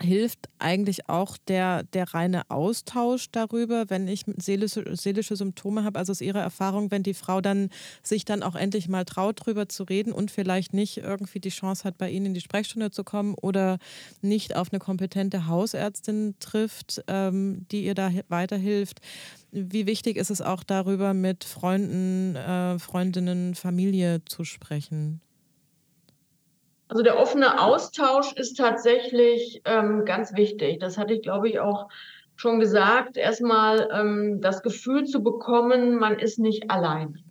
hilft 0.00 0.48
eigentlich 0.58 1.08
auch 1.08 1.36
der, 1.36 1.82
der 1.82 2.14
reine 2.14 2.50
Austausch 2.50 3.30
darüber, 3.30 3.90
wenn 3.90 4.06
ich 4.06 4.24
seelische, 4.36 4.84
seelische 4.96 5.36
Symptome 5.36 5.84
habe, 5.84 5.98
also 5.98 6.12
aus 6.12 6.20
Ihrer 6.20 6.40
Erfahrung, 6.40 6.90
wenn 6.90 7.02
die 7.02 7.14
Frau 7.14 7.40
dann 7.40 7.70
sich 8.02 8.24
dann 8.24 8.42
auch 8.42 8.54
endlich 8.54 8.88
mal 8.88 9.04
traut, 9.04 9.40
darüber 9.40 9.68
zu 9.68 9.84
reden 9.84 10.12
und 10.12 10.30
vielleicht 10.30 10.72
nicht 10.72 10.98
irgendwie 10.98 11.40
die 11.40 11.48
Chance 11.48 11.84
hat, 11.84 11.98
bei 11.98 12.10
Ihnen 12.10 12.26
in 12.26 12.34
die 12.34 12.40
Sprechstunde 12.40 12.90
zu 12.90 13.04
kommen 13.04 13.34
oder 13.34 13.78
nicht 14.22 14.54
auf 14.56 14.72
eine 14.72 14.78
kompetente 14.78 15.46
Hausärztin 15.46 16.34
trifft, 16.38 17.02
ähm, 17.08 17.66
die 17.70 17.84
ihr 17.84 17.94
da 17.94 18.10
weiterhilft. 18.28 19.00
Wie 19.50 19.86
wichtig 19.86 20.16
ist 20.16 20.30
es 20.30 20.42
auch 20.42 20.62
darüber, 20.62 21.14
mit 21.14 21.44
Freunden, 21.44 22.36
äh, 22.36 22.78
Freundinnen, 22.78 23.54
Familie 23.54 24.24
zu 24.26 24.44
sprechen? 24.44 25.20
Also 26.88 27.02
der 27.02 27.18
offene 27.18 27.60
Austausch 27.60 28.32
ist 28.32 28.56
tatsächlich 28.56 29.60
ähm, 29.66 30.04
ganz 30.06 30.34
wichtig. 30.34 30.80
Das 30.80 30.96
hatte 30.96 31.14
ich, 31.14 31.22
glaube 31.22 31.48
ich, 31.48 31.60
auch 31.60 31.88
schon 32.36 32.60
gesagt. 32.60 33.16
Erstmal 33.16 33.88
ähm, 33.92 34.40
das 34.40 34.62
Gefühl 34.62 35.04
zu 35.04 35.22
bekommen, 35.22 35.96
man 35.96 36.18
ist 36.18 36.38
nicht 36.38 36.70
allein. 36.70 37.22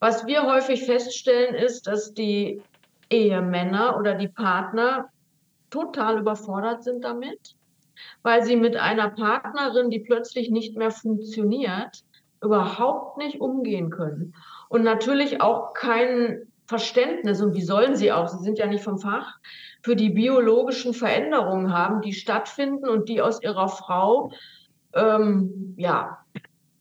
Was 0.00 0.26
wir 0.26 0.42
häufig 0.44 0.84
feststellen, 0.84 1.54
ist, 1.54 1.86
dass 1.86 2.14
die 2.14 2.62
Ehemänner 3.10 3.96
oder 3.98 4.14
die 4.14 4.28
Partner 4.28 5.10
total 5.68 6.18
überfordert 6.18 6.82
sind 6.82 7.04
damit, 7.04 7.54
weil 8.22 8.42
sie 8.42 8.56
mit 8.56 8.76
einer 8.76 9.10
Partnerin, 9.10 9.90
die 9.90 10.00
plötzlich 10.00 10.50
nicht 10.50 10.76
mehr 10.76 10.90
funktioniert, 10.90 12.02
überhaupt 12.42 13.18
nicht 13.18 13.40
umgehen 13.40 13.90
können. 13.90 14.34
Und 14.68 14.82
natürlich 14.82 15.42
auch 15.42 15.74
keinen 15.74 16.49
Verständnis 16.70 17.42
und 17.42 17.54
wie 17.54 17.62
sollen 17.62 17.96
sie 17.96 18.12
auch, 18.12 18.28
sie 18.28 18.44
sind 18.44 18.56
ja 18.56 18.66
nicht 18.66 18.84
vom 18.84 18.98
Fach, 18.98 19.38
für 19.82 19.96
die 19.96 20.10
biologischen 20.10 20.94
Veränderungen 20.94 21.72
haben, 21.72 22.00
die 22.00 22.12
stattfinden 22.12 22.88
und 22.88 23.08
die 23.08 23.20
aus 23.20 23.42
ihrer 23.42 23.68
Frau 23.68 24.30
ähm, 24.94 25.74
ja 25.76 26.18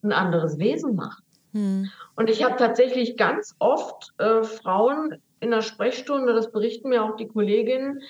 ein 0.04 0.12
anderes 0.12 0.60
Wesen 0.60 0.96
machen. 0.96 1.24
Hm. 1.54 1.90
Und 2.16 2.30
ich 2.30 2.44
habe 2.44 2.56
tatsächlich 2.56 3.18
ganz 3.18 3.56
oft 3.58 4.14
äh, 4.20 4.44
Frauen 4.44 5.16
in 5.42 5.52
der 5.52 5.62
Sprechstunde, 5.62 6.34
das 6.34 6.52
berichten 6.52 6.90
mir 6.90 7.04
auch 7.04 7.16
die 7.16 7.28
Kolleginnen, 7.28 8.02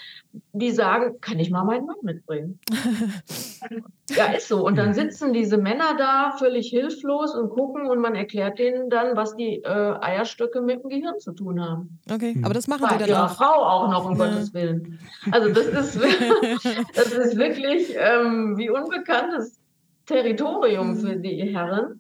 die 0.51 0.71
sagen, 0.71 1.21
kann 1.21 1.39
ich 1.39 1.51
mal 1.51 1.63
meinen 1.63 1.85
Mann 1.85 1.97
mitbringen? 2.01 2.59
ja, 4.09 4.25
ist 4.33 4.47
so. 4.47 4.65
Und 4.65 4.77
dann 4.77 4.93
sitzen 4.93 5.33
diese 5.33 5.57
Männer 5.57 5.95
da 5.97 6.35
völlig 6.37 6.69
hilflos 6.69 7.35
und 7.35 7.49
gucken 7.49 7.87
und 7.87 7.99
man 7.99 8.15
erklärt 8.15 8.57
denen 8.57 8.89
dann, 8.89 9.15
was 9.15 9.35
die 9.35 9.63
äh, 9.63 9.95
Eierstöcke 10.01 10.61
mit 10.61 10.83
dem 10.83 10.89
Gehirn 10.89 11.19
zu 11.19 11.33
tun 11.33 11.63
haben. 11.63 11.99
Okay, 12.11 12.39
aber 12.43 12.53
das 12.53 12.67
machen 12.67 12.81
Bei 12.81 12.93
sie 12.93 12.99
dann 12.99 13.09
ihrer 13.09 13.25
auch. 13.25 13.35
Frau 13.35 13.63
auch 13.63 13.89
noch, 13.89 14.05
um 14.05 14.17
ja. 14.17 14.25
Gottes 14.25 14.53
Willen. 14.53 14.99
Also 15.31 15.49
das 15.49 15.67
ist, 15.67 15.99
das 16.95 17.11
ist 17.11 17.37
wirklich 17.37 17.93
ähm, 17.95 18.57
wie 18.57 18.69
unbekanntes 18.69 19.59
Territorium 20.05 20.95
für 20.95 21.15
die 21.15 21.43
Herren. 21.53 21.99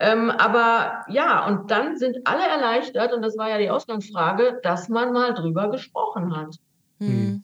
Ähm, 0.00 0.30
aber 0.30 1.04
ja, 1.08 1.46
und 1.46 1.70
dann 1.70 1.96
sind 1.96 2.18
alle 2.24 2.46
erleichtert, 2.46 3.12
und 3.12 3.22
das 3.22 3.36
war 3.36 3.50
ja 3.50 3.58
die 3.58 3.70
Ausgangsfrage, 3.70 4.60
dass 4.62 4.88
man 4.88 5.12
mal 5.12 5.34
drüber 5.34 5.70
gesprochen 5.70 6.36
hat. 6.36 6.56
Mhm. 6.98 7.42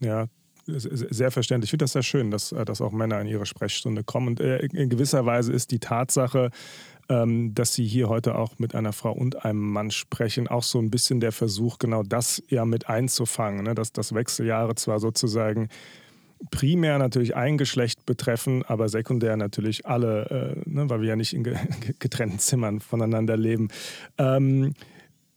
Ja, 0.00 0.26
sehr 0.66 1.30
verständlich. 1.30 1.68
Ich 1.68 1.70
finde 1.70 1.84
das 1.84 1.92
sehr 1.92 2.02
schön, 2.02 2.30
dass, 2.30 2.52
äh, 2.52 2.64
dass 2.64 2.80
auch 2.80 2.92
Männer 2.92 3.20
in 3.20 3.26
ihre 3.26 3.46
Sprechstunde 3.46 4.04
kommen. 4.04 4.28
Und 4.28 4.40
äh, 4.40 4.58
in 4.58 4.88
gewisser 4.88 5.26
Weise 5.26 5.52
ist 5.52 5.70
die 5.70 5.78
Tatsache, 5.78 6.50
ähm, 7.08 7.54
dass 7.54 7.74
Sie 7.74 7.86
hier 7.86 8.08
heute 8.08 8.34
auch 8.36 8.58
mit 8.58 8.74
einer 8.74 8.92
Frau 8.92 9.12
und 9.12 9.44
einem 9.44 9.72
Mann 9.72 9.90
sprechen, 9.90 10.48
auch 10.48 10.62
so 10.62 10.78
ein 10.78 10.90
bisschen 10.90 11.20
der 11.20 11.32
Versuch, 11.32 11.78
genau 11.78 12.02
das 12.02 12.42
ja 12.48 12.64
mit 12.64 12.88
einzufangen, 12.88 13.64
ne? 13.64 13.74
dass 13.74 13.92
das 13.92 14.14
Wechseljahre 14.14 14.74
zwar 14.74 15.00
sozusagen 15.00 15.68
primär 16.50 16.98
natürlich 16.98 17.36
ein 17.36 17.58
Geschlecht 17.58 18.06
betreffen, 18.06 18.64
aber 18.66 18.88
sekundär 18.88 19.36
natürlich 19.36 19.86
alle, 19.86 20.56
äh, 20.66 20.68
ne, 20.68 20.88
weil 20.90 21.00
wir 21.00 21.08
ja 21.08 21.16
nicht 21.16 21.34
in 21.34 21.44
getrennten 21.98 22.38
Zimmern 22.38 22.80
voneinander 22.80 23.36
leben. 23.36 23.68
Ähm, 24.18 24.74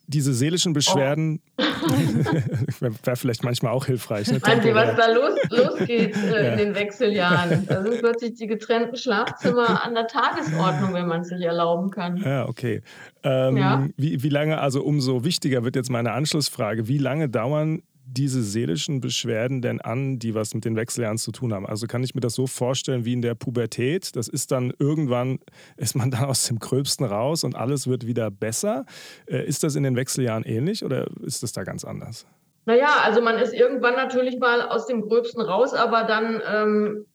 diese 0.09 0.33
seelischen 0.33 0.71
Beschwerden 0.71 1.41
oh. 1.57 1.63
wäre 3.03 3.15
vielleicht 3.17 3.43
manchmal 3.43 3.73
auch 3.73 3.85
hilfreich. 3.85 4.31
Ne? 4.31 4.39
Sie, 4.39 4.73
was 4.73 4.95
da 4.95 5.11
los, 5.11 5.37
losgeht 5.49 6.15
äh, 6.15 6.45
ja. 6.45 6.51
in 6.53 6.57
den 6.57 6.75
Wechseljahren? 6.75 7.65
Da 7.67 7.83
sind 7.83 7.99
plötzlich 7.99 8.35
die 8.35 8.47
getrennten 8.47 8.95
Schlafzimmer 8.95 9.83
an 9.83 9.93
der 9.93 10.07
Tagesordnung, 10.07 10.93
wenn 10.93 11.07
man 11.07 11.21
es 11.21 11.27
sich 11.27 11.41
erlauben 11.41 11.91
kann. 11.91 12.17
Ja, 12.17 12.47
okay. 12.47 12.81
Ähm, 13.23 13.57
ja. 13.57 13.87
Wie, 13.97 14.23
wie 14.23 14.29
lange, 14.29 14.59
also 14.59 14.81
umso 14.81 15.25
wichtiger 15.25 15.65
wird 15.65 15.75
jetzt 15.75 15.89
meine 15.89 16.13
Anschlussfrage, 16.13 16.87
wie 16.87 16.99
lange 16.99 17.27
dauern 17.27 17.81
diese 18.09 18.41
seelischen 18.41 19.01
Beschwerden 19.01 19.61
denn 19.61 19.81
an, 19.81 20.17
die 20.17 20.33
was 20.33 20.53
mit 20.53 20.65
den 20.65 20.75
Wechseljahren 20.75 21.17
zu 21.17 21.31
tun 21.31 21.53
haben? 21.53 21.65
Also 21.65 21.87
kann 21.87 22.03
ich 22.03 22.15
mir 22.15 22.21
das 22.21 22.33
so 22.33 22.47
vorstellen 22.47 23.05
wie 23.05 23.13
in 23.13 23.21
der 23.21 23.35
Pubertät? 23.35 24.15
Das 24.15 24.27
ist 24.27 24.51
dann 24.51 24.73
irgendwann, 24.79 25.39
ist 25.75 25.95
man 25.95 26.09
dann 26.09 26.25
aus 26.25 26.47
dem 26.47 26.59
Gröbsten 26.59 27.05
raus 27.05 27.43
und 27.43 27.55
alles 27.55 27.87
wird 27.87 28.07
wieder 28.07 28.31
besser. 28.31 28.85
Äh, 29.27 29.45
ist 29.45 29.63
das 29.63 29.75
in 29.75 29.83
den 29.83 29.95
Wechseljahren 29.95 30.43
ähnlich 30.43 30.85
oder 30.85 31.07
ist 31.21 31.43
das 31.43 31.51
da 31.51 31.63
ganz 31.63 31.83
anders? 31.83 32.25
Naja, 32.65 32.97
also 33.03 33.21
man 33.21 33.37
ist 33.37 33.53
irgendwann 33.53 33.95
natürlich 33.95 34.39
mal 34.39 34.61
aus 34.61 34.87
dem 34.87 35.01
Gröbsten 35.01 35.41
raus, 35.41 35.73
aber 35.73 36.03
dann 36.03 36.41
ähm, 36.45 37.05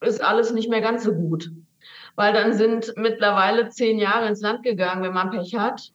ist 0.00 0.22
alles 0.22 0.52
nicht 0.52 0.70
mehr 0.70 0.80
ganz 0.80 1.04
so 1.04 1.12
gut. 1.12 1.50
Weil 2.14 2.32
dann 2.32 2.52
sind 2.52 2.92
mittlerweile 2.96 3.68
zehn 3.68 3.98
Jahre 3.98 4.28
ins 4.28 4.40
Land 4.40 4.62
gegangen, 4.62 5.02
wenn 5.02 5.12
man 5.12 5.30
Pech 5.30 5.54
hat. 5.56 5.92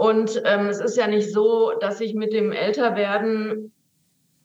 Und 0.00 0.40
ähm, 0.46 0.68
es 0.68 0.80
ist 0.80 0.96
ja 0.96 1.06
nicht 1.06 1.30
so, 1.30 1.72
dass 1.78 2.00
ich 2.00 2.14
mit 2.14 2.32
dem 2.32 2.52
Älterwerden 2.52 3.70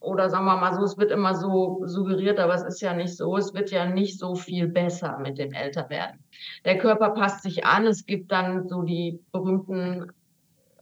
oder 0.01 0.29
sagen 0.29 0.43
wir 0.43 0.57
mal 0.57 0.73
so, 0.73 0.83
es 0.83 0.97
wird 0.97 1.11
immer 1.11 1.33
so 1.33 1.81
suggeriert, 1.85 2.39
aber 2.39 2.55
es 2.55 2.63
ist 2.63 2.81
ja 2.81 2.93
nicht 2.93 3.15
so, 3.15 3.37
es 3.37 3.53
wird 3.53 3.71
ja 3.71 3.85
nicht 3.85 4.19
so 4.19 4.35
viel 4.35 4.67
besser 4.67 5.17
mit 5.19 5.37
dem 5.37 5.53
Älterwerden. 5.53 6.19
Der 6.65 6.77
Körper 6.77 7.11
passt 7.11 7.43
sich 7.43 7.65
an, 7.65 7.85
es 7.87 8.05
gibt 8.05 8.33
dann 8.33 8.67
so 8.67 8.81
die 8.81 9.21
berühmten 9.31 10.11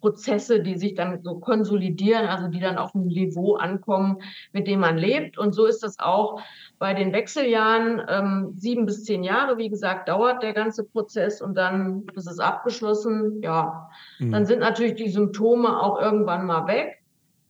Prozesse, 0.03 0.59
die 0.59 0.75
sich 0.75 0.95
dann 0.95 1.23
so 1.23 1.39
konsolidieren, 1.39 2.25
also 2.27 2.49
die 2.49 2.59
dann 2.59 2.77
auf 2.77 2.93
ein 2.93 3.05
Niveau 3.05 3.55
ankommen, 3.55 4.17
mit 4.51 4.67
dem 4.67 4.81
man 4.81 4.97
lebt. 4.97 5.37
Und 5.37 5.53
so 5.53 5.65
ist 5.65 5.81
das 5.81 5.97
auch 5.97 6.41
bei 6.77 6.93
den 6.93 7.13
Wechseljahren. 7.13 8.01
Ähm, 8.09 8.51
sieben 8.53 8.85
bis 8.85 9.05
zehn 9.05 9.23
Jahre, 9.23 9.57
wie 9.57 9.69
gesagt, 9.69 10.09
dauert 10.09 10.43
der 10.43 10.51
ganze 10.51 10.83
Prozess 10.83 11.41
und 11.41 11.55
dann 11.55 12.05
ist 12.15 12.27
es 12.27 12.39
abgeschlossen. 12.39 13.41
Ja, 13.41 13.89
mhm. 14.19 14.33
dann 14.33 14.45
sind 14.45 14.59
natürlich 14.59 14.95
die 14.95 15.07
Symptome 15.07 15.81
auch 15.81 16.01
irgendwann 16.01 16.45
mal 16.45 16.67
weg. 16.67 17.01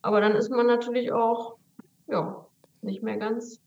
Aber 0.03 0.21
dann 0.21 0.33
ist 0.33 0.51
man 0.51 0.67
natürlich 0.67 1.11
auch, 1.11 1.55
ja, 2.07 2.45
nicht 2.83 3.01
mehr 3.01 3.17
ganz 3.17 3.59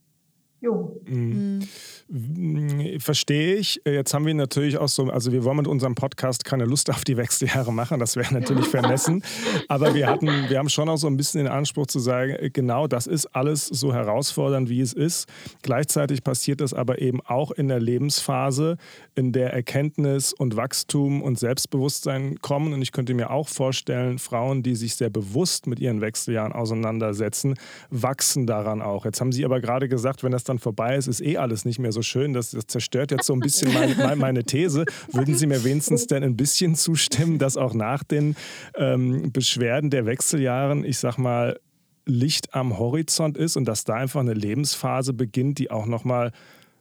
jung. 0.61 1.01
Mhm. 1.07 1.59
Mhm. 1.59 1.69
Verstehe 2.09 3.57
ich. 3.57 3.81
Jetzt 3.85 4.15
haben 4.15 4.27
wir 4.27 4.35
natürlich 4.35 4.79
auch 4.79 4.89
so, 4.89 5.11
also 5.11 5.33
wir 5.33 5.43
wollen 5.43 5.57
mit 5.57 5.67
unserem 5.67 5.97
Podcast 5.97 6.45
keine 6.45 6.65
Lust 6.65 6.89
auf 6.89 7.03
die 7.03 7.17
Wechseljahre 7.17 7.73
machen, 7.73 7.99
das 7.99 8.15
wäre 8.15 8.33
natürlich 8.33 8.67
vermessen. 8.69 9.25
Aber 9.67 9.93
wir 9.93 10.07
hatten, 10.07 10.29
wir 10.49 10.59
haben 10.59 10.69
schon 10.69 10.89
auch 10.89 10.99
so 10.99 11.09
ein 11.09 11.17
bisschen 11.17 11.43
den 11.43 11.53
Anspruch 11.53 11.87
zu 11.87 11.99
sagen, 11.99 12.37
genau 12.53 12.87
das 12.87 13.09
ist 13.09 13.27
alles 13.35 13.67
so 13.67 13.93
herausfordernd, 13.93 14.69
wie 14.69 14.81
es 14.81 14.93
ist. 14.93 15.29
Gleichzeitig 15.63 16.23
passiert 16.23 16.61
das 16.61 16.75
aber 16.75 17.01
eben 17.01 17.21
auch 17.23 17.51
in 17.51 17.67
der 17.67 17.81
Lebensphase, 17.81 18.77
in 19.17 19.33
der 19.33 19.53
Erkenntnis 19.53 20.33
und 20.33 20.55
Wachstum 20.57 21.23
und 21.23 21.41
Selbstbewusstsein 21.41 22.37
kommen. 22.41 22.73
Und 22.73 22.83
ich 22.83 22.93
könnte 22.93 23.15
mir 23.15 23.31
auch 23.31 23.49
vorstellen, 23.49 24.21
Frauen, 24.21 24.63
die 24.63 24.77
sich 24.77 24.95
sehr 24.95 25.11
bewusst 25.11 25.67
mit 25.67 25.81
ihren 25.81 26.01
Wechseljahren 26.01 26.53
auseinandersetzen, 26.53 27.55
wachsen 27.91 28.47
daran 28.47 28.81
auch. 28.81 29.05
Jetzt 29.05 29.21
haben 29.21 29.33
Sie 29.33 29.45
aber 29.45 29.61
gerade 29.61 29.89
gesagt, 29.89 30.23
wenn 30.23 30.31
das 30.31 30.45
dann 30.45 30.61
vorbei 30.61 30.95
ist, 30.95 31.09
ist 31.09 31.21
eh 31.21 31.37
alles 31.37 31.65
nicht 31.65 31.81
mehr 31.81 31.91
so 31.96 31.96
schön. 32.03 32.33
Das, 32.33 32.51
das 32.51 32.67
zerstört 32.67 33.11
jetzt 33.11 33.27
so 33.27 33.33
ein 33.33 33.41
bisschen 33.41 33.73
meine, 33.73 34.17
meine, 34.17 34.45
These. 34.45 34.85
Würden 35.13 35.35
Sie 35.35 35.47
mir 35.47 35.65
wenigstens 35.65 36.07
denn 36.07 36.23
ein 36.23 36.37
bisschen 36.37 36.75
zustimmen, 36.75 37.39
dass 37.39 37.57
auch 37.57 37.75
nach 37.75 38.05
den 38.05 38.37
ähm, 38.77 39.33
Beschwerden 39.33 39.91
der 39.91 40.07
Wechseljahren, 40.07 40.85
ich 40.85 40.99
sag 40.99 41.19
mal, 41.19 41.59
Licht 42.07 42.55
am 42.55 42.79
Horizont 42.79 43.37
ist 43.37 43.57
und 43.57 43.65
dass 43.67 43.85
da 43.85 43.95
einfach 43.95 44.21
eine 44.21 44.35
Lebensphase 44.35 45.13
beginnt, 45.13 45.59
die 45.59 45.71
auch 45.71 45.87
nochmal 45.87 46.31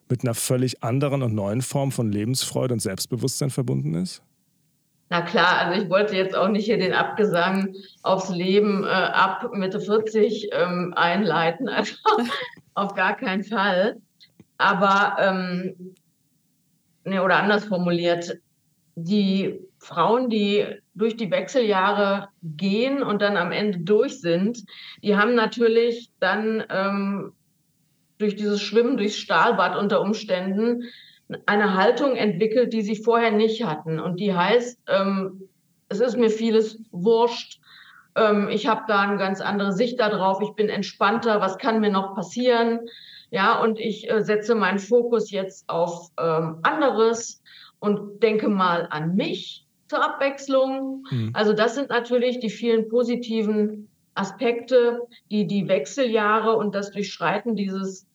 mit 0.07 0.24
einer 0.24 0.36
völlig 0.36 0.84
anderen 0.84 1.24
und 1.24 1.34
neuen 1.34 1.61
Form 1.61 1.91
von 1.91 2.11
Lebensfreude 2.11 2.74
und 2.74 2.80
Selbstbewusstsein 2.80 3.49
verbunden 3.49 3.95
ist? 3.95 4.22
Na 5.09 5.22
klar, 5.22 5.59
also 5.59 5.82
ich 5.82 5.89
wollte 5.89 6.16
jetzt 6.16 6.36
auch 6.36 6.47
nicht 6.47 6.66
hier 6.66 6.78
den 6.78 6.93
Abgesang 6.93 7.76
aufs 8.01 8.30
Leben 8.30 8.84
äh, 8.84 8.88
ab 8.88 9.51
Mitte 9.53 9.80
40 9.80 10.49
ähm, 10.51 10.93
einleiten. 10.95 11.70
Also 11.70 11.95
auf 12.74 12.95
gar 12.95 13.16
keinen 13.16 13.43
Fall. 13.43 13.97
Aber, 14.58 15.18
ähm, 15.20 15.95
ne, 17.03 17.24
oder 17.24 17.38
anders 17.38 17.66
formuliert, 17.66 18.38
die 18.95 19.60
Frauen, 19.80 20.30
die 20.30 20.66
durch 20.93 21.18
die 21.18 21.30
Wechseljahre 21.30 22.30
gehen 22.41 23.03
und 23.03 23.22
dann 23.22 23.36
am 23.36 23.51
Ende 23.51 23.80
durch 23.80 24.22
sind, 24.22 24.64
die 25.03 25.18
haben 25.18 25.36
natürlich 25.36 26.10
dann 26.20 26.64
ähm, 26.70 27.34
durch 28.18 28.36
dieses 28.36 28.62
Schwimmen 28.62 28.97
durchs 28.97 29.18
Stahlbad 29.18 29.76
unter 29.76 30.01
Umständen 30.01 30.84
eine 31.45 31.74
Haltung 31.74 32.16
entwickelt, 32.16 32.72
die 32.72 32.82
sie 32.82 32.95
vorher 32.95 33.32
nicht 33.32 33.66
hatten. 33.66 33.99
Und 33.99 34.20
die 34.20 34.34
heißt, 34.34 34.80
ähm, 34.88 35.49
es 35.89 35.99
ist 35.99 36.18
mir 36.18 36.30
vieles 36.30 36.80
wurscht, 36.91 37.60
ähm, 38.16 38.47
ich 38.49 38.68
habe 38.68 38.84
da 38.88 39.01
eine 39.01 39.18
ganz 39.18 39.41
andere 39.41 39.74
Sicht 39.74 39.99
darauf, 39.99 40.41
ich 40.41 40.56
bin 40.56 40.70
entspannter, 40.70 41.41
was 41.41 41.58
kann 41.58 41.82
mir 41.82 41.91
noch 41.91 42.16
passieren? 42.16 42.80
Ja, 43.32 43.61
und 43.61 43.80
ich 43.80 44.09
äh, 44.09 44.23
setze 44.23 44.55
meinen 44.55 44.80
Fokus 44.80 45.32
jetzt 45.32 45.67
auf 45.69 46.11
ähm, 46.19 46.59
anderes 46.63 47.41
und 47.80 48.21
denke 48.23 48.47
mal 48.47 48.88
an 48.89 49.15
mich 49.15 49.65
zur 49.88 50.03
Abwechslung. 50.03 51.05
Mhm. 51.09 51.32
Also 51.34 51.53
das 51.53 51.76
sind 51.76 51.89
natürlich 51.89 52.39
die 52.39 52.49
vielen 52.49 52.89
positiven 52.89 53.89
Aspekte, 54.15 55.01
die 55.30 55.45
die 55.45 55.67
Wechseljahre 55.67 56.55
und 56.55 56.73
das 56.73 56.91
Durchschreiten 56.91 57.55
dieses 57.55 58.07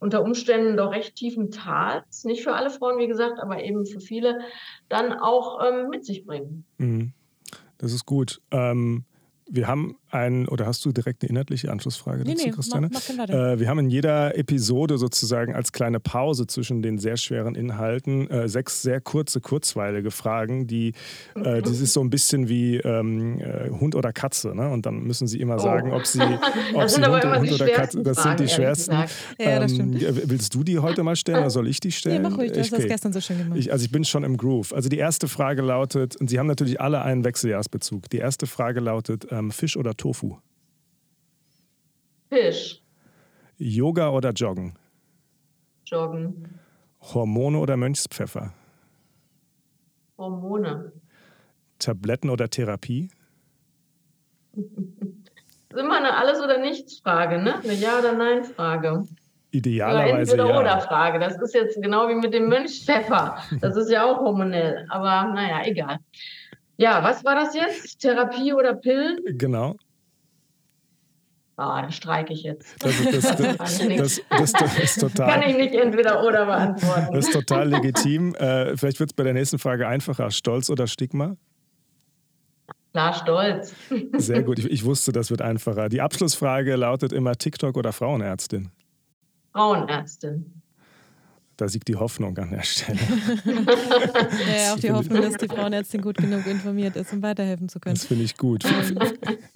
unter 0.00 0.22
Umständen 0.22 0.76
doch 0.76 0.92
recht 0.92 1.16
tiefen 1.16 1.50
Tals, 1.50 2.24
nicht 2.24 2.44
für 2.44 2.54
alle 2.54 2.70
Frauen, 2.70 2.98
wie 2.98 3.08
gesagt, 3.08 3.40
aber 3.40 3.62
eben 3.64 3.84
für 3.84 4.00
viele, 4.00 4.38
dann 4.88 5.12
auch 5.12 5.60
ähm, 5.64 5.88
mit 5.90 6.04
sich 6.04 6.24
bringen. 6.24 6.64
Mhm. 6.78 7.12
Das 7.78 7.92
ist 7.92 8.06
gut. 8.06 8.40
Ähm, 8.50 9.04
wir 9.50 9.66
haben 9.66 9.96
ein, 10.10 10.48
oder 10.48 10.66
hast 10.66 10.84
du 10.84 10.92
direkt 10.92 11.22
eine 11.22 11.30
inhaltliche 11.30 11.70
Anschlussfrage 11.70 12.24
dazu, 12.24 12.44
nee, 12.44 12.50
Christiane? 12.50 12.88
Mach, 12.92 13.02
mach 13.16 13.28
äh, 13.28 13.60
wir 13.60 13.68
haben 13.68 13.78
in 13.80 13.90
jeder 13.90 14.36
Episode 14.36 14.98
sozusagen 14.98 15.54
als 15.54 15.72
kleine 15.72 16.00
Pause 16.00 16.46
zwischen 16.46 16.82
den 16.82 16.98
sehr 16.98 17.16
schweren 17.16 17.54
Inhalten 17.54 18.28
äh, 18.30 18.48
sechs 18.48 18.82
sehr 18.82 19.00
kurze, 19.00 19.40
kurzweilige 19.40 20.10
Fragen, 20.10 20.66
die, 20.66 20.92
äh, 21.34 21.62
das 21.62 21.80
ist 21.80 21.92
so 21.92 22.00
ein 22.00 22.10
bisschen 22.10 22.48
wie 22.48 22.76
ähm, 22.76 23.40
äh, 23.40 23.70
Hund 23.70 23.94
oder 23.94 24.12
Katze. 24.12 24.54
Ne? 24.54 24.68
Und 24.70 24.86
dann 24.86 25.02
müssen 25.02 25.26
sie 25.26 25.40
immer 25.40 25.56
oh. 25.56 25.58
sagen, 25.58 25.92
ob 25.92 26.06
sie, 26.06 26.20
ob 26.74 26.88
sie 26.88 27.04
Hund, 27.04 27.24
Hund 27.24 27.52
oder 27.52 27.68
Katze, 27.68 28.02
das 28.02 28.22
sind 28.22 28.40
die 28.40 28.48
schwersten. 28.48 28.92
Ja, 29.38 29.60
das 29.60 29.72
ähm, 29.72 29.94
willst 29.98 30.54
du 30.54 30.62
die 30.62 30.78
heute 30.78 31.02
mal 31.02 31.16
stellen 31.16 31.38
oder 31.38 31.50
soll 31.50 31.68
ich 31.68 31.80
die 31.80 31.92
stellen? 31.92 32.22
Nee, 32.22 32.28
mach 32.28 32.38
ruhig, 32.38 32.52
du 32.52 32.60
hast 32.60 32.72
okay. 32.72 32.82
das 32.82 32.90
gestern 32.90 33.12
so 33.12 33.20
schön 33.20 33.38
gemacht. 33.38 33.58
Ich, 33.58 33.72
also 33.72 33.84
ich 33.84 33.90
bin 33.90 34.04
schon 34.04 34.24
im 34.24 34.36
Groove. 34.36 34.72
Also 34.72 34.88
die 34.88 34.98
erste 34.98 35.28
Frage 35.28 35.62
lautet, 35.62 36.16
und 36.16 36.28
sie 36.28 36.38
haben 36.38 36.46
natürlich 36.46 36.80
alle 36.80 37.02
einen 37.02 37.24
Wechseljahrsbezug. 37.24 38.10
Die 38.10 38.18
erste 38.18 38.46
Frage 38.46 38.80
lautet, 38.80 39.28
ähm, 39.30 39.50
Fisch 39.50 39.76
oder 39.76 39.96
Tofu? 39.98 40.38
Fisch. 42.30 42.82
Yoga 43.58 44.10
oder 44.10 44.30
Joggen? 44.32 44.74
Joggen. 45.84 46.58
Hormone 47.00 47.58
oder 47.58 47.76
Mönchspfeffer? 47.76 48.54
Hormone. 50.16 50.92
Tabletten 51.78 52.30
oder 52.30 52.48
Therapie? 52.48 53.08
das 54.52 54.64
ist 55.70 55.78
immer 55.78 55.96
eine 55.98 56.16
Alles- 56.16 56.40
oder 56.40 56.58
Nichts-Frage, 56.58 57.38
ne? 57.42 57.58
Eine 57.62 57.74
Ja- 57.74 57.98
oder 57.98 58.12
Nein-Frage. 58.14 59.06
Idealerweise 59.50 60.34
oder 60.34 60.48
ja. 60.48 60.60
oder 60.60 60.80
Frage. 60.80 61.18
Das 61.18 61.40
ist 61.40 61.54
jetzt 61.54 61.80
genau 61.82 62.08
wie 62.08 62.14
mit 62.14 62.34
dem 62.34 62.48
Mönchspfeffer. 62.48 63.38
Das 63.60 63.76
ist 63.76 63.90
ja 63.90 64.04
auch 64.04 64.18
hormonell. 64.20 64.84
Aber 64.90 65.32
naja, 65.32 65.62
egal. 65.64 65.98
Ja, 66.76 67.02
was 67.02 67.24
war 67.24 67.34
das 67.34 67.54
jetzt? 67.54 67.98
Therapie 68.00 68.52
oder 68.52 68.74
Pillen? 68.74 69.18
Genau. 69.38 69.74
Ah, 71.58 71.82
dann 71.82 71.90
streike 71.90 72.32
ich 72.32 72.44
jetzt. 72.44 72.76
Das, 72.78 72.94
das, 73.10 73.36
das, 74.30 74.52
das, 74.52 74.78
ist 74.78 75.00
total. 75.00 75.40
Kann 75.40 75.50
ich 75.50 75.56
nicht 75.56 75.74
entweder 75.74 76.24
oder 76.24 76.46
beantworten. 76.46 77.12
Das 77.12 77.26
ist 77.26 77.32
total 77.32 77.68
legitim. 77.70 78.36
Äh, 78.36 78.76
vielleicht 78.76 79.00
wird 79.00 79.10
es 79.10 79.14
bei 79.14 79.24
der 79.24 79.34
nächsten 79.34 79.58
Frage 79.58 79.88
einfacher. 79.88 80.30
Stolz 80.30 80.70
oder 80.70 80.86
Stigma? 80.86 81.36
Klar, 82.92 83.12
stolz. 83.12 83.74
Sehr 84.18 84.44
gut. 84.44 84.58
Ich, 84.60 84.70
ich 84.70 84.84
wusste, 84.84 85.10
das 85.10 85.30
wird 85.30 85.42
einfacher. 85.42 85.88
Die 85.88 86.00
Abschlussfrage 86.00 86.76
lautet 86.76 87.12
immer 87.12 87.34
TikTok 87.34 87.76
oder 87.76 87.92
Frauenärztin? 87.92 88.70
Frauenärztin. 89.52 90.62
Da 91.58 91.66
siegt 91.66 91.88
die 91.88 91.96
Hoffnung 91.96 92.38
an 92.38 92.52
der 92.52 92.62
Stelle. 92.62 93.00
ja, 93.44 94.74
auch 94.74 94.78
die 94.78 94.92
Hoffnung, 94.92 95.22
dass 95.22 95.34
die 95.34 95.48
Frauenärztin 95.48 96.00
gut 96.00 96.16
genug 96.16 96.46
informiert 96.46 96.94
ist, 96.94 97.12
um 97.12 97.20
weiterhelfen 97.20 97.68
zu 97.68 97.80
können. 97.80 97.96
Das 97.96 98.04
finde 98.04 98.22
ich 98.22 98.36
gut. 98.36 98.64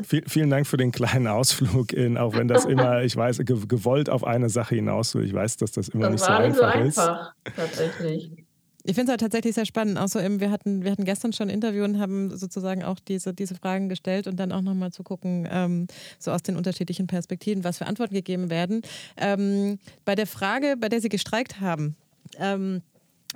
Vielen 0.03 0.51
Dank 0.51 0.67
für 0.67 0.77
den 0.77 0.91
kleinen 0.91 1.29
Ausflug 1.29 1.93
in, 1.93 2.19
auch 2.19 2.35
wenn 2.35 2.49
das 2.49 2.65
immer, 2.65 3.05
ich 3.05 3.15
weiß, 3.15 3.43
gewollt 3.45 4.11
auf 4.11 4.25
eine 4.25 4.49
Sache 4.49 4.75
hinaus 4.75 5.15
will. 5.15 5.25
Ich 5.25 5.33
weiß, 5.33 5.59
dass 5.59 5.71
das 5.71 5.91
immer 5.91 6.11
das 6.11 6.15
nicht 6.15 6.25
so 6.25 6.33
einfach, 6.33 6.83
nicht 6.83 6.95
so 6.97 7.03
einfach 7.03 7.35
ist. 7.45 7.55
Tatsächlich. 7.55 8.42
Ich 8.85 8.95
finde 8.95 9.05
es 9.05 9.09
halt 9.11 9.21
tatsächlich 9.21 9.55
sehr 9.55 9.67
spannend. 9.67 9.99
Auch 9.99 10.09
so 10.09 10.19
eben, 10.19 10.41
wir 10.41 10.51
hatten, 10.51 10.83
wir 10.83 10.91
hatten 10.91 11.05
gestern 11.05 11.33
schon 11.33 11.49
ein 11.49 11.55
Interview 11.55 11.85
und 11.85 12.01
haben 12.01 12.37
sozusagen 12.37 12.83
auch 12.83 12.99
diese, 12.99 13.33
diese 13.33 13.55
Fragen 13.55 13.89
gestellt 13.89 14.27
und 14.27 14.37
dann 14.41 14.51
auch 14.51 14.63
nochmal 14.63 14.93
zu 14.93 15.03
gucken, 15.03 15.49
ähm, 15.51 15.87
so 16.19 16.33
aus 16.33 16.43
den 16.43 16.57
unterschiedlichen 16.57 17.07
Perspektiven, 17.07 17.65
was 17.65 17.79
für 17.79 17.87
Antworten 17.87 18.15
gegeben 18.15 18.51
werden. 18.51 18.83
Ähm, 19.17 19.79
bei 20.05 20.15
der 20.15 20.27
Frage, 20.27 20.77
bei 20.79 20.89
der 20.89 21.01
Sie 21.01 21.09
gestreikt 21.09 21.61
haben, 21.61 21.97
ähm, 22.39 22.83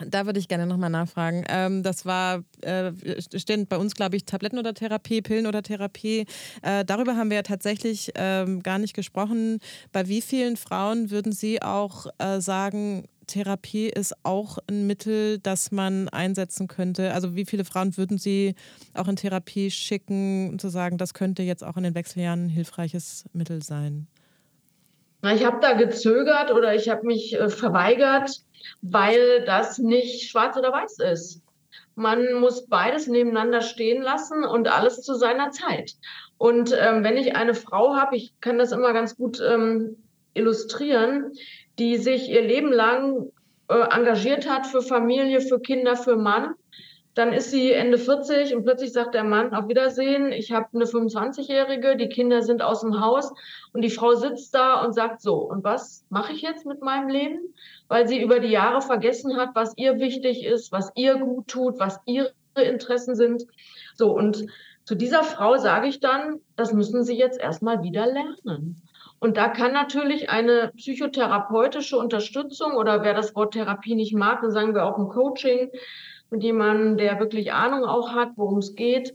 da 0.05 0.27
würde 0.27 0.39
ich 0.39 0.49
gerne 0.49 0.67
nochmal 0.67 0.91
nachfragen. 0.91 1.45
Ähm, 1.49 1.83
das 1.83 2.05
war, 2.05 2.43
äh, 2.61 2.93
stehen 3.35 3.67
bei 3.67 3.79
uns, 3.79 3.95
glaube 3.95 4.17
ich, 4.17 4.25
Tabletten 4.25 4.59
oder 4.59 4.75
Therapie, 4.75 5.23
Pillen 5.23 5.47
oder 5.47 5.63
Therapie. 5.63 6.27
Äh, 6.63 6.85
darüber 6.85 7.17
haben 7.17 7.31
wir 7.31 7.37
ja 7.37 7.43
tatsächlich 7.43 8.13
ähm, 8.15 8.63
gar 8.63 8.79
nicht 8.79 8.95
gesprochen. 8.95 9.61
Bei 9.93 10.07
wie 10.09 10.21
vielen 10.21 10.57
Frauen 10.57 11.11
würden 11.11 11.33
Sie 11.33 11.63
auch 11.63 12.07
äh, 12.19 12.41
sagen, 12.41 13.05
Therapie 13.27 13.89
ist 13.89 14.15
auch 14.23 14.59
ein 14.69 14.87
Mittel, 14.87 15.39
das 15.39 15.73
man 15.73 16.09
einsetzen 16.09 16.69
könnte? 16.69 17.13
Also 17.13 17.35
wie 17.35 17.45
viele 17.45 17.65
Frauen 17.65 17.97
würden 17.97 18.19
Sie 18.19 18.55
auch 18.95 19.09
in 19.09 19.17
Therapie 19.17 19.71
schicken, 19.71 20.59
zu 20.59 20.69
sagen, 20.69 20.99
das 20.99 21.15
könnte 21.15 21.43
jetzt 21.43 21.65
auch 21.65 21.77
in 21.77 21.83
den 21.83 21.95
Wechseljahren 21.95 22.47
ein 22.47 22.49
hilfreiches 22.49 23.25
Mittel 23.33 23.63
sein? 23.63 24.07
Ich 25.35 25.45
habe 25.45 25.59
da 25.61 25.73
gezögert 25.73 26.53
oder 26.53 26.75
ich 26.75 26.89
habe 26.89 27.07
mich 27.07 27.35
äh, 27.35 27.49
verweigert, 27.49 28.43
weil 28.83 29.45
das 29.45 29.79
nicht 29.79 30.31
schwarz 30.31 30.57
oder 30.57 30.73
weiß 30.73 30.99
ist. 30.99 31.43
Man 31.95 32.35
muss 32.35 32.67
beides 32.67 33.07
nebeneinander 33.07 33.63
stehen 33.63 34.03
lassen 34.03 34.45
und 34.45 34.69
alles 34.69 35.03
zu 35.03 35.15
seiner 35.15 35.51
Zeit. 35.51 35.95
Und 36.39 36.77
ähm, 36.79 37.03
wenn 37.03 37.17
ich 37.17 37.35
eine 37.35 37.55
Frau 37.55 37.97
habe, 37.97 38.17
ich 38.17 38.35
kann 38.41 38.59
das 38.59 38.73
immer 38.73 38.93
ganz 38.93 39.17
gut 39.17 39.41
ähm, 39.41 39.97
illustrieren, 40.35 41.33
die 41.79 41.97
sich 41.97 42.31
ihr 42.31 42.43
Leben 42.43 42.73
lang 42.73 43.31
äh, 43.69 43.75
engagiert 43.91 44.49
hat 44.49 44.67
für 44.67 44.83
Familie, 44.83 45.41
für 45.41 45.61
Kinder, 45.61 45.97
für 45.97 46.17
Mann. 46.17 46.55
Dann 47.15 47.33
ist 47.33 47.51
sie 47.51 47.73
Ende 47.73 47.97
40 47.97 48.55
und 48.55 48.65
plötzlich 48.65 48.93
sagt 48.93 49.15
der 49.15 49.25
Mann 49.25 49.55
auf 49.55 49.69
Wiedersehen, 49.69 50.33
ich 50.33 50.53
habe 50.53 50.67
eine 50.75 50.85
25-Jährige, 50.85 51.97
die 51.97 52.11
Kinder 52.11 52.43
sind 52.43 52.61
aus 52.61 52.83
dem 52.83 53.01
Haus 53.01 53.33
und 53.73 53.81
die 53.81 53.91
Frau 53.91 54.15
sitzt 54.15 54.55
da 54.55 54.85
und 54.85 54.93
sagt 54.93 55.23
so, 55.23 55.37
und 55.37 55.65
was 55.65 56.05
mache 56.11 56.35
ich 56.35 56.43
jetzt 56.43 56.67
mit 56.67 56.83
meinem 56.83 57.09
Leben? 57.09 57.55
Weil 57.89 58.07
sie 58.07 58.21
über 58.21 58.39
die 58.39 58.51
Jahre 58.51 58.83
vergessen 58.83 59.37
hat, 59.39 59.51
was 59.55 59.73
ihr 59.77 59.99
wichtig 59.99 60.45
ist, 60.45 60.73
was 60.73 60.93
ihr 60.95 61.17
gut 61.17 61.49
tut, 61.49 61.79
was 61.79 61.99
ihre 62.05 62.35
Interessen 62.55 63.15
sind. 63.15 63.45
So, 63.95 64.13
und 64.13 64.47
zu 64.85 64.95
dieser 64.95 65.25
Frau 65.25 65.57
sage 65.57 65.89
ich 65.89 66.01
dann, 66.01 66.41
das 66.55 66.73
müssen 66.73 67.03
Sie 67.03 67.17
jetzt 67.17 67.41
erstmal 67.41 67.83
wieder 67.83 68.07
lernen. 68.07 68.83
Und 69.19 69.37
da 69.37 69.49
kann 69.49 69.73
natürlich 69.73 70.29
eine 70.29 70.73
psychotherapeutische 70.77 71.99
Unterstützung 71.99 72.73
oder 72.73 73.03
wer 73.03 73.15
das 73.15 73.35
Wort 73.35 73.55
Therapie 73.55 73.95
nicht 73.95 74.15
mag, 74.15 74.43
dann 74.43 74.51
sagen 74.51 74.75
wir 74.75 74.85
auch 74.85 74.99
ein 74.99 75.09
Coaching 75.09 75.71
mit 76.31 76.43
jemandem, 76.43 76.97
der 76.97 77.19
wirklich 77.19 77.53
Ahnung 77.53 77.85
auch 77.85 78.13
hat, 78.13 78.31
worum 78.37 78.59
es 78.59 78.75
geht 78.75 79.15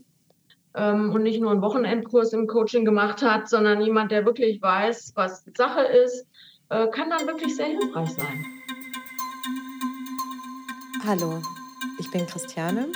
ähm, 0.74 1.12
und 1.12 1.22
nicht 1.22 1.40
nur 1.40 1.50
einen 1.50 1.62
Wochenendkurs 1.62 2.32
im 2.32 2.46
Coaching 2.46 2.84
gemacht 2.84 3.22
hat, 3.22 3.48
sondern 3.48 3.80
jemand, 3.80 4.10
der 4.10 4.24
wirklich 4.24 4.60
weiß, 4.60 5.12
was 5.14 5.44
Sache 5.56 5.82
ist, 5.82 6.26
äh, 6.70 6.88
kann 6.88 7.10
dann 7.10 7.26
wirklich 7.26 7.54
sehr 7.54 7.66
hilfreich 7.66 8.10
sein. 8.10 8.44
Hallo, 11.06 11.42
ich 11.98 12.10
bin 12.10 12.26
Christiane. 12.26 12.88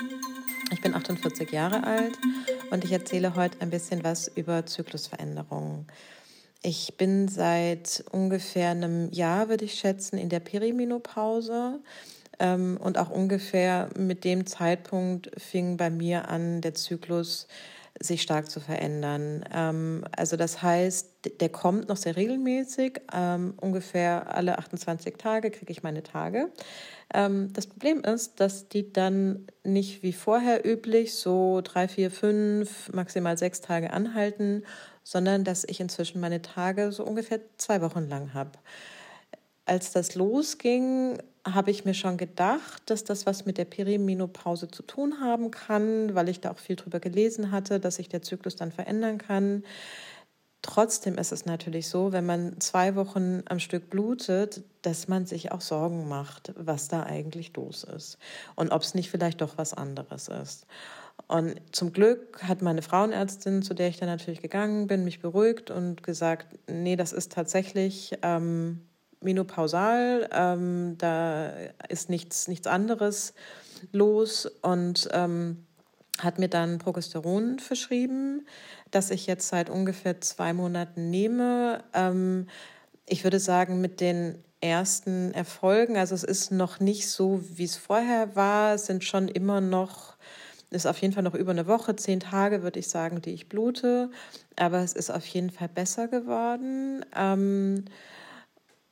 Ich 0.72 0.80
bin 0.80 0.94
48 0.94 1.52
Jahre 1.52 1.84
alt 1.84 2.18
und 2.70 2.84
ich 2.84 2.90
erzähle 2.90 3.36
heute 3.36 3.60
ein 3.60 3.70
bisschen 3.70 4.02
was 4.02 4.26
über 4.26 4.66
Zyklusveränderungen. 4.66 5.86
Ich 6.68 6.96
bin 6.96 7.28
seit 7.28 8.04
ungefähr 8.10 8.70
einem 8.70 9.12
Jahr, 9.12 9.48
würde 9.48 9.64
ich 9.64 9.74
schätzen, 9.74 10.18
in 10.18 10.28
der 10.28 10.40
Perimenopause. 10.40 11.78
Ähm, 12.40 12.76
und 12.82 12.98
auch 12.98 13.08
ungefähr 13.08 13.88
mit 13.96 14.24
dem 14.24 14.46
Zeitpunkt 14.46 15.30
fing 15.40 15.76
bei 15.76 15.90
mir 15.90 16.28
an, 16.28 16.62
der 16.62 16.74
Zyklus 16.74 17.46
sich 18.00 18.20
stark 18.20 18.50
zu 18.50 18.58
verändern. 18.58 19.44
Ähm, 19.54 20.06
also 20.16 20.36
das 20.36 20.60
heißt, 20.60 21.38
der 21.38 21.50
kommt 21.50 21.88
noch 21.88 21.96
sehr 21.98 22.16
regelmäßig. 22.16 23.00
Ähm, 23.14 23.54
ungefähr 23.60 24.34
alle 24.34 24.58
28 24.58 25.14
Tage 25.18 25.52
kriege 25.52 25.70
ich 25.70 25.84
meine 25.84 26.02
Tage. 26.02 26.50
Das 27.08 27.68
Problem 27.68 28.00
ist, 28.00 28.40
dass 28.40 28.68
die 28.68 28.92
dann 28.92 29.46
nicht 29.62 30.02
wie 30.02 30.12
vorher 30.12 30.66
üblich 30.66 31.14
so 31.14 31.60
drei, 31.62 31.86
vier, 31.86 32.10
fünf, 32.10 32.92
maximal 32.92 33.38
sechs 33.38 33.60
Tage 33.60 33.92
anhalten, 33.92 34.64
sondern 35.06 35.44
dass 35.44 35.62
ich 35.62 35.78
inzwischen 35.78 36.20
meine 36.20 36.42
Tage 36.42 36.90
so 36.90 37.04
ungefähr 37.04 37.38
zwei 37.58 37.80
Wochen 37.80 38.08
lang 38.08 38.34
habe. 38.34 38.50
Als 39.64 39.92
das 39.92 40.16
losging, 40.16 41.18
habe 41.44 41.70
ich 41.70 41.84
mir 41.84 41.94
schon 41.94 42.16
gedacht, 42.16 42.82
dass 42.86 43.04
das 43.04 43.24
was 43.24 43.46
mit 43.46 43.56
der 43.56 43.66
Perimenopause 43.66 44.66
zu 44.66 44.82
tun 44.82 45.20
haben 45.20 45.52
kann, 45.52 46.16
weil 46.16 46.28
ich 46.28 46.40
da 46.40 46.50
auch 46.50 46.58
viel 46.58 46.74
drüber 46.74 46.98
gelesen 46.98 47.52
hatte, 47.52 47.78
dass 47.78 47.96
sich 47.96 48.08
der 48.08 48.22
Zyklus 48.22 48.56
dann 48.56 48.72
verändern 48.72 49.18
kann. 49.18 49.62
Trotzdem 50.60 51.18
ist 51.18 51.30
es 51.30 51.46
natürlich 51.46 51.86
so, 51.86 52.10
wenn 52.10 52.26
man 52.26 52.60
zwei 52.60 52.96
Wochen 52.96 53.44
am 53.48 53.60
Stück 53.60 53.88
blutet, 53.88 54.64
dass 54.82 55.06
man 55.06 55.24
sich 55.24 55.52
auch 55.52 55.60
Sorgen 55.60 56.08
macht, 56.08 56.52
was 56.56 56.88
da 56.88 57.04
eigentlich 57.04 57.54
los 57.54 57.84
ist 57.84 58.18
und 58.56 58.72
ob 58.72 58.82
es 58.82 58.94
nicht 58.94 59.08
vielleicht 59.08 59.40
doch 59.40 59.56
was 59.56 59.72
anderes 59.72 60.26
ist. 60.26 60.66
Und 61.28 61.60
zum 61.72 61.92
Glück 61.92 62.42
hat 62.42 62.62
meine 62.62 62.82
Frauenärztin, 62.82 63.62
zu 63.62 63.74
der 63.74 63.88
ich 63.88 63.98
dann 63.98 64.08
natürlich 64.08 64.42
gegangen 64.42 64.86
bin, 64.86 65.04
mich 65.04 65.20
beruhigt 65.20 65.70
und 65.70 66.02
gesagt, 66.02 66.46
nee, 66.68 66.94
das 66.94 67.12
ist 67.12 67.32
tatsächlich 67.32 68.16
ähm, 68.22 68.82
menopausal, 69.20 70.28
ähm, 70.32 70.94
da 70.98 71.50
ist 71.88 72.10
nichts, 72.10 72.46
nichts 72.46 72.68
anderes 72.68 73.34
los 73.92 74.46
und 74.62 75.08
ähm, 75.12 75.66
hat 76.20 76.38
mir 76.38 76.48
dann 76.48 76.78
Progesteron 76.78 77.58
verschrieben, 77.58 78.46
das 78.90 79.10
ich 79.10 79.26
jetzt 79.26 79.48
seit 79.48 79.68
ungefähr 79.68 80.20
zwei 80.20 80.52
Monaten 80.52 81.10
nehme. 81.10 81.82
Ähm, 81.92 82.46
ich 83.06 83.24
würde 83.24 83.40
sagen, 83.40 83.80
mit 83.80 84.00
den 84.00 84.42
ersten 84.60 85.32
Erfolgen, 85.34 85.96
also 85.96 86.14
es 86.14 86.24
ist 86.24 86.50
noch 86.50 86.80
nicht 86.80 87.08
so, 87.08 87.42
wie 87.52 87.64
es 87.64 87.76
vorher 87.76 88.34
war, 88.34 88.74
es 88.74 88.86
sind 88.86 89.04
schon 89.04 89.28
immer 89.28 89.60
noch 89.60 90.15
ist 90.70 90.86
auf 90.86 91.00
jeden 91.00 91.14
Fall 91.14 91.22
noch 91.22 91.34
über 91.34 91.52
eine 91.52 91.66
Woche, 91.66 91.96
zehn 91.96 92.20
Tage, 92.20 92.62
würde 92.62 92.80
ich 92.80 92.88
sagen, 92.88 93.22
die 93.22 93.30
ich 93.30 93.48
blute. 93.48 94.10
Aber 94.56 94.80
es 94.80 94.92
ist 94.92 95.10
auf 95.10 95.26
jeden 95.26 95.50
Fall 95.50 95.68
besser 95.68 96.08
geworden. 96.08 97.04
Ähm, 97.14 97.84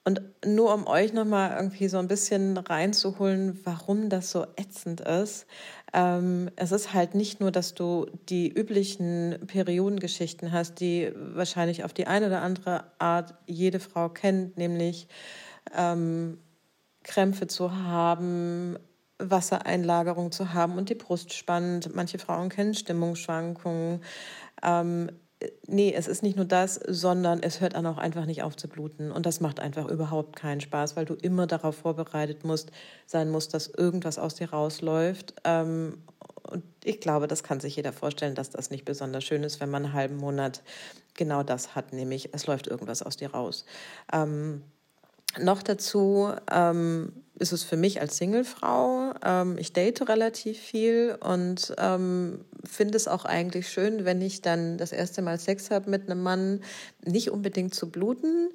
und 0.04 0.20
nur 0.44 0.74
um 0.74 0.86
euch 0.86 1.14
nochmal 1.14 1.56
irgendwie 1.56 1.88
so 1.88 1.96
ein 1.98 2.08
bisschen 2.08 2.58
reinzuholen, 2.58 3.58
warum 3.64 4.10
das 4.10 4.30
so 4.30 4.44
ätzend 4.56 5.00
ist. 5.00 5.46
Ähm, 5.94 6.50
es 6.56 6.72
ist 6.72 6.92
halt 6.92 7.14
nicht 7.14 7.40
nur, 7.40 7.50
dass 7.50 7.72
du 7.72 8.06
die 8.28 8.48
üblichen 8.48 9.38
Periodengeschichten 9.46 10.52
hast, 10.52 10.80
die 10.80 11.10
wahrscheinlich 11.16 11.84
auf 11.84 11.94
die 11.94 12.06
eine 12.06 12.26
oder 12.26 12.42
andere 12.42 12.84
Art 12.98 13.34
jede 13.46 13.80
Frau 13.80 14.10
kennt, 14.10 14.58
nämlich 14.58 15.08
ähm, 15.74 16.38
Krämpfe 17.02 17.46
zu 17.46 17.74
haben, 17.74 18.76
Wassereinlagerung 19.30 20.32
zu 20.32 20.54
haben 20.54 20.76
und 20.78 20.88
die 20.88 20.94
Brust 20.94 21.32
spannt. 21.32 21.94
Manche 21.94 22.18
Frauen 22.18 22.48
kennen 22.48 22.74
Stimmungsschwankungen. 22.74 24.02
Ähm, 24.62 25.10
nee, 25.66 25.92
es 25.94 26.08
ist 26.08 26.22
nicht 26.22 26.36
nur 26.36 26.44
das, 26.44 26.74
sondern 26.74 27.42
es 27.42 27.60
hört 27.60 27.74
dann 27.74 27.86
auch 27.86 27.98
einfach 27.98 28.26
nicht 28.26 28.42
auf 28.42 28.56
zu 28.56 28.68
bluten. 28.68 29.10
Und 29.10 29.26
das 29.26 29.40
macht 29.40 29.60
einfach 29.60 29.88
überhaupt 29.88 30.36
keinen 30.36 30.60
Spaß, 30.60 30.96
weil 30.96 31.04
du 31.04 31.14
immer 31.14 31.46
darauf 31.46 31.76
vorbereitet 31.76 32.44
musst, 32.44 32.70
sein 33.06 33.30
musst, 33.30 33.54
dass 33.54 33.68
irgendwas 33.68 34.18
aus 34.18 34.34
dir 34.34 34.50
rausläuft. 34.50 35.34
Ähm, 35.44 35.98
und 36.42 36.62
ich 36.84 37.00
glaube, 37.00 37.26
das 37.26 37.42
kann 37.42 37.60
sich 37.60 37.76
jeder 37.76 37.92
vorstellen, 37.92 38.34
dass 38.34 38.50
das 38.50 38.70
nicht 38.70 38.84
besonders 38.84 39.24
schön 39.24 39.42
ist, 39.42 39.60
wenn 39.60 39.70
man 39.70 39.84
einen 39.84 39.94
halben 39.94 40.16
Monat 40.16 40.62
genau 41.14 41.42
das 41.42 41.74
hat, 41.74 41.92
nämlich 41.92 42.30
es 42.32 42.46
läuft 42.46 42.66
irgendwas 42.66 43.02
aus 43.02 43.16
dir 43.16 43.32
raus. 43.32 43.64
Ähm, 44.12 44.62
noch 45.40 45.62
dazu, 45.62 46.32
ähm, 46.50 47.23
ist 47.38 47.52
es 47.52 47.64
für 47.64 47.76
mich 47.76 48.00
als 48.00 48.16
Singlefrau. 48.16 49.12
Ähm, 49.24 49.56
ich 49.58 49.72
date 49.72 50.08
relativ 50.08 50.58
viel 50.58 51.16
und 51.20 51.74
ähm, 51.78 52.44
finde 52.64 52.96
es 52.96 53.08
auch 53.08 53.24
eigentlich 53.24 53.68
schön, 53.68 54.04
wenn 54.04 54.22
ich 54.22 54.40
dann 54.40 54.78
das 54.78 54.92
erste 54.92 55.22
Mal 55.22 55.38
Sex 55.38 55.70
habe 55.70 55.90
mit 55.90 56.08
einem 56.08 56.22
Mann, 56.22 56.60
nicht 57.04 57.30
unbedingt 57.30 57.74
zu 57.74 57.90
bluten. 57.90 58.50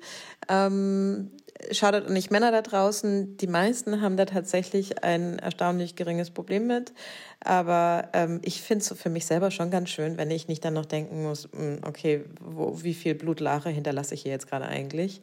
Ähm, 0.48 1.32
schadet 1.72 2.10
nicht 2.10 2.32
Männer 2.32 2.52
da 2.52 2.62
draußen. 2.62 3.38
Die 3.38 3.48
meisten 3.48 4.02
haben 4.02 4.18
da 4.18 4.26
tatsächlich 4.26 5.04
ein 5.04 5.40
erstaunlich 5.40 5.96
geringes 5.96 6.32
Problem 6.32 6.68
mit. 6.68 6.94
Aber 7.42 8.10
ähm, 8.14 8.40
ich 8.44 8.62
finde 8.62 8.84
es 8.84 8.94
für 9.00 9.10
mich 9.10 9.26
selber 9.26 9.52
schon 9.52 9.72
ganz 9.72 9.90
schön, 9.90 10.18
wenn 10.18 10.32
ich 10.32 10.48
nicht 10.48 10.64
dann 10.64 10.74
noch 10.74 10.86
denken 10.86 11.24
muss, 11.24 11.50
hm, 11.52 11.80
okay, 11.86 12.26
wo, 12.40 12.82
wie 12.84 12.94
viel 12.94 13.16
Blutlache 13.16 13.70
hinterlasse 13.70 14.14
ich 14.14 14.24
hier 14.24 14.32
jetzt 14.32 14.48
gerade 14.48 14.66
eigentlich. 14.66 15.22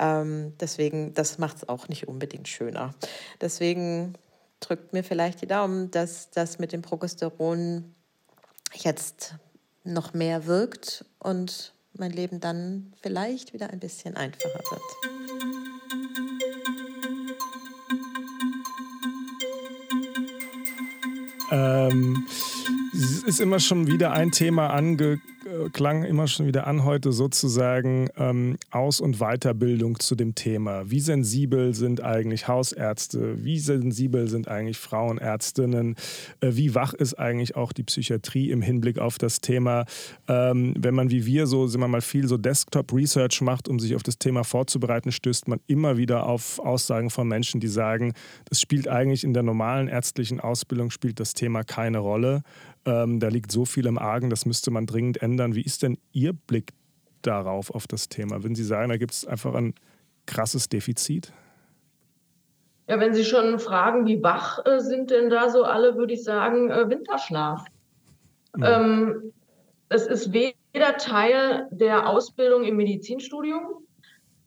Ähm, 0.00 0.54
deswegen, 0.60 1.14
das 1.14 1.38
macht 1.38 1.56
es 1.58 1.68
auch 1.68 1.88
nicht 1.88 2.08
unbedingt 2.08 2.48
schöner. 2.48 2.94
Deswegen 3.40 4.14
drückt 4.60 4.92
mir 4.92 5.04
vielleicht 5.04 5.42
die 5.42 5.46
Daumen, 5.46 5.90
dass 5.90 6.30
das 6.30 6.58
mit 6.58 6.72
dem 6.72 6.82
Progesteron 6.82 7.94
jetzt 8.74 9.34
noch 9.84 10.14
mehr 10.14 10.46
wirkt 10.46 11.04
und 11.18 11.72
mein 11.94 12.10
Leben 12.10 12.40
dann 12.40 12.92
vielleicht 13.00 13.52
wieder 13.52 13.70
ein 13.70 13.80
bisschen 13.80 14.16
einfacher 14.16 14.60
wird. 14.70 15.15
Ähm, 21.50 22.26
es 22.92 23.22
ist 23.22 23.40
immer 23.40 23.60
schon 23.60 23.86
wieder 23.86 24.12
ein 24.12 24.30
Thema 24.30 24.70
ange 24.70 25.20
klang 25.72 26.04
immer 26.04 26.26
schon 26.26 26.46
wieder 26.46 26.66
an 26.66 26.84
heute 26.84 27.12
sozusagen 27.12 28.08
ähm, 28.16 28.58
Aus- 28.70 29.00
und 29.00 29.18
Weiterbildung 29.18 29.98
zu 29.98 30.14
dem 30.14 30.34
Thema. 30.34 30.90
Wie 30.90 31.00
sensibel 31.00 31.74
sind 31.74 32.02
eigentlich 32.02 32.48
Hausärzte? 32.48 33.44
Wie 33.44 33.58
sensibel 33.58 34.28
sind 34.28 34.48
eigentlich 34.48 34.78
Frauenärztinnen? 34.78 35.96
Äh, 36.40 36.52
wie 36.52 36.74
wach 36.74 36.94
ist 36.94 37.14
eigentlich 37.14 37.56
auch 37.56 37.72
die 37.72 37.82
Psychiatrie 37.82 38.50
im 38.50 38.62
Hinblick 38.62 38.98
auf 38.98 39.18
das 39.18 39.40
Thema? 39.40 39.84
Ähm, 40.28 40.74
wenn 40.78 40.94
man 40.94 41.10
wie 41.10 41.26
wir 41.26 41.46
so, 41.46 41.66
sind 41.66 41.80
wir 41.80 41.88
mal 41.88 42.00
viel 42.00 42.28
so 42.28 42.36
Desktop-Research 42.36 43.40
macht, 43.40 43.68
um 43.68 43.78
sich 43.78 43.94
auf 43.94 44.02
das 44.02 44.18
Thema 44.18 44.44
vorzubereiten, 44.44 45.12
stößt 45.12 45.48
man 45.48 45.60
immer 45.66 45.96
wieder 45.96 46.26
auf 46.26 46.58
Aussagen 46.58 47.10
von 47.10 47.28
Menschen, 47.28 47.60
die 47.60 47.68
sagen, 47.68 48.14
das 48.48 48.60
spielt 48.60 48.88
eigentlich 48.88 49.24
in 49.24 49.34
der 49.34 49.42
normalen 49.42 49.88
ärztlichen 49.88 50.40
Ausbildung 50.40 50.90
spielt 50.90 51.20
das 51.20 51.34
Thema 51.34 51.64
keine 51.64 51.98
Rolle. 51.98 52.42
Ähm, 52.86 53.18
da 53.18 53.28
liegt 53.28 53.50
so 53.50 53.64
viel 53.64 53.86
im 53.86 53.98
Argen, 53.98 54.30
das 54.30 54.46
müsste 54.46 54.70
man 54.70 54.86
dringend 54.86 55.20
ändern. 55.20 55.54
Wie 55.54 55.62
ist 55.62 55.82
denn 55.82 55.98
Ihr 56.12 56.32
Blick 56.32 56.72
darauf, 57.22 57.70
auf 57.70 57.86
das 57.88 58.08
Thema? 58.08 58.44
Wenn 58.44 58.54
Sie 58.54 58.64
sagen, 58.64 58.90
da 58.90 58.96
gibt 58.96 59.12
es 59.12 59.26
einfach 59.26 59.54
ein 59.54 59.74
krasses 60.24 60.68
Defizit? 60.68 61.32
Ja, 62.88 63.00
wenn 63.00 63.12
Sie 63.12 63.24
schon 63.24 63.58
fragen, 63.58 64.06
wie 64.06 64.22
wach 64.22 64.64
äh, 64.64 64.78
sind 64.78 65.10
denn 65.10 65.30
da 65.30 65.50
so 65.50 65.64
alle, 65.64 65.96
würde 65.96 66.14
ich 66.14 66.22
sagen, 66.22 66.70
äh, 66.70 66.88
Winterschlaf. 66.88 67.64
Ja. 68.56 68.80
Ähm, 68.80 69.32
es 69.88 70.06
ist 70.06 70.32
weder 70.32 70.96
Teil 70.96 71.68
der 71.72 72.08
Ausbildung 72.08 72.64
im 72.64 72.76
Medizinstudium 72.76 73.84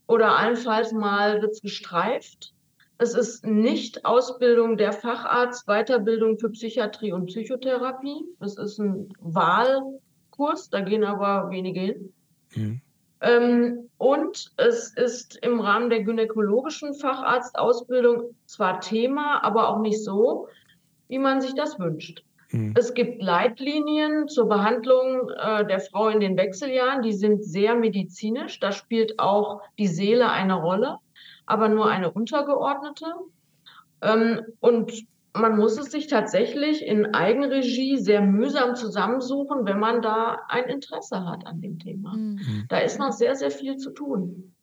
oder 0.07 0.37
allenfalls 0.37 0.93
mal 0.93 1.41
wird 1.41 1.51
es 1.51 1.61
gestreift. 1.61 2.53
Es 3.01 3.13
ist 3.13 3.45
nicht 3.45 4.03
Ausbildung 4.03 4.75
der 4.75 4.91
Facharzt, 4.91 5.65
Weiterbildung 5.67 6.37
für 6.37 6.49
Psychiatrie 6.49 7.13
und 7.13 7.27
Psychotherapie. 7.27 8.25
Es 8.41 8.57
ist 8.57 8.77
ein 8.77 9.13
Wahlkurs, 9.21 10.69
da 10.69 10.81
gehen 10.81 11.05
aber 11.05 11.49
wenige 11.49 11.79
hin. 11.79 12.13
Mhm. 12.55 12.81
Ähm, 13.21 13.89
und 13.97 14.51
es 14.57 14.93
ist 14.97 15.39
im 15.41 15.61
Rahmen 15.61 15.89
der 15.89 16.03
gynäkologischen 16.03 16.93
Facharztausbildung 16.93 18.35
zwar 18.45 18.81
Thema, 18.81 19.45
aber 19.45 19.69
auch 19.69 19.79
nicht 19.79 20.03
so, 20.03 20.47
wie 21.07 21.19
man 21.19 21.39
sich 21.39 21.55
das 21.55 21.79
wünscht. 21.79 22.25
Mhm. 22.51 22.73
Es 22.77 22.93
gibt 22.93 23.21
Leitlinien 23.21 24.27
zur 24.27 24.49
Behandlung 24.49 25.29
äh, 25.37 25.65
der 25.65 25.79
Frau 25.79 26.09
in 26.09 26.19
den 26.19 26.35
Wechseljahren, 26.35 27.01
die 27.01 27.13
sind 27.13 27.45
sehr 27.45 27.75
medizinisch. 27.75 28.59
Da 28.59 28.73
spielt 28.73 29.19
auch 29.19 29.61
die 29.77 29.87
Seele 29.87 30.29
eine 30.29 30.55
Rolle 30.55 30.97
aber 31.49 31.67
nur 31.67 31.89
eine 31.89 32.11
untergeordnete. 32.11 33.05
Ähm, 34.01 34.41
und 34.59 34.91
man 35.33 35.57
muss 35.57 35.77
es 35.77 35.91
sich 35.91 36.07
tatsächlich 36.07 36.85
in 36.85 37.13
Eigenregie 37.13 37.97
sehr 37.97 38.21
mühsam 38.21 38.75
zusammensuchen, 38.75 39.65
wenn 39.65 39.79
man 39.79 40.01
da 40.01 40.39
ein 40.47 40.65
Interesse 40.65 41.25
hat 41.25 41.45
an 41.45 41.61
dem 41.61 41.79
Thema. 41.79 42.15
Mhm. 42.15 42.65
Da 42.69 42.79
ist 42.79 42.99
noch 42.99 43.11
sehr, 43.11 43.35
sehr 43.35 43.51
viel 43.51 43.77
zu 43.77 43.91
tun. 43.91 44.53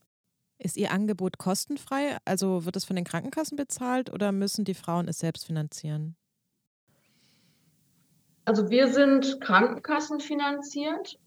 Ist 0.58 0.76
Ihr 0.76 0.90
Angebot 0.90 1.38
kostenfrei? 1.38 2.16
Also 2.24 2.64
wird 2.64 2.76
es 2.76 2.84
von 2.84 2.96
den 2.96 3.04
Krankenkassen 3.04 3.56
bezahlt 3.56 4.12
oder 4.12 4.32
müssen 4.32 4.64
die 4.64 4.74
Frauen 4.74 5.06
es 5.08 5.18
selbst 5.18 5.46
finanzieren? 5.46 6.16
Also 8.44 8.70
wir 8.70 8.88
sind 8.88 9.40
krankenkassenfinanziert. 9.40 11.18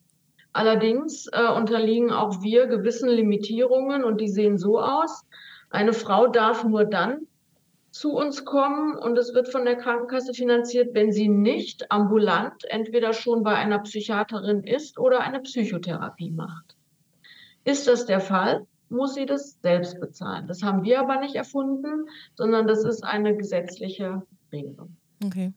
Allerdings 0.52 1.28
äh, 1.32 1.52
unterliegen 1.52 2.12
auch 2.12 2.42
wir 2.42 2.66
gewissen 2.68 3.10
Limitierungen 3.10 4.04
und 4.04 4.20
die 4.20 4.30
sehen 4.30 4.58
so 4.58 4.80
aus. 4.80 5.24
Eine 5.70 5.94
Frau 5.94 6.28
darf 6.28 6.64
nur 6.64 6.86
dann 6.86 7.28
zu 7.92 8.14
uns 8.14 8.46
kommen 8.46 8.96
und 8.96 9.18
es 9.18 9.34
wird 9.34 9.50
von 9.50 9.66
der 9.66 9.76
Krankenkasse 9.76 10.34
finanziert, 10.34 10.94
wenn 10.94 11.12
sie 11.12 11.28
nicht 11.28 11.92
ambulant 11.92 12.66
entweder 12.66 13.14
schon 13.14 13.44
bei 13.44 13.56
einer 13.56 13.80
Psychiaterin 13.80 14.64
ist 14.64 15.00
oder 15.00 15.22
eine 15.22 15.40
Psychotherapie 15.42 16.32
macht. 16.32 16.76
Ist 17.64 17.88
das 17.88 18.06
der 18.06 18.20
Fall, 18.20 18.66
muss 18.90 19.16
sie 19.16 19.26
das 19.26 19.58
selbst 19.62 20.00
bezahlen. 20.00 20.48
Das 20.48 20.64
haben 20.64 20.84
wir 20.84 21.00
aber 21.00 21.20
nicht 21.20 21.36
erfunden, 21.36 22.08
sondern 22.36 22.68
das 22.68 22.84
ist 22.84 23.04
eine 23.04 23.36
gesetzliche 23.36 24.24
Regelung. 24.52 24.96
Okay. 25.24 25.54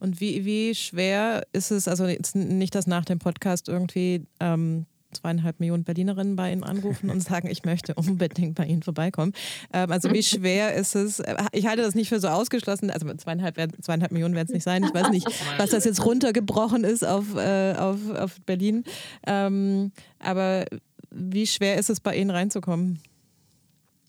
Und 0.00 0.20
wie, 0.20 0.44
wie 0.44 0.74
schwer 0.74 1.46
ist 1.52 1.70
es, 1.70 1.88
also 1.88 2.06
nicht, 2.34 2.74
dass 2.74 2.86
nach 2.86 3.04
dem 3.04 3.18
Podcast 3.18 3.68
irgendwie 3.68 4.26
ähm, 4.40 4.86
zweieinhalb 5.12 5.60
Millionen 5.60 5.84
Berlinerinnen 5.84 6.36
bei 6.36 6.52
Ihnen 6.52 6.64
anrufen 6.64 7.10
und 7.10 7.20
sagen, 7.22 7.48
ich 7.48 7.64
möchte 7.64 7.94
unbedingt 7.94 8.54
bei 8.54 8.64
Ihnen 8.64 8.82
vorbeikommen. 8.82 9.32
Ähm, 9.72 9.92
also 9.92 10.10
wie 10.12 10.22
schwer 10.22 10.74
ist 10.74 10.94
es? 10.94 11.20
Äh, 11.20 11.36
ich 11.52 11.66
halte 11.66 11.82
das 11.82 11.94
nicht 11.94 12.08
für 12.08 12.20
so 12.20 12.28
ausgeschlossen. 12.28 12.90
Also 12.90 13.12
zweieinhalb, 13.14 13.56
zweieinhalb 13.82 14.12
Millionen 14.12 14.34
werden 14.34 14.48
es 14.48 14.54
nicht 14.54 14.64
sein. 14.64 14.84
Ich 14.84 14.94
weiß 14.94 15.10
nicht, 15.10 15.26
was 15.58 15.70
das 15.70 15.84
jetzt 15.84 16.04
runtergebrochen 16.04 16.84
ist 16.84 17.06
auf, 17.06 17.36
äh, 17.36 17.74
auf, 17.74 17.98
auf 18.16 18.40
Berlin. 18.46 18.84
Ähm, 19.26 19.92
aber 20.18 20.64
wie 21.10 21.46
schwer 21.46 21.76
ist 21.78 21.90
es, 21.90 22.00
bei 22.00 22.16
Ihnen 22.16 22.30
reinzukommen? 22.30 23.00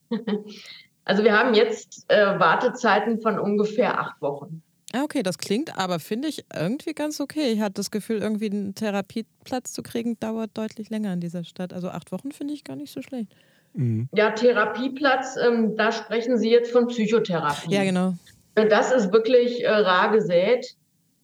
Also 1.06 1.24
wir 1.26 1.38
haben 1.38 1.54
jetzt 1.54 2.06
äh, 2.08 2.39
Wartezeiten 2.39 3.20
von 3.20 3.38
ungefähr 3.38 3.99
acht 3.99 4.22
Wochen. 4.22 4.62
Ah, 4.96 5.04
okay, 5.04 5.24
das 5.24 5.39
klingt 5.39 5.76
aber, 5.78 6.00
finde 6.00 6.28
ich, 6.28 6.46
irgendwie 6.56 6.94
ganz 6.94 7.20
okay. 7.20 7.52
Ich 7.52 7.62
hatte 7.62 7.74
das 7.74 7.89
Gefühl, 7.89 8.20
irgendwie 8.20 8.52
einen 8.52 8.76
Therapieplatz 8.76 9.74
zu 9.74 9.82
kriegen, 9.82 10.20
dauert 10.20 10.52
deutlich 10.54 10.91
länger 10.91 11.14
in 11.14 11.20
dieser 11.20 11.44
Stadt. 11.44 11.74
Also 11.74 11.89
acht 11.89 12.12
Wochen 12.12 12.32
finde 12.32 12.54
ich 12.54 12.64
gar 12.64 12.76
nicht 12.76 12.94
so 12.94 13.02
schlecht. 13.02 13.36
Mhm. 13.74 14.08
Ja, 14.14 14.30
Therapieplatz, 14.30 15.36
ähm, 15.36 15.76
da 15.76 15.91
sprechen 15.91 16.38
Sie 16.38 16.52
jetzt 16.52 16.72
von 16.72 16.88
Psychotherapie. 16.88 17.74
Ja, 17.74 17.84
genau. 17.84 18.14
Das 18.54 18.91
ist 18.91 19.12
wirklich 19.12 19.64
äh, 19.64 19.70
rar 19.70 20.12
gesät. 20.12 20.76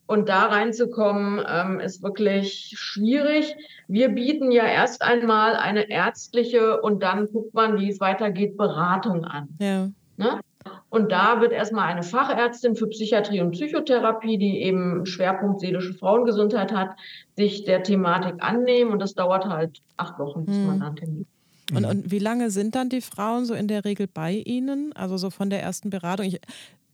Und 0.08 0.28
da 0.28 0.46
reinzukommen, 0.46 1.40
ähm, 1.48 1.78
ist 1.78 2.02
wirklich 2.02 2.74
schwierig. 2.76 3.54
Wir 3.86 4.08
bieten 4.08 4.50
ja 4.50 4.66
erst 4.66 5.02
einmal 5.02 5.54
eine 5.54 5.88
ärztliche 5.88 6.80
und 6.80 7.04
dann 7.04 7.26
guckt 7.26 7.54
man, 7.54 7.78
wie 7.78 7.88
es 7.88 8.00
weitergeht, 8.00 8.56
Beratung 8.56 9.24
an. 9.24 9.48
Ja. 9.60 9.88
Ne? 10.16 10.40
Und 10.90 11.10
da 11.10 11.40
wird 11.40 11.52
erstmal 11.52 11.86
eine 11.86 12.02
Fachärztin 12.02 12.76
für 12.76 12.88
Psychiatrie 12.88 13.40
und 13.40 13.52
Psychotherapie, 13.52 14.38
die 14.38 14.62
eben 14.62 15.06
Schwerpunkt 15.06 15.60
seelische 15.60 15.94
Frauengesundheit 15.94 16.72
hat, 16.72 16.90
sich 17.36 17.64
der 17.64 17.82
Thematik 17.82 18.42
annehmen. 18.42 18.92
Und 18.92 18.98
das 18.98 19.14
dauert 19.14 19.46
halt 19.46 19.80
acht 19.96 20.18
Wochen, 20.18 20.44
bis 20.44 20.56
hm. 20.56 20.66
man 20.66 20.80
dann 20.80 20.96
Termin 20.96 21.26
und, 21.72 21.84
und 21.84 22.10
wie 22.10 22.18
lange 22.18 22.50
sind 22.50 22.74
dann 22.74 22.88
die 22.88 23.00
Frauen 23.00 23.44
so 23.44 23.54
in 23.54 23.68
der 23.68 23.84
Regel 23.84 24.06
bei 24.06 24.32
Ihnen? 24.32 24.92
Also 24.94 25.16
so 25.16 25.30
von 25.30 25.50
der 25.50 25.62
ersten 25.62 25.90
Beratung? 25.90 26.26
Ich, 26.26 26.40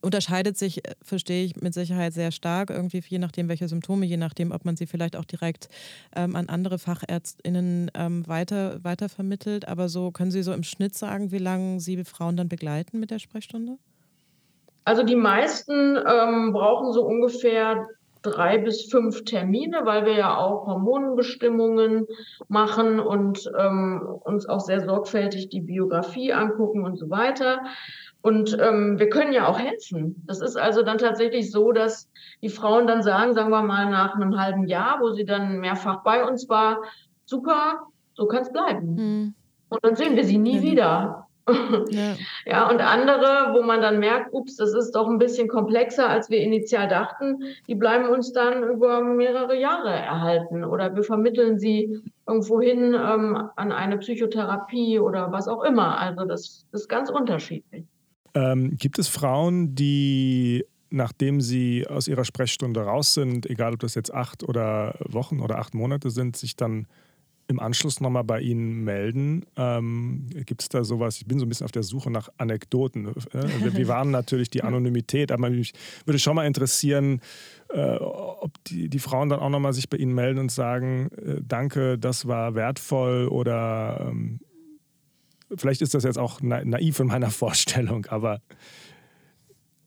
unterscheidet 0.07 0.57
sich, 0.57 0.87
äh, 0.87 0.95
verstehe 1.03 1.45
ich 1.45 1.61
mit 1.61 1.75
Sicherheit 1.75 2.15
sehr 2.15 2.31
stark, 2.31 2.71
irgendwie 2.71 3.03
je 3.07 3.19
nachdem, 3.19 3.49
welche 3.49 3.69
Symptome, 3.69 4.07
je 4.07 4.17
nachdem, 4.17 4.53
ob 4.53 4.65
man 4.65 4.77
sie 4.77 4.87
vielleicht 4.87 5.17
auch 5.17 5.25
direkt 5.25 5.69
ähm, 6.15 6.37
an 6.37 6.49
andere 6.49 6.79
FachärztInnen 6.79 7.91
ähm, 7.95 8.27
weiter, 8.27 8.83
weiter. 8.83 9.09
Aber 9.67 9.89
so 9.89 10.11
können 10.13 10.31
Sie 10.31 10.43
so 10.43 10.53
im 10.53 10.63
Schnitt 10.63 10.95
sagen, 10.95 11.33
wie 11.33 11.39
lange 11.39 11.81
Sie 11.81 12.03
Frauen 12.05 12.37
dann 12.37 12.49
begleiten 12.49 13.01
mit 13.01 13.11
der 13.11 13.19
Sprechstunde? 13.19 13.79
Also 14.85 15.03
die 15.03 15.17
meisten 15.17 15.97
ähm, 15.97 16.53
brauchen 16.53 16.93
so 16.93 17.05
ungefähr 17.05 17.89
drei 18.23 18.59
bis 18.59 18.85
fünf 18.91 19.25
Termine, 19.25 19.81
weil 19.85 20.05
wir 20.05 20.15
ja 20.15 20.37
auch 20.37 20.67
Hormonbestimmungen 20.67 22.07
machen 22.49 23.01
und 23.01 23.51
ähm, 23.59 24.03
uns 24.25 24.49
auch 24.49 24.61
sehr 24.61 24.85
sorgfältig 24.85 25.49
die 25.49 25.61
Biografie 25.61 26.33
angucken 26.33 26.85
und 26.85 26.97
so 26.97 27.11
weiter. 27.11 27.61
Und 28.23 28.59
ähm, 28.61 28.99
wir 28.99 29.09
können 29.09 29.33
ja 29.33 29.47
auch 29.47 29.59
helfen. 29.59 30.23
Das 30.27 30.41
ist 30.41 30.57
also 30.57 30.83
dann 30.83 30.99
tatsächlich 30.99 31.51
so, 31.51 31.71
dass 31.71 32.09
die 32.43 32.49
Frauen 32.49 32.87
dann 32.87 33.03
sagen, 33.03 33.35
sagen 33.35 33.51
wir 33.51 33.63
mal 33.63 33.89
nach 33.89 34.17
einem 34.17 34.37
halben 34.39 34.67
Jahr, 34.67 34.99
wo 35.01 35.13
sie 35.13 35.25
dann 35.25 35.61
mehrfach 35.61 36.03
bei 36.03 36.25
uns 36.25 36.49
war, 36.49 36.83
super, 37.25 37.87
so 38.15 38.27
kann 38.27 38.43
es 38.43 38.53
bleiben. 38.53 38.95
Mhm. 38.95 39.35
Und 39.69 39.85
dann 39.85 39.97
sehen 39.97 40.17
wir 40.17 40.25
sie 40.25 40.39
nie 40.39 40.59
mhm. 40.59 40.63
wieder. 40.63 40.83
Ja. 40.89 41.27
ja, 42.45 42.69
und 42.69 42.81
andere, 42.81 43.55
wo 43.55 43.63
man 43.63 43.81
dann 43.81 44.01
merkt, 44.01 44.33
ups, 44.33 44.57
das 44.57 44.75
ist 44.75 44.93
doch 44.97 45.07
ein 45.07 45.19
bisschen 45.19 45.47
komplexer, 45.47 46.09
als 46.09 46.29
wir 46.29 46.41
initial 46.41 46.89
dachten, 46.89 47.45
die 47.69 47.77
bleiben 47.77 48.09
uns 48.09 48.33
dann 48.33 48.65
über 48.65 49.01
mehrere 49.01 49.57
Jahre 49.57 49.91
erhalten 49.91 50.65
oder 50.65 50.97
wir 50.97 51.05
vermitteln 51.05 51.59
sie 51.59 52.03
irgendwo 52.27 52.61
hin 52.61 52.95
ähm, 52.95 53.49
an 53.55 53.71
eine 53.71 53.99
Psychotherapie 53.99 54.99
oder 54.99 55.31
was 55.31 55.47
auch 55.47 55.63
immer. 55.63 55.99
Also 56.01 56.25
das 56.25 56.67
ist 56.73 56.89
ganz 56.89 57.11
unterschiedlich. 57.11 57.85
Ähm, 58.37 58.77
gibt 58.77 58.99
es 58.99 59.09
Frauen, 59.09 59.75
die 59.75 60.65
nachdem 60.91 61.41
sie 61.41 61.87
aus 61.89 62.07
ihrer 62.07 62.25
Sprechstunde 62.25 62.81
raus 62.81 63.15
sind, 63.15 63.49
egal 63.51 63.75
ob 63.75 63.81
das 63.81 63.95
jetzt 63.95 64.15
acht 64.15 64.45
oder 64.45 64.95
Wochen 65.01 65.41
oder 65.41 65.59
acht 65.59 65.75
Monate 65.75 66.11
sind, 66.11 66.37
sich 66.37 66.55
dann 66.55 66.87
im 67.49 67.61
Anschluss 67.61 68.01
nochmal 68.01 68.25
bei 68.25 68.41
Ihnen 68.41 68.83
melden. 68.83 69.47
Ähm, 69.57 70.27
Gibt 70.31 70.63
es 70.63 70.69
da 70.69 70.83
sowas? 70.85 71.17
Ich 71.19 71.27
bin 71.27 71.39
so 71.39 71.47
ein 71.47 71.49
bisschen 71.49 71.65
auf 71.65 71.73
der 71.73 71.85
Suche 71.85 72.11
nach 72.11 72.29
Anekdoten. 72.39 73.09
Äh, 73.33 73.75
wir 73.75 73.89
waren 73.89 74.11
natürlich 74.11 74.51
die 74.51 74.63
Anonymität, 74.65 75.31
aber 75.31 75.51
mich 75.51 75.73
würde 76.05 76.19
schon 76.19 76.35
mal 76.35 76.47
interessieren, 76.47 77.21
äh, 77.69 77.97
ob 77.97 78.53
die, 78.65 78.89
die 78.89 78.99
Frauen 78.99 79.29
dann 79.29 79.41
auch 79.41 79.49
nochmal 79.49 79.73
sich 79.73 79.89
bei 79.89 79.97
Ihnen 79.97 80.15
melden 80.15 80.41
und 80.41 80.51
sagen, 80.51 81.09
äh, 81.17 81.41
danke, 81.41 81.99
das 81.99 82.27
war 82.27 82.55
wertvoll 82.57 83.29
oder 83.29 84.09
ähm, 84.11 84.41
vielleicht 85.57 85.83
ist 85.83 85.95
das 85.95 86.05
jetzt 86.05 86.19
auch 86.19 86.41
naiv 86.41 87.01
in 87.01 87.09
meiner 87.09 87.31
Vorstellung, 87.31 88.07
aber 88.07 88.41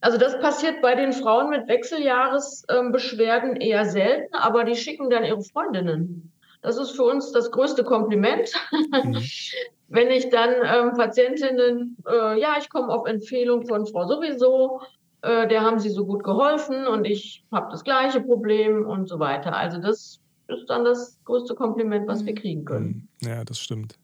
also 0.01 0.18
das 0.18 0.39
passiert 0.39 0.82
bei 0.82 0.95
den 0.95 1.12
Frauen 1.12 1.49
mit 1.49 1.68
Wechseljahresbeschwerden 1.68 3.57
eher 3.57 3.86
selten, 3.86 4.34
aber 4.34 4.64
die 4.64 4.76
schicken 4.76 5.10
dann 5.10 5.26
ihre 5.26 5.41
Freundinnen. 5.41 6.32
Das 6.62 6.78
ist 6.78 6.91
für 6.91 7.03
uns 7.03 7.32
das 7.32 7.51
größte 7.51 7.84
Kompliment. 7.84 8.51
Mhm. 8.91 9.22
Wenn 9.91 10.12
ich 10.12 10.30
dann 10.30 10.51
ähm, 10.64 10.93
Patientinnen, 10.95 11.97
äh, 12.07 12.39
ja, 12.39 12.55
ich 12.60 12.70
komme 12.70 12.89
auf 12.89 13.07
Empfehlung 13.07 13.66
von 13.66 13.88
Frau 13.88 14.07
sowieso, 14.07 14.82
äh, 15.22 15.47
der 15.47 15.62
haben 15.62 15.80
sie 15.80 15.89
so 15.89 16.05
gut 16.05 16.24
geholfen 16.24 16.86
und 16.86 17.05
ich 17.05 17.43
habe 17.51 17.72
das 17.72 17.84
gleiche 17.84 18.22
Problem 18.22 18.86
und 18.86 19.07
so 19.07 19.20
weiter. 19.20 19.55
Also 19.55 19.80
das 19.80 20.20
ist 20.47 20.70
dann 20.70 20.86
das 20.86 21.18
größte 21.26 21.55
Kompliment, 21.55 22.07
was 22.07 22.24
wir 22.24 22.34
mhm. 22.34 22.38
kriegen 22.38 22.66
können. 22.66 23.07
Ja, 23.22 23.43
das 23.43 23.60
stimmt. 23.60 23.95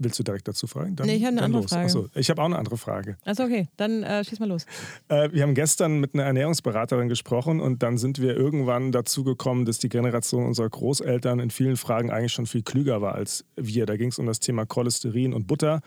Willst 0.00 0.18
du 0.18 0.22
direkt 0.22 0.46
dazu 0.46 0.66
fragen? 0.68 0.94
Dann, 0.94 1.06
nee, 1.06 1.16
ich 1.16 1.24
habe 1.24 1.32
eine 1.32 1.42
andere 1.42 1.62
los. 1.62 1.70
Frage. 1.70 1.86
Achso, 1.86 2.08
ich 2.14 2.30
habe 2.30 2.40
auch 2.40 2.46
eine 2.46 2.58
andere 2.58 2.76
Frage. 2.76 3.16
Achso, 3.24 3.42
okay, 3.42 3.68
dann 3.76 4.04
äh, 4.04 4.22
schieß 4.24 4.38
mal 4.38 4.48
los. 4.48 4.64
Äh, 5.08 5.30
wir 5.32 5.42
haben 5.42 5.54
gestern 5.54 5.98
mit 5.98 6.14
einer 6.14 6.22
Ernährungsberaterin 6.22 7.08
gesprochen 7.08 7.60
und 7.60 7.82
dann 7.82 7.98
sind 7.98 8.20
wir 8.20 8.36
irgendwann 8.36 8.92
dazu 8.92 9.24
gekommen, 9.24 9.64
dass 9.64 9.78
die 9.80 9.88
Generation 9.88 10.46
unserer 10.46 10.68
Großeltern 10.68 11.40
in 11.40 11.50
vielen 11.50 11.76
Fragen 11.76 12.10
eigentlich 12.10 12.32
schon 12.32 12.46
viel 12.46 12.62
klüger 12.62 13.02
war 13.02 13.16
als 13.16 13.44
wir. 13.56 13.86
Da 13.86 13.96
ging 13.96 14.10
es 14.10 14.18
um 14.18 14.26
das 14.26 14.38
Thema 14.38 14.66
Cholesterin 14.66 15.32
und 15.32 15.46
Butter 15.46 15.80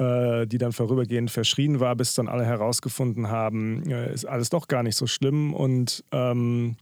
äh, 0.00 0.46
die 0.46 0.58
dann 0.58 0.72
vorübergehend 0.72 1.30
verschrien 1.30 1.78
war, 1.78 1.94
bis 1.94 2.14
dann 2.14 2.28
alle 2.28 2.44
herausgefunden 2.44 3.28
haben, 3.28 3.88
äh, 3.90 4.12
ist 4.12 4.24
alles 4.24 4.48
doch 4.48 4.66
gar 4.66 4.82
nicht 4.82 4.96
so 4.96 5.06
schlimm 5.06 5.52
und 5.52 6.04
ähm, 6.10 6.76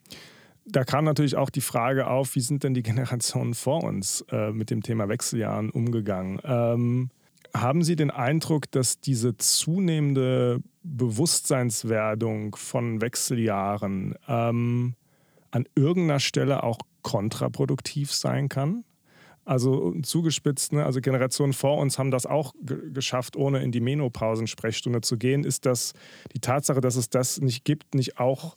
da 0.70 0.84
kam 0.84 1.04
natürlich 1.04 1.36
auch 1.36 1.50
die 1.50 1.60
Frage 1.60 2.06
auf, 2.08 2.34
wie 2.34 2.40
sind 2.40 2.64
denn 2.64 2.74
die 2.74 2.82
Generationen 2.82 3.54
vor 3.54 3.82
uns 3.84 4.24
äh, 4.30 4.52
mit 4.52 4.70
dem 4.70 4.82
Thema 4.82 5.08
Wechseljahren 5.08 5.70
umgegangen? 5.70 6.40
Ähm, 6.44 7.10
haben 7.54 7.82
Sie 7.82 7.96
den 7.96 8.10
Eindruck, 8.10 8.70
dass 8.70 9.00
diese 9.00 9.36
zunehmende 9.36 10.60
Bewusstseinswerdung 10.82 12.54
von 12.56 13.00
Wechseljahren 13.00 14.14
ähm, 14.28 14.94
an 15.50 15.64
irgendeiner 15.74 16.20
Stelle 16.20 16.62
auch 16.62 16.78
kontraproduktiv 17.02 18.12
sein 18.12 18.48
kann? 18.48 18.84
Also 19.48 19.94
zugespitzt, 20.02 20.74
ne? 20.74 20.84
also 20.84 21.00
Generationen 21.00 21.54
vor 21.54 21.78
uns 21.78 21.98
haben 21.98 22.10
das 22.10 22.26
auch 22.26 22.52
geschafft, 22.92 23.34
ohne 23.34 23.62
in 23.62 23.72
die 23.72 23.80
Menopausensprechstunde 23.80 25.00
zu 25.00 25.16
gehen. 25.16 25.42
Ist 25.42 25.64
das 25.64 25.94
die 26.34 26.40
Tatsache, 26.40 26.82
dass 26.82 26.96
es 26.96 27.08
das 27.08 27.40
nicht 27.40 27.64
gibt, 27.64 27.94
nicht 27.94 28.18
auch 28.18 28.56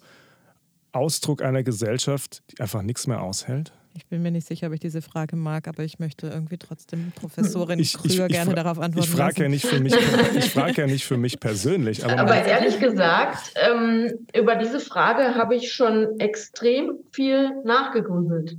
Ausdruck 0.91 1.41
einer 1.41 1.63
Gesellschaft, 1.63 2.43
die 2.51 2.59
einfach 2.59 2.81
nichts 2.81 3.07
mehr 3.07 3.21
aushält? 3.21 3.73
Ich 3.93 4.05
bin 4.05 4.21
mir 4.21 4.31
nicht 4.31 4.47
sicher, 4.47 4.67
ob 4.67 4.73
ich 4.73 4.79
diese 4.79 5.01
Frage 5.01 5.35
mag, 5.35 5.67
aber 5.67 5.83
ich 5.83 5.99
möchte 5.99 6.27
irgendwie 6.27 6.57
trotzdem 6.57 7.11
Professorin 7.13 7.77
ich, 7.77 7.93
Krüger 7.97 8.25
ich, 8.27 8.31
ich, 8.31 8.31
gerne 8.31 8.55
darauf 8.55 8.79
antworten. 8.79 9.09
Ich 9.09 9.13
frage 9.13 9.43
ja 9.43 9.49
nicht 9.49 9.65
für 9.65 9.81
mich, 9.81 9.93
ich 10.35 10.51
frage 10.51 10.81
ja 10.81 10.87
nicht 10.87 11.03
für 11.03 11.17
mich 11.17 11.39
persönlich. 11.39 12.05
Aber, 12.05 12.17
aber 12.17 12.45
ehrlich 12.45 12.79
gesagt, 12.79 13.53
ähm, 13.55 14.25
über 14.33 14.55
diese 14.55 14.79
Frage 14.79 15.35
habe 15.35 15.55
ich 15.55 15.73
schon 15.73 16.19
extrem 16.19 16.99
viel 17.11 17.51
nachgegrübelt. 17.65 18.57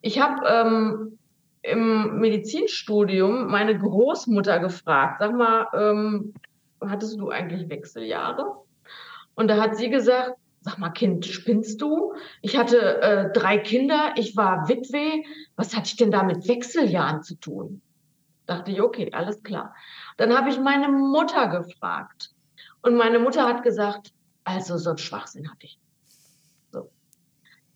Ich 0.00 0.20
habe 0.20 0.46
ähm, 0.46 1.18
im 1.62 2.20
Medizinstudium 2.20 3.48
meine 3.48 3.76
Großmutter 3.76 4.60
gefragt, 4.60 5.16
sag 5.18 5.34
mal, 5.34 5.66
ähm, 5.74 6.34
hattest 6.80 7.18
du 7.18 7.30
eigentlich 7.30 7.68
Wechseljahre? 7.68 8.46
Und 9.34 9.48
da 9.48 9.60
hat 9.60 9.76
sie 9.76 9.90
gesagt, 9.90 10.36
Sag 10.66 10.78
mal, 10.78 10.90
Kind, 10.90 11.24
spinnst 11.24 11.80
du? 11.80 12.14
Ich 12.42 12.56
hatte 12.56 13.00
äh, 13.00 13.32
drei 13.32 13.56
Kinder, 13.56 14.14
ich 14.16 14.36
war 14.36 14.68
Witwe. 14.68 15.22
Was 15.54 15.76
hatte 15.76 15.86
ich 15.86 15.96
denn 15.96 16.10
da 16.10 16.24
mit 16.24 16.48
Wechseljahren 16.48 17.22
zu 17.22 17.36
tun? 17.36 17.82
Dachte 18.46 18.72
ich, 18.72 18.80
okay, 18.80 19.12
alles 19.12 19.44
klar. 19.44 19.76
Dann 20.16 20.36
habe 20.36 20.50
ich 20.50 20.58
meine 20.58 20.88
Mutter 20.88 21.46
gefragt. 21.46 22.30
Und 22.82 22.96
meine 22.96 23.20
Mutter 23.20 23.46
hat 23.46 23.62
gesagt, 23.62 24.12
also 24.42 24.76
so 24.76 24.90
ein 24.90 24.98
Schwachsinn 24.98 25.48
hatte 25.48 25.66
ich. 25.66 25.78
So. 26.72 26.90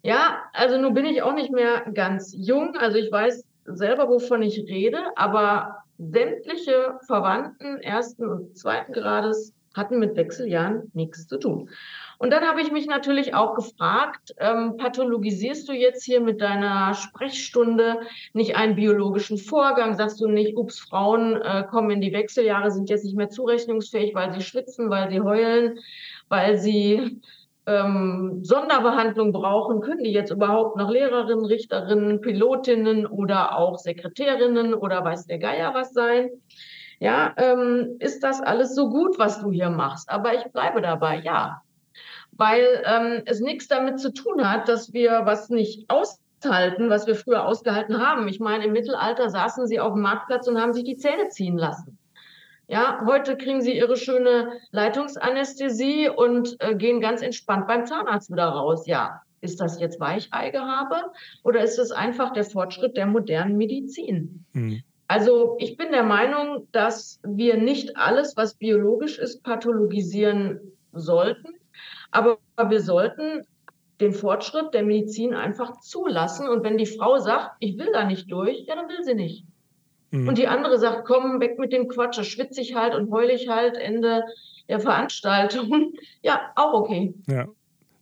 Ja, 0.02 0.42
also 0.52 0.76
nun 0.76 0.92
bin 0.92 1.04
ich 1.04 1.22
auch 1.22 1.34
nicht 1.34 1.52
mehr 1.52 1.88
ganz 1.94 2.34
jung. 2.36 2.76
Also 2.76 2.98
ich 2.98 3.12
weiß 3.12 3.44
selber, 3.66 4.08
wovon 4.08 4.42
ich 4.42 4.58
rede, 4.68 4.98
aber 5.14 5.84
sämtliche 5.96 6.98
Verwandten 7.06 7.76
ersten 7.82 8.28
und 8.28 8.58
zweiten 8.58 8.92
Grades 8.92 9.54
hatten 9.74 10.00
mit 10.00 10.16
Wechseljahren 10.16 10.90
nichts 10.92 11.28
zu 11.28 11.38
tun. 11.38 11.70
Und 12.20 12.34
dann 12.34 12.46
habe 12.46 12.60
ich 12.60 12.70
mich 12.70 12.86
natürlich 12.86 13.34
auch 13.34 13.54
gefragt, 13.54 14.34
ähm, 14.36 14.76
pathologisierst 14.76 15.66
du 15.66 15.72
jetzt 15.72 16.04
hier 16.04 16.20
mit 16.20 16.42
deiner 16.42 16.92
Sprechstunde 16.92 18.00
nicht 18.34 18.56
einen 18.56 18.74
biologischen 18.74 19.38
Vorgang? 19.38 19.94
Sagst 19.94 20.20
du 20.20 20.28
nicht, 20.28 20.54
ups, 20.54 20.80
Frauen 20.80 21.40
äh, 21.40 21.64
kommen 21.70 21.90
in 21.92 22.02
die 22.02 22.12
Wechseljahre, 22.12 22.70
sind 22.70 22.90
jetzt 22.90 23.04
nicht 23.04 23.16
mehr 23.16 23.30
zurechnungsfähig, 23.30 24.14
weil 24.14 24.34
sie 24.34 24.42
schwitzen, 24.42 24.90
weil 24.90 25.10
sie 25.10 25.22
heulen, 25.22 25.78
weil 26.28 26.58
sie 26.58 27.22
ähm, 27.64 28.40
Sonderbehandlung 28.42 29.32
brauchen? 29.32 29.80
Können 29.80 30.04
die 30.04 30.12
jetzt 30.12 30.30
überhaupt 30.30 30.76
noch 30.76 30.90
Lehrerinnen, 30.90 31.46
Richterinnen, 31.46 32.20
Pilotinnen 32.20 33.06
oder 33.06 33.56
auch 33.56 33.78
Sekretärinnen 33.78 34.74
oder 34.74 35.02
weiß 35.02 35.26
der 35.26 35.38
Geier 35.38 35.72
was 35.72 35.94
sein? 35.94 36.28
Ja, 36.98 37.32
ähm, 37.38 37.96
ist 37.98 38.22
das 38.22 38.42
alles 38.42 38.74
so 38.74 38.90
gut, 38.90 39.18
was 39.18 39.40
du 39.40 39.50
hier 39.50 39.70
machst? 39.70 40.10
Aber 40.10 40.34
ich 40.34 40.44
bleibe 40.52 40.82
dabei, 40.82 41.18
ja 41.20 41.62
weil 42.32 42.82
ähm, 42.84 43.22
es 43.26 43.40
nichts 43.40 43.68
damit 43.68 44.00
zu 44.00 44.12
tun 44.12 44.48
hat, 44.50 44.68
dass 44.68 44.92
wir 44.92 45.22
was 45.24 45.50
nicht 45.50 45.88
aushalten, 45.88 46.90
was 46.90 47.06
wir 47.06 47.14
früher 47.14 47.46
ausgehalten 47.46 47.98
haben. 47.98 48.28
Ich 48.28 48.40
meine, 48.40 48.64
im 48.64 48.72
Mittelalter 48.72 49.30
saßen 49.30 49.66
sie 49.66 49.80
auf 49.80 49.94
dem 49.94 50.02
Marktplatz 50.02 50.48
und 50.48 50.60
haben 50.60 50.72
sich 50.72 50.84
die 50.84 50.96
Zähne 50.96 51.28
ziehen 51.28 51.58
lassen. 51.58 51.98
Ja, 52.66 53.02
heute 53.04 53.36
kriegen 53.36 53.60
sie 53.60 53.76
ihre 53.76 53.96
schöne 53.96 54.52
Leitungsanästhesie 54.70 56.08
und 56.08 56.56
äh, 56.60 56.76
gehen 56.76 57.00
ganz 57.00 57.20
entspannt 57.20 57.66
beim 57.66 57.84
Zahnarzt 57.84 58.30
wieder 58.30 58.44
raus. 58.44 58.86
Ja, 58.86 59.22
ist 59.40 59.60
das 59.60 59.80
jetzt 59.80 59.98
Weicheigehabe 59.98 61.10
oder 61.42 61.62
ist 61.62 61.78
es 61.78 61.90
einfach 61.90 62.32
der 62.32 62.44
Fortschritt 62.44 62.96
der 62.96 63.06
modernen 63.06 63.56
Medizin? 63.56 64.44
Mhm. 64.52 64.82
Also 65.08 65.56
ich 65.58 65.76
bin 65.76 65.90
der 65.90 66.04
Meinung, 66.04 66.68
dass 66.70 67.18
wir 67.24 67.56
nicht 67.56 67.96
alles, 67.96 68.36
was 68.36 68.54
biologisch 68.54 69.18
ist, 69.18 69.42
pathologisieren 69.42 70.60
sollten. 70.92 71.48
Aber 72.10 72.38
wir 72.68 72.80
sollten 72.80 73.44
den 74.00 74.12
Fortschritt 74.12 74.72
der 74.72 74.82
Medizin 74.82 75.34
einfach 75.34 75.80
zulassen. 75.80 76.48
Und 76.48 76.64
wenn 76.64 76.78
die 76.78 76.86
Frau 76.86 77.18
sagt, 77.18 77.56
ich 77.60 77.78
will 77.78 77.90
da 77.92 78.04
nicht 78.04 78.30
durch, 78.30 78.64
ja, 78.66 78.74
dann 78.74 78.88
will 78.88 79.04
sie 79.04 79.14
nicht. 79.14 79.44
Mhm. 80.10 80.28
Und 80.28 80.38
die 80.38 80.48
andere 80.48 80.78
sagt, 80.78 81.04
komm, 81.04 81.40
weg 81.40 81.58
mit 81.58 81.72
dem 81.72 81.88
Quatsch, 81.88 82.18
da 82.18 82.24
schwitze 82.24 82.60
ich 82.60 82.74
halt 82.74 82.94
und 82.94 83.10
heule 83.10 83.32
ich 83.32 83.48
halt 83.48 83.76
Ende 83.76 84.24
der 84.68 84.80
Veranstaltung. 84.80 85.92
Ja, 86.22 86.52
auch 86.54 86.74
okay. 86.74 87.14
Ja. 87.28 87.46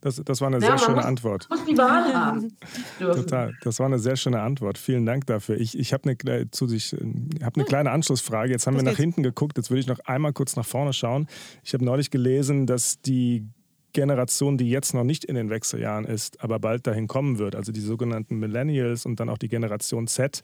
Das, 0.01 0.21
das 0.23 0.39
war 0.39 0.47
eine 0.47 0.59
ja, 0.59 0.67
sehr 0.67 0.77
schöne 0.77 0.97
muss, 0.97 1.05
Antwort. 1.05 1.47
Muss 1.49 1.65
die 1.65 1.77
Wahl 1.77 2.13
haben. 2.13 2.55
Total. 2.99 3.53
Das 3.63 3.79
war 3.79 3.85
eine 3.85 3.99
sehr 3.99 4.15
schöne 4.15 4.41
Antwort. 4.41 4.77
Vielen 4.77 5.05
Dank 5.05 5.25
dafür. 5.27 5.57
Ich, 5.57 5.77
ich 5.77 5.91
habe 5.91 6.09
eine, 6.09 6.51
zu 6.51 6.67
sich, 6.67 6.95
hab 7.43 7.55
eine 7.55 7.65
kleine 7.65 7.91
Anschlussfrage. 7.91 8.51
Jetzt 8.51 8.65
haben 8.65 8.75
das 8.75 8.83
wir 8.83 8.85
nach 8.85 8.91
geht's. 8.91 9.03
hinten 9.03 9.23
geguckt. 9.23 9.57
Jetzt 9.57 9.69
würde 9.71 9.81
ich 9.81 9.87
noch 9.87 9.99
einmal 10.05 10.31
kurz 10.31 10.55
nach 10.55 10.65
vorne 10.65 10.93
schauen. 10.93 11.27
Ich 11.63 11.73
habe 11.73 11.83
neulich 11.83 12.11
gelesen, 12.11 12.65
dass 12.65 13.01
die 13.01 13.45
Generation, 13.93 14.57
die 14.57 14.69
jetzt 14.69 14.93
noch 14.93 15.03
nicht 15.03 15.25
in 15.25 15.35
den 15.35 15.49
Wechseljahren 15.49 16.05
ist, 16.05 16.43
aber 16.43 16.59
bald 16.59 16.85
dahin 16.85 17.07
kommen 17.07 17.39
wird, 17.39 17.55
also 17.55 17.71
die 17.71 17.79
sogenannten 17.79 18.37
Millennials 18.37 19.05
und 19.05 19.19
dann 19.19 19.29
auch 19.29 19.37
die 19.37 19.49
Generation 19.49 20.07
Z, 20.07 20.43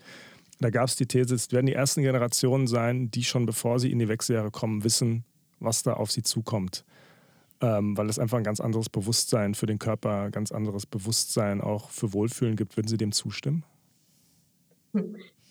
da 0.59 0.69
gab 0.69 0.87
es 0.87 0.95
die 0.95 1.05
These, 1.05 1.35
es 1.35 1.51
werden 1.51 1.65
die 1.65 1.73
ersten 1.73 2.01
Generationen 2.01 2.67
sein, 2.67 3.11
die 3.11 3.23
schon 3.23 3.45
bevor 3.45 3.79
sie 3.79 3.91
in 3.91 3.99
die 3.99 4.07
Wechseljahre 4.07 4.51
kommen, 4.51 4.83
wissen, 4.83 5.25
was 5.59 5.83
da 5.83 5.93
auf 5.93 6.11
sie 6.11 6.23
zukommt. 6.23 6.85
Ähm, 7.61 7.97
weil 7.97 8.09
es 8.09 8.19
einfach 8.19 8.37
ein 8.37 8.43
ganz 8.43 8.59
anderes 8.59 8.89
Bewusstsein 8.89 9.55
für 9.55 9.65
den 9.65 9.79
Körper, 9.79 10.29
ganz 10.29 10.51
anderes 10.51 10.85
Bewusstsein 10.85 11.61
auch 11.61 11.89
für 11.89 12.13
Wohlfühlen 12.13 12.57
gibt. 12.57 12.75
Würden 12.75 12.87
Sie 12.87 12.97
dem 12.97 13.13
zustimmen? 13.13 13.63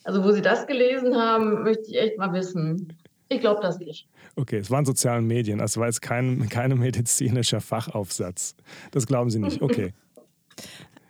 Also, 0.04 0.22
wo 0.22 0.30
Sie 0.32 0.42
das 0.42 0.66
gelesen 0.66 1.16
haben, 1.16 1.62
möchte 1.62 1.84
ich 1.88 1.98
echt 1.98 2.18
mal 2.18 2.32
wissen. 2.34 2.94
Ich 3.28 3.40
glaube 3.40 3.60
das 3.62 3.78
nicht. 3.78 4.06
Okay, 4.36 4.58
es 4.58 4.70
waren 4.70 4.84
sozialen 4.84 5.26
Medien, 5.26 5.60
also 5.60 5.80
war 5.80 5.86
jetzt 5.86 6.02
kein, 6.02 6.48
kein 6.50 6.76
medizinischer 6.78 7.60
Fachaufsatz. 7.60 8.54
Das 8.90 9.06
glauben 9.06 9.30
Sie 9.30 9.38
nicht. 9.38 9.62
Okay. 9.62 9.92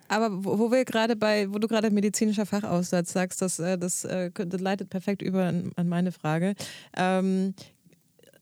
Aber 0.07 0.45
wo, 0.45 0.71
wir 0.71 0.85
gerade 0.85 1.15
bei, 1.15 1.51
wo 1.51 1.57
du 1.57 1.67
gerade 1.67 1.89
medizinischer 1.89 2.45
Fachaussatz 2.45 3.11
sagst, 3.11 3.41
das, 3.41 3.59
äh, 3.59 3.77
das, 3.77 4.05
äh, 4.05 4.29
das 4.31 4.61
leitet 4.61 4.89
perfekt 4.89 5.21
über 5.21 5.45
an, 5.45 5.71
an 5.75 5.89
meine 5.89 6.11
Frage. 6.11 6.53
Ähm, 6.95 7.55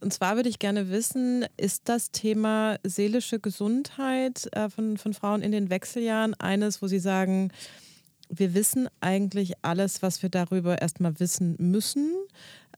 und 0.02 0.12
zwar 0.12 0.36
würde 0.36 0.50
ich 0.50 0.60
gerne 0.60 0.90
wissen, 0.90 1.46
ist 1.56 1.88
das 1.88 2.12
Thema 2.12 2.78
seelische 2.84 3.40
Gesundheit 3.40 4.50
äh, 4.52 4.70
von, 4.70 4.98
von 4.98 5.14
Frauen 5.14 5.42
in 5.42 5.54
den 5.54 5.70
Wechseljahren 5.70 6.34
eines, 6.34 6.82
wo 6.82 6.88
Sie 6.88 7.00
sagen, 7.00 7.52
wir 8.30 8.54
wissen 8.54 8.90
eigentlich 9.00 9.54
alles, 9.62 10.02
was 10.02 10.22
wir 10.22 10.30
darüber 10.30 10.82
erstmal 10.82 11.20
wissen 11.20 11.56
müssen. 11.60 12.12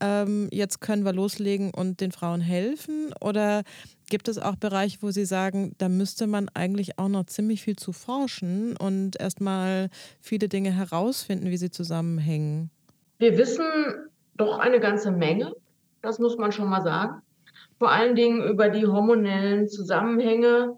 Ähm, 0.01 0.49
jetzt 0.51 0.81
können 0.81 1.05
wir 1.05 1.13
loslegen 1.13 1.71
und 1.71 2.01
den 2.01 2.11
Frauen 2.11 2.41
helfen? 2.41 3.13
Oder 3.21 3.63
gibt 4.09 4.27
es 4.27 4.37
auch 4.37 4.55
Bereiche, 4.55 4.99
wo 5.01 5.11
Sie 5.11 5.25
sagen, 5.25 5.73
da 5.77 5.89
müsste 5.89 6.27
man 6.27 6.49
eigentlich 6.53 6.99
auch 6.99 7.07
noch 7.07 7.25
ziemlich 7.25 7.61
viel 7.61 7.75
zu 7.75 7.91
forschen 7.91 8.75
und 8.77 9.19
erstmal 9.19 9.89
viele 10.19 10.47
Dinge 10.47 10.71
herausfinden, 10.71 11.49
wie 11.49 11.57
sie 11.57 11.71
zusammenhängen? 11.71 12.69
Wir 13.17 13.37
wissen 13.37 13.65
doch 14.35 14.59
eine 14.59 14.79
ganze 14.79 15.11
Menge. 15.11 15.53
Das 16.01 16.19
muss 16.19 16.37
man 16.37 16.51
schon 16.51 16.69
mal 16.69 16.81
sagen. 16.81 17.21
Vor 17.79 17.91
allen 17.91 18.15
Dingen 18.15 18.43
über 18.43 18.69
die 18.69 18.85
hormonellen 18.85 19.67
Zusammenhänge 19.67 20.77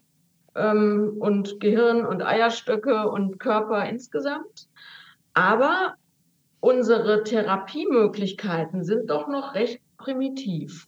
ähm, 0.55 1.15
und 1.19 1.59
Gehirn 1.59 2.05
und 2.05 2.23
Eierstöcke 2.23 3.09
und 3.09 3.39
Körper 3.39 3.87
insgesamt. 3.87 4.67
Aber 5.33 5.95
unsere 6.59 7.23
Therapiemöglichkeiten 7.23 8.83
sind 8.83 9.09
doch 9.09 9.27
noch 9.27 9.55
recht 9.55 9.81
primitiv. 9.97 10.87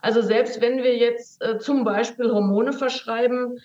Also 0.00 0.22
selbst 0.22 0.60
wenn 0.60 0.78
wir 0.78 0.96
jetzt 0.96 1.42
äh, 1.42 1.58
zum 1.58 1.84
Beispiel 1.84 2.30
Hormone 2.30 2.72
verschreiben, 2.72 3.58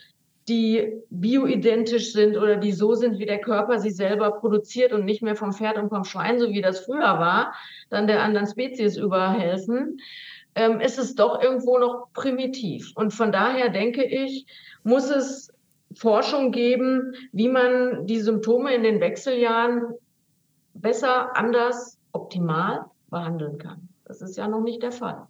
die 0.48 1.02
bioidentisch 1.10 2.14
sind 2.14 2.38
oder 2.38 2.58
die 2.58 2.72
so 2.72 2.94
sind, 2.94 3.18
wie 3.18 3.26
der 3.26 3.40
Körper 3.40 3.80
sie 3.80 3.90
selber 3.90 4.32
produziert 4.32 4.94
und 4.94 5.06
nicht 5.06 5.24
mehr 5.24 5.36
vom 5.36 5.54
Pferd 5.54 5.78
und 5.78 5.90
vom 5.90 6.04
Schwein, 6.04 6.40
so 6.40 6.50
wie 6.50 6.62
das 6.62 6.82
früher 6.82 7.00
war, 7.00 7.56
dann 7.90 8.06
der 8.06 8.22
anderen 8.22 8.46
Spezies 8.46 8.98
überhelfen, 8.98 10.00
ähm, 10.54 10.80
ist 10.80 11.00
es 11.00 11.16
doch 11.16 11.42
irgendwo 11.42 11.80
noch 11.80 12.10
primitiv. 12.14 12.92
Und 12.96 13.12
von 13.12 13.32
daher 13.32 13.70
denke 13.70 14.04
ich, 14.04 14.46
muss 14.84 15.10
es 15.10 15.52
Forschung 15.96 16.52
geben, 16.52 17.14
wie 17.32 17.48
man 17.48 18.06
die 18.06 18.20
Symptome 18.20 18.76
in 18.76 18.84
den 18.84 19.00
Wechseljahren 19.00 19.96
besser, 20.76 21.36
anders, 21.36 21.98
optimal 22.12 22.86
behandeln 23.10 23.58
kann. 23.58 23.90
Das 24.06 24.22
ist 24.22 24.38
ja 24.38 24.48
noch 24.48 24.62
nicht 24.62 24.84
der 24.84 24.92
Fall. 24.92 25.28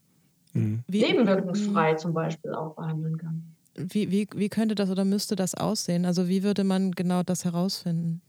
Mhm. 0.54 0.84
Nebenwirkungsfrei 0.88 1.94
mhm. 1.94 1.98
zum 1.98 2.14
Beispiel 2.14 2.54
auch 2.54 2.76
behandeln 2.76 3.18
kann. 3.18 3.44
Wie, 3.76 4.10
wie, 4.12 4.28
wie 4.34 4.50
könnte 4.50 4.76
das 4.76 4.90
oder 4.90 5.04
müsste 5.04 5.36
das 5.36 5.54
aussehen? 5.54 6.06
Also 6.06 6.28
wie 6.30 6.44
würde 6.44 6.64
man 6.64 6.92
genau 6.92 7.24
das 7.24 7.44
herausfinden? 7.44 8.22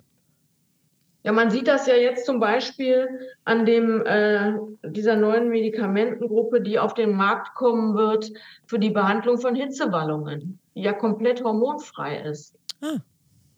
Ja, 1.23 1.33
man 1.33 1.51
sieht 1.51 1.67
das 1.67 1.89
ja 1.89 1.95
jetzt 1.95 2.25
zum 2.25 2.39
Beispiel 2.39 3.09
an 3.45 3.67
dem, 3.67 4.05
äh, 4.07 4.53
dieser 4.85 5.17
neuen 5.17 5.49
Medikamentengruppe, 5.49 6.61
die 6.61 6.79
auf 6.79 6.95
den 6.95 7.17
Markt 7.17 7.55
kommen 7.57 7.97
wird 7.97 8.33
für 8.67 8.79
die 8.79 8.91
Behandlung 8.91 9.39
von 9.39 9.57
Hitzewallungen, 9.57 10.61
die 10.77 10.83
ja 10.83 10.93
komplett 10.93 11.43
hormonfrei 11.43 12.21
ist. 12.21 12.57
Ah. 12.81 12.99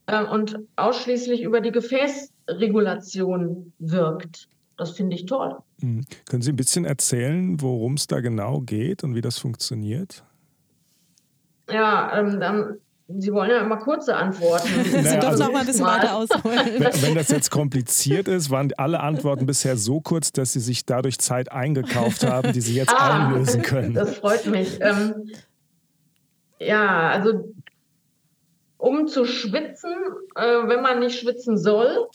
Äh, 0.06 0.24
und 0.24 0.58
ausschließlich 0.76 1.42
über 1.42 1.60
die 1.60 1.70
Gefäßregulation 2.48 3.72
wirkt. 3.78 4.48
Das 4.76 4.92
finde 4.92 5.16
ich 5.16 5.26
toll. 5.26 5.56
Mhm. 5.80 6.04
Können 6.28 6.42
Sie 6.42 6.52
ein 6.52 6.56
bisschen 6.56 6.84
erzählen, 6.84 7.60
worum 7.60 7.94
es 7.94 8.06
da 8.06 8.20
genau 8.20 8.60
geht 8.60 9.02
und 9.04 9.14
wie 9.14 9.20
das 9.20 9.38
funktioniert? 9.38 10.24
Ja, 11.70 12.16
ähm, 12.18 12.38
dann, 12.40 12.76
Sie 13.08 13.32
wollen 13.32 13.50
ja 13.50 13.60
immer 13.60 13.78
kurze 13.78 14.14
Antworten. 14.16 14.68
Sie 14.84 14.92
naja, 14.92 15.12
dürfen 15.14 15.26
also, 15.26 15.44
auch 15.44 15.52
mal 15.52 15.60
ein 15.60 15.66
bisschen 15.66 15.84
weiter 15.84 16.14
ausholen. 16.14 16.44
Wenn, 16.78 17.02
wenn, 17.02 17.14
das 17.14 17.28
jetzt 17.28 17.50
kompliziert 17.50 18.28
ist, 18.28 18.50
waren 18.50 18.72
alle 18.76 19.00
Antworten 19.00 19.46
bisher 19.46 19.76
so 19.76 20.00
kurz, 20.00 20.30
dass 20.30 20.52
Sie 20.52 20.60
sich 20.60 20.86
dadurch 20.86 21.18
Zeit 21.18 21.50
eingekauft 21.50 22.24
haben, 22.24 22.52
die 22.52 22.60
Sie 22.60 22.74
jetzt 22.74 22.94
ah, 22.94 23.26
einlösen 23.26 23.62
können. 23.62 23.94
Das 23.94 24.16
freut 24.16 24.46
mich. 24.46 24.78
Ähm, 24.80 25.30
ja, 26.60 27.10
also 27.10 27.52
um 28.78 29.08
zu 29.08 29.24
schwitzen, 29.24 29.92
äh, 30.36 30.68
wenn 30.68 30.82
man 30.82 31.00
nicht 31.00 31.18
schwitzen 31.18 31.58
soll, 31.58 32.08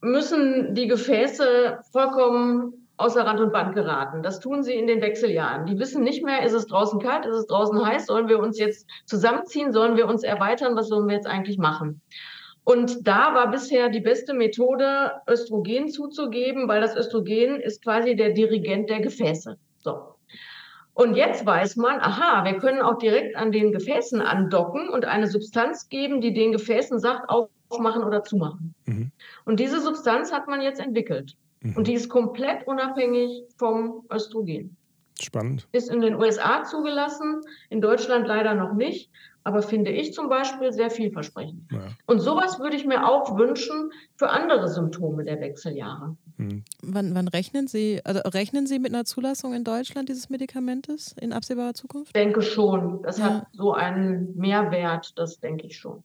müssen 0.00 0.74
die 0.74 0.86
Gefäße 0.86 1.80
vollkommen 1.92 2.86
außer 2.96 3.24
Rand 3.24 3.40
und 3.40 3.52
Band 3.52 3.74
geraten. 3.74 4.22
Das 4.22 4.40
tun 4.40 4.62
sie 4.62 4.74
in 4.74 4.86
den 4.86 5.00
Wechseljahren. 5.00 5.66
Die 5.66 5.78
wissen 5.78 6.02
nicht 6.02 6.22
mehr, 6.22 6.42
ist 6.44 6.52
es 6.52 6.66
draußen 6.66 7.00
kalt, 7.00 7.24
ist 7.24 7.36
es 7.36 7.46
draußen 7.46 7.84
heiß, 7.84 8.06
sollen 8.06 8.28
wir 8.28 8.38
uns 8.38 8.58
jetzt 8.58 8.86
zusammenziehen, 9.06 9.72
sollen 9.72 9.96
wir 9.96 10.06
uns 10.06 10.22
erweitern, 10.22 10.76
was 10.76 10.88
sollen 10.88 11.08
wir 11.08 11.14
jetzt 11.14 11.26
eigentlich 11.26 11.56
machen? 11.56 12.02
Und 12.62 13.08
da 13.08 13.34
war 13.34 13.50
bisher 13.50 13.88
die 13.88 14.00
beste 14.00 14.34
Methode, 14.34 15.12
Östrogen 15.26 15.88
zuzugeben, 15.88 16.68
weil 16.68 16.82
das 16.82 16.94
Östrogen 16.94 17.58
ist 17.60 17.82
quasi 17.82 18.14
der 18.14 18.30
Dirigent 18.30 18.90
der 18.90 19.00
Gefäße. 19.00 19.56
So. 19.78 20.14
Und 20.92 21.14
jetzt 21.14 21.46
weiß 21.46 21.76
man, 21.76 22.00
aha, 22.00 22.44
wir 22.44 22.58
können 22.58 22.82
auch 22.82 22.98
direkt 22.98 23.34
an 23.34 23.50
den 23.50 23.72
Gefäßen 23.72 24.20
andocken 24.20 24.90
und 24.90 25.06
eine 25.06 25.26
Substanz 25.26 25.88
geben, 25.88 26.20
die 26.20 26.34
den 26.34 26.52
Gefäßen 26.52 26.98
sagt, 26.98 27.30
aufmachen 27.70 28.04
oder 28.04 28.22
zumachen. 28.22 28.74
Mhm. 28.86 29.10
Und 29.44 29.60
diese 29.60 29.80
Substanz 29.80 30.32
hat 30.32 30.48
man 30.48 30.60
jetzt 30.60 30.80
entwickelt. 30.80 31.36
Mhm. 31.60 31.76
Und 31.76 31.86
die 31.86 31.94
ist 31.94 32.08
komplett 32.08 32.66
unabhängig 32.66 33.44
vom 33.56 34.04
Östrogen. 34.12 34.76
Spannend. 35.20 35.68
Ist 35.72 35.90
in 35.90 36.00
den 36.00 36.14
USA 36.14 36.64
zugelassen, 36.64 37.42
in 37.68 37.80
Deutschland 37.80 38.26
leider 38.26 38.54
noch 38.54 38.72
nicht, 38.72 39.10
aber 39.44 39.62
finde 39.62 39.90
ich 39.90 40.14
zum 40.14 40.28
Beispiel 40.28 40.72
sehr 40.72 40.90
vielversprechend. 40.90 41.70
Ja. 41.70 41.78
Und 42.06 42.20
sowas 42.20 42.58
würde 42.58 42.76
ich 42.76 42.86
mir 42.86 43.06
auch 43.06 43.36
wünschen 43.36 43.92
für 44.16 44.30
andere 44.30 44.68
Symptome 44.68 45.24
der 45.24 45.40
Wechseljahre. 45.40 46.16
Mhm. 46.36 46.64
Wann, 46.82 47.14
wann, 47.14 47.28
rechnen 47.28 47.66
Sie, 47.66 48.00
also 48.04 48.20
rechnen 48.30 48.66
Sie 48.66 48.78
mit 48.78 48.94
einer 48.94 49.04
Zulassung 49.04 49.52
in 49.54 49.64
Deutschland 49.64 50.08
dieses 50.08 50.30
Medikamentes 50.30 51.14
in 51.20 51.32
absehbarer 51.32 51.74
Zukunft? 51.74 52.08
Ich 52.08 52.12
denke 52.12 52.42
schon. 52.42 53.02
Das 53.02 53.18
ja. 53.18 53.24
hat 53.24 53.46
so 53.52 53.72
einen 53.74 54.36
Mehrwert, 54.36 55.18
das 55.18 55.40
denke 55.40 55.66
ich 55.66 55.76
schon. 55.76 56.02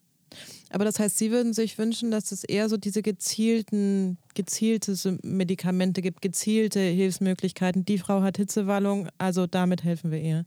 Aber 0.72 0.86
das 0.86 0.99
heißt, 0.99 1.18
Sie 1.18 1.32
würden 1.32 1.53
sich 1.53 1.78
wünschen, 1.78 2.11
dass 2.11 2.32
es 2.32 2.43
eher 2.43 2.70
so 2.70 2.78
diese 2.78 3.01
gezielten, 3.01 4.18
gezielte 4.34 4.95
Medikamente 5.24 6.01
gibt, 6.01 6.22
gezielte 6.22 6.80
Hilfsmöglichkeiten. 6.80 7.86
Die 7.86 7.97
Frau 7.97 8.22
hat 8.22 8.38
Hitzewallung, 8.38 9.07
also 9.18 9.47
damit 9.47 9.84
helfen 9.84 10.11
wir 10.11 10.20
ihr. 10.20 10.45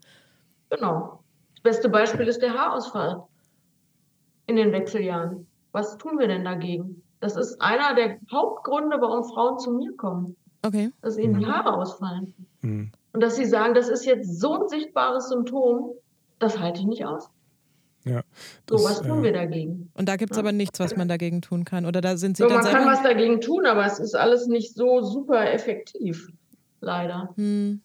Genau. 0.71 1.21
Das 1.55 1.63
beste 1.63 1.89
Beispiel 1.89 2.27
ist 2.27 2.43
der 2.43 2.53
Haarausfall 2.53 3.23
in 4.47 4.57
den 4.57 4.73
Wechseljahren. 4.73 5.47
Was 5.73 5.99
tun 5.99 6.19
wir 6.19 6.29
denn 6.29 6.45
dagegen? 6.45 7.03
Das 7.21 7.37
ist 7.37 7.61
einer 7.61 7.95
der 7.95 8.19
Hauptgründe, 8.33 8.97
warum 9.01 9.25
Frauen 9.25 9.59
zu 9.59 9.73
mir 9.73 9.93
kommen. 9.97 10.37
Okay. 10.63 10.91
Dass 11.03 11.17
ihnen 11.17 11.39
die 11.39 11.47
mhm. 11.47 11.53
Haare 11.53 11.75
ausfallen. 11.75 12.35
Mhm. 12.63 12.91
Und 13.13 13.23
dass 13.23 13.37
sie 13.37 13.45
sagen, 13.45 13.75
das 13.75 13.89
ist 13.89 14.05
jetzt 14.05 14.41
so 14.41 14.63
ein 14.63 14.69
sichtbares 14.69 15.29
Symptom, 15.29 15.93
das 16.39 16.59
halte 16.59 16.81
ich 16.81 16.87
nicht 16.87 17.05
aus. 17.05 17.31
Ja, 18.09 18.23
das, 18.67 18.81
so, 18.81 18.89
was 18.89 19.03
tun 19.03 19.21
äh, 19.21 19.23
wir 19.25 19.33
dagegen? 19.33 19.91
Und 19.95 20.09
da 20.09 20.17
gibt 20.17 20.33
es 20.33 20.37
ja. 20.37 20.43
aber 20.43 20.53
nichts, 20.53 20.81
was 20.81 20.97
man 20.97 21.09
dagegen 21.09 21.43
tun 21.43 21.65
kann. 21.65 21.87
Oder 21.87 22.01
da 22.01 22.17
sind 22.17 22.37
Sie 22.37 22.43
so, 22.43 22.49
dann 22.49 22.63
man 22.63 22.73
kann 22.73 22.87
was 22.87 23.03
dagegen 23.03 23.41
tun, 23.41 23.67
aber 23.67 23.85
es 23.85 23.99
ist 23.99 24.15
alles 24.15 24.47
nicht 24.47 24.75
so 24.75 25.03
super 25.03 25.53
effektiv, 25.53 26.29
leider. 26.81 27.31
Hm. 27.37 27.81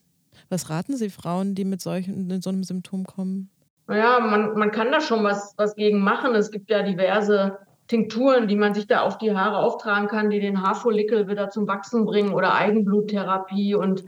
Was 0.49 0.69
raten 0.69 0.97
Sie 0.97 1.09
Frauen, 1.09 1.55
die 1.55 1.65
mit 1.65 1.81
solchen, 1.81 2.27
mit 2.27 2.43
so 2.43 2.49
einem 2.49 2.63
Symptom 2.63 3.05
kommen? 3.05 3.49
Naja, 3.87 4.19
man, 4.19 4.57
man 4.57 4.71
kann 4.71 4.91
da 4.91 5.01
schon 5.01 5.23
was, 5.23 5.53
was 5.57 5.75
gegen 5.75 5.99
machen. 5.99 6.35
Es 6.35 6.51
gibt 6.51 6.69
ja 6.69 6.83
diverse 6.83 7.57
Tinkturen, 7.93 8.47
die 8.47 8.55
man 8.55 8.73
sich 8.73 8.87
da 8.87 9.01
auf 9.01 9.19
die 9.19 9.35
Haare 9.35 9.59
auftragen 9.59 10.07
kann, 10.07 10.31
die 10.31 10.39
den 10.39 10.63
Haarfollikel 10.63 11.27
wieder 11.27 11.51
zum 11.51 11.67
Wachsen 11.67 12.05
bringen 12.05 12.33
oder 12.33 12.55
Eigenbluttherapie 12.55 13.75
und 13.75 14.03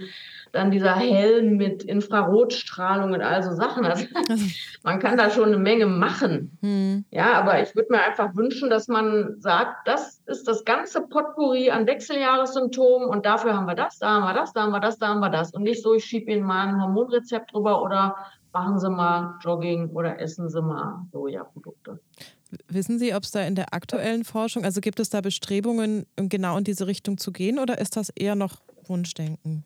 dann 0.51 0.71
dieser 0.71 0.95
Helm 0.95 1.57
mit 1.57 1.83
Infrarotstrahlung 1.83 3.13
und 3.13 3.21
all 3.21 3.43
so 3.43 3.51
Sachen. 3.51 3.85
Also, 3.85 4.07
man 4.83 4.97
kann 4.97 5.17
da 5.17 5.29
schon 5.29 5.49
eine 5.49 5.57
Menge 5.57 5.85
machen. 5.85 6.57
Hm. 6.61 7.05
Ja, 7.11 7.33
aber 7.33 7.61
ich 7.61 7.75
würde 7.75 7.91
mir 7.91 8.01
einfach 8.01 8.35
wünschen, 8.35 8.71
dass 8.71 8.87
man 8.87 9.35
sagt, 9.37 9.87
das 9.87 10.23
ist 10.25 10.47
das 10.47 10.65
ganze 10.65 11.01
Potpourri 11.01 11.69
an 11.69 11.85
Wechseljahressymptomen 11.85 13.07
und 13.07 13.23
dafür 13.27 13.53
haben 13.53 13.67
wir 13.67 13.75
das, 13.75 13.99
da 13.99 14.15
haben 14.15 14.23
wir 14.23 14.33
das, 14.33 14.51
da 14.53 14.63
haben 14.63 14.71
wir 14.71 14.79
das, 14.79 14.97
da 14.97 15.09
haben 15.09 15.19
wir 15.19 15.29
das. 15.29 15.53
Und 15.53 15.61
nicht 15.61 15.83
so, 15.83 15.93
ich 15.93 16.05
schiebe 16.05 16.31
Ihnen 16.31 16.43
mal 16.43 16.69
ein 16.69 16.81
Hormonrezept 16.81 17.53
drüber 17.53 17.83
oder 17.83 18.15
machen 18.51 18.79
Sie 18.79 18.89
mal 18.89 19.35
Jogging 19.41 19.89
oder 19.89 20.19
essen 20.19 20.49
Sie 20.49 20.61
mal 20.61 21.05
Sojaprodukte. 21.11 21.99
Wissen 22.67 22.99
Sie, 22.99 23.13
ob 23.13 23.23
es 23.23 23.31
da 23.31 23.41
in 23.41 23.55
der 23.55 23.73
aktuellen 23.73 24.23
Forschung, 24.23 24.63
also 24.63 24.81
gibt 24.81 24.99
es 24.99 25.09
da 25.09 25.21
Bestrebungen, 25.21 26.05
genau 26.15 26.57
in 26.57 26.63
diese 26.63 26.87
Richtung 26.87 27.17
zu 27.17 27.31
gehen 27.31 27.59
oder 27.59 27.79
ist 27.79 27.97
das 27.97 28.09
eher 28.09 28.35
noch 28.35 28.61
Wunschdenken? 28.87 29.63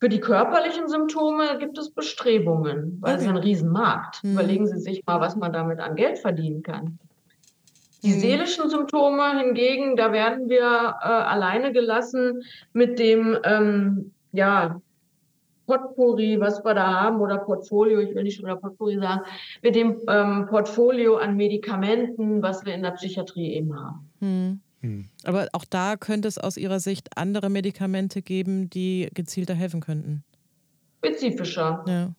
Für 0.00 0.08
die 0.08 0.20
körperlichen 0.20 0.88
Symptome 0.88 1.58
gibt 1.58 1.78
es 1.78 1.90
Bestrebungen, 1.90 2.98
weil 3.00 3.14
okay. 3.14 3.24
es 3.24 3.28
ein 3.28 3.36
Riesenmarkt. 3.36 4.22
Mhm. 4.22 4.32
Überlegen 4.32 4.66
Sie 4.66 4.78
sich 4.78 5.02
mal, 5.06 5.20
was 5.20 5.36
man 5.36 5.52
damit 5.52 5.80
an 5.80 5.96
Geld 5.96 6.18
verdienen 6.18 6.62
kann. 6.62 6.98
Die 8.02 8.10
mhm. 8.10 8.20
seelischen 8.20 8.68
Symptome 8.68 9.38
hingegen, 9.38 9.96
da 9.96 10.12
werden 10.12 10.50
wir 10.50 10.60
äh, 10.60 11.06
alleine 11.06 11.72
gelassen 11.72 12.42
mit 12.74 12.98
dem, 12.98 13.38
ähm, 13.44 14.12
ja, 14.32 14.82
Potpourri, 15.66 16.38
was 16.40 16.64
wir 16.64 16.74
da 16.74 17.00
haben, 17.00 17.20
oder 17.20 17.38
Portfolio, 17.38 18.00
ich 18.00 18.14
will 18.14 18.22
nicht 18.22 18.36
schon 18.36 18.46
wieder 18.46 18.56
Potpourri 18.56 18.98
sagen, 18.98 19.22
mit 19.62 19.74
dem 19.74 20.00
ähm, 20.08 20.46
Portfolio 20.46 21.16
an 21.16 21.36
Medikamenten, 21.36 22.42
was 22.42 22.64
wir 22.64 22.74
in 22.74 22.82
der 22.82 22.92
Psychiatrie 22.92 23.54
eben 23.54 23.78
haben. 23.78 24.10
Hm. 24.20 24.60
Hm. 24.80 25.06
Aber 25.24 25.48
auch 25.52 25.64
da 25.64 25.96
könnte 25.96 26.28
es 26.28 26.36
aus 26.36 26.58
Ihrer 26.58 26.78
Sicht 26.78 27.16
andere 27.16 27.48
Medikamente 27.48 28.20
geben, 28.20 28.68
die 28.68 29.08
gezielter 29.14 29.54
helfen 29.54 29.80
könnten. 29.80 30.24
Spezifischer. 30.98 31.84
Ja. 31.86 32.12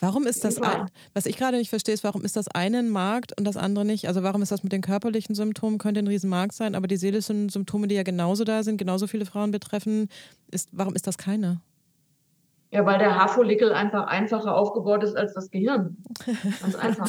Warum 0.00 0.26
ist 0.26 0.44
das, 0.44 0.60
ein, 0.60 0.86
was 1.12 1.26
ich 1.26 1.36
gerade 1.36 1.58
nicht 1.58 1.68
verstehe, 1.68 1.94
ist, 1.94 2.04
warum 2.04 2.24
ist 2.24 2.36
das 2.36 2.48
eine 2.48 2.78
ein 2.78 2.88
Markt 2.88 3.36
und 3.38 3.44
das 3.44 3.56
andere 3.56 3.84
nicht? 3.84 4.08
Also 4.08 4.22
warum 4.22 4.42
ist 4.42 4.50
das 4.50 4.62
mit 4.62 4.72
den 4.72 4.80
körperlichen 4.80 5.34
Symptomen, 5.34 5.78
könnte 5.78 6.00
ein 6.00 6.06
Riesenmarkt 6.06 6.54
sein, 6.54 6.74
aber 6.74 6.86
die 6.86 6.96
seelischen 6.96 7.48
Symptome, 7.48 7.86
die 7.86 7.94
ja 7.94 8.02
genauso 8.02 8.44
da 8.44 8.62
sind, 8.62 8.78
genauso 8.78 9.06
viele 9.06 9.26
Frauen 9.26 9.50
betreffen, 9.50 10.08
ist, 10.50 10.70
warum 10.72 10.94
ist 10.94 11.06
das 11.06 11.18
keine? 11.18 11.60
Ja, 12.70 12.84
weil 12.84 12.98
der 12.98 13.16
Haarfollikel 13.16 13.72
einfach 13.72 14.06
einfacher 14.08 14.54
aufgebaut 14.54 15.02
ist 15.02 15.16
als 15.16 15.32
das 15.32 15.50
Gehirn. 15.50 15.96
Ganz 16.60 16.74
einfach. 16.74 17.08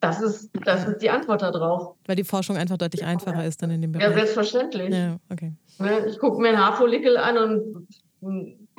das, 0.00 0.20
ist, 0.20 0.50
das 0.64 0.86
ist 0.86 0.98
die 0.98 1.08
Antwort 1.08 1.40
darauf. 1.40 1.94
Weil 2.06 2.16
die 2.16 2.24
Forschung 2.24 2.58
einfach 2.58 2.76
deutlich 2.76 3.04
einfacher 3.04 3.46
ist 3.46 3.62
dann 3.62 3.70
in 3.70 3.80
dem 3.80 3.92
Bereich. 3.92 4.08
Ja, 4.08 4.12
selbstverständlich. 4.12 4.94
Ja, 4.94 5.16
okay. 5.30 5.54
Ich 6.06 6.18
gucke 6.18 6.40
mir 6.42 6.48
einen 6.48 6.58
Haarfollikel 6.58 7.16
an 7.16 7.38
und 7.38 7.88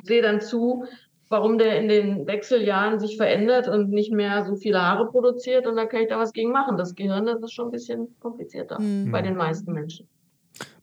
sehe 0.04 0.22
dann 0.22 0.40
zu, 0.40 0.84
warum 1.28 1.58
der 1.58 1.80
in 1.80 1.88
den 1.88 2.26
Wechseljahren 2.26 3.00
sich 3.00 3.16
verändert 3.16 3.66
und 3.68 3.90
nicht 3.90 4.12
mehr 4.12 4.44
so 4.44 4.54
viele 4.54 4.80
Haare 4.80 5.10
produziert 5.10 5.66
und 5.66 5.74
dann 5.76 5.88
kann 5.88 6.02
ich 6.02 6.08
da 6.08 6.18
was 6.18 6.32
gegen 6.32 6.52
machen. 6.52 6.76
Das 6.76 6.94
Gehirn, 6.94 7.26
das 7.26 7.42
ist 7.42 7.52
schon 7.52 7.68
ein 7.68 7.72
bisschen 7.72 8.16
komplizierter 8.20 8.80
mhm. 8.80 9.10
bei 9.10 9.22
den 9.22 9.36
meisten 9.36 9.72
Menschen. 9.72 10.08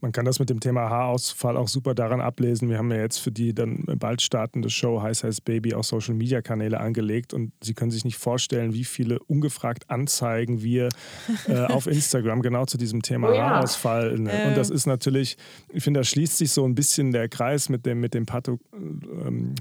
Man 0.02 0.12
kann 0.12 0.26
das 0.26 0.40
mit 0.40 0.50
dem 0.50 0.60
Thema 0.60 0.90
Haarausfall 0.90 1.58
auch 1.58 1.68
super 1.68 1.96
daran 1.96 2.22
ablesen. 2.22 2.70
Wir 2.70 2.78
haben 2.78 2.92
ja 2.92 2.98
jetzt 2.98 3.18
für 3.18 3.32
die 3.32 3.54
dann 3.54 3.86
bald 3.98 4.22
startende 4.22 4.70
Show 4.70 5.02
Heiß 5.02 5.24
Heiß 5.24 5.42
Baby 5.42 5.74
auch 5.74 5.84
Social 5.84 6.14
Media 6.14 6.42
Kanäle 6.42 6.80
angelegt 6.80 7.34
und 7.34 7.54
Sie 7.62 7.74
können 7.74 7.92
sich 7.92 8.06
nicht 8.06 8.18
vorstellen, 8.18 8.74
wie 8.74 8.84
viele 8.84 9.20
ungefragt 9.20 9.90
Anzeigen 9.90 10.62
wir 10.62 10.90
äh, 11.48 11.66
auf 11.66 11.88
Instagram 11.88 12.42
genau 12.42 12.66
zu 12.66 12.78
diesem 12.78 13.02
Thema 13.02 13.30
oh 13.32 13.34
ja. 13.34 13.50
Haarausfall. 13.50 14.20
Ne? 14.20 14.32
Äh. 14.32 14.48
Und 14.50 14.58
das 14.58 14.70
ist 14.70 14.86
natürlich, 14.86 15.38
ich 15.70 15.84
finde, 15.84 16.02
da 16.02 16.04
schließt 16.04 16.38
sich 16.38 16.52
so 16.52 16.66
ein 16.66 16.76
bisschen 16.76 17.12
der 17.12 17.30
Kreis 17.30 17.70
mit 17.70 17.86
dem, 17.86 18.00
mit 18.00 18.14
dem 18.14 18.26
Patho, 18.26 18.60
ähm, 18.74 19.56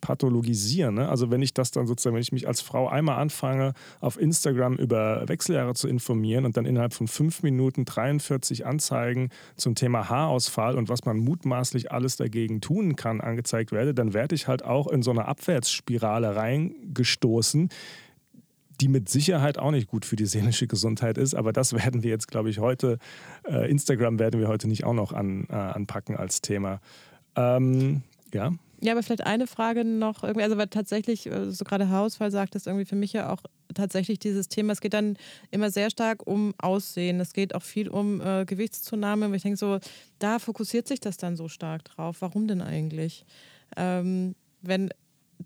pathologisieren. 0.00 0.96
Ne? 0.96 1.08
Also 1.08 1.30
wenn 1.30 1.42
ich 1.42 1.54
das 1.54 1.70
dann 1.70 1.86
sozusagen, 1.86 2.14
wenn 2.14 2.22
ich 2.22 2.32
mich 2.32 2.48
als 2.48 2.60
Frau 2.60 2.88
einmal 2.88 3.18
anfange, 3.18 3.72
auf 4.00 4.20
Instagram 4.20 4.76
über 4.76 5.28
Wechseljahre 5.28 5.74
zu 5.74 5.88
informieren 5.88 6.44
und 6.44 6.56
dann 6.56 6.66
innerhalb 6.66 6.94
von 6.94 7.08
fünf 7.08 7.42
Minuten 7.42 7.84
43 7.84 8.66
Anzeigen 8.66 9.30
zum 9.56 9.74
Thema 9.74 10.08
Haarausfall 10.08 10.76
und 10.76 10.88
was 10.88 11.04
man 11.04 11.18
mutmaßlich 11.18 11.92
alles 11.92 12.16
dagegen 12.16 12.60
tun 12.60 12.96
kann, 12.96 13.20
angezeigt 13.20 13.72
werde, 13.72 13.94
dann 13.94 14.14
werde 14.14 14.34
ich 14.34 14.48
halt 14.48 14.64
auch 14.64 14.86
in 14.88 15.02
so 15.02 15.10
eine 15.10 15.26
Abwärtsspirale 15.26 16.36
reingestoßen, 16.36 17.70
die 18.80 18.88
mit 18.88 19.08
Sicherheit 19.08 19.58
auch 19.58 19.70
nicht 19.70 19.88
gut 19.88 20.04
für 20.04 20.16
die 20.16 20.26
seelische 20.26 20.66
Gesundheit 20.66 21.18
ist. 21.18 21.34
Aber 21.34 21.52
das 21.52 21.72
werden 21.72 22.02
wir 22.02 22.10
jetzt, 22.10 22.28
glaube 22.28 22.50
ich, 22.50 22.58
heute, 22.58 22.98
äh, 23.48 23.70
Instagram 23.70 24.18
werden 24.18 24.40
wir 24.40 24.48
heute 24.48 24.68
nicht 24.68 24.84
auch 24.84 24.94
noch 24.94 25.12
an, 25.12 25.46
äh, 25.48 25.54
anpacken 25.54 26.16
als 26.16 26.40
Thema. 26.40 26.80
Ähm, 27.36 28.02
ja. 28.32 28.52
Ja, 28.80 28.92
aber 28.92 29.02
vielleicht 29.02 29.26
eine 29.26 29.46
Frage 29.46 29.84
noch 29.84 30.22
irgendwie, 30.22 30.44
also 30.44 30.58
weil 30.58 30.66
tatsächlich, 30.68 31.26
äh, 31.26 31.50
so 31.50 31.64
gerade 31.64 31.88
Hausfall 31.90 32.30
sagt 32.30 32.54
das 32.54 32.66
irgendwie 32.66 32.84
für 32.84 32.96
mich 32.96 33.12
ja 33.12 33.32
auch 33.32 33.42
tatsächlich 33.74 34.18
dieses 34.18 34.48
Thema, 34.48 34.72
es 34.72 34.80
geht 34.80 34.92
dann 34.92 35.16
immer 35.50 35.70
sehr 35.70 35.90
stark 35.90 36.26
um 36.26 36.54
Aussehen, 36.58 37.18
es 37.20 37.32
geht 37.32 37.54
auch 37.54 37.62
viel 37.62 37.88
um 37.88 38.20
äh, 38.20 38.44
Gewichtszunahme, 38.44 39.26
und 39.26 39.34
ich 39.34 39.42
denke 39.42 39.56
so, 39.56 39.78
da 40.18 40.38
fokussiert 40.38 40.88
sich 40.88 41.00
das 41.00 41.16
dann 41.16 41.36
so 41.36 41.48
stark 41.48 41.84
drauf. 41.84 42.18
Warum 42.20 42.48
denn 42.48 42.60
eigentlich? 42.60 43.24
Ähm, 43.76 44.34
wenn 44.62 44.90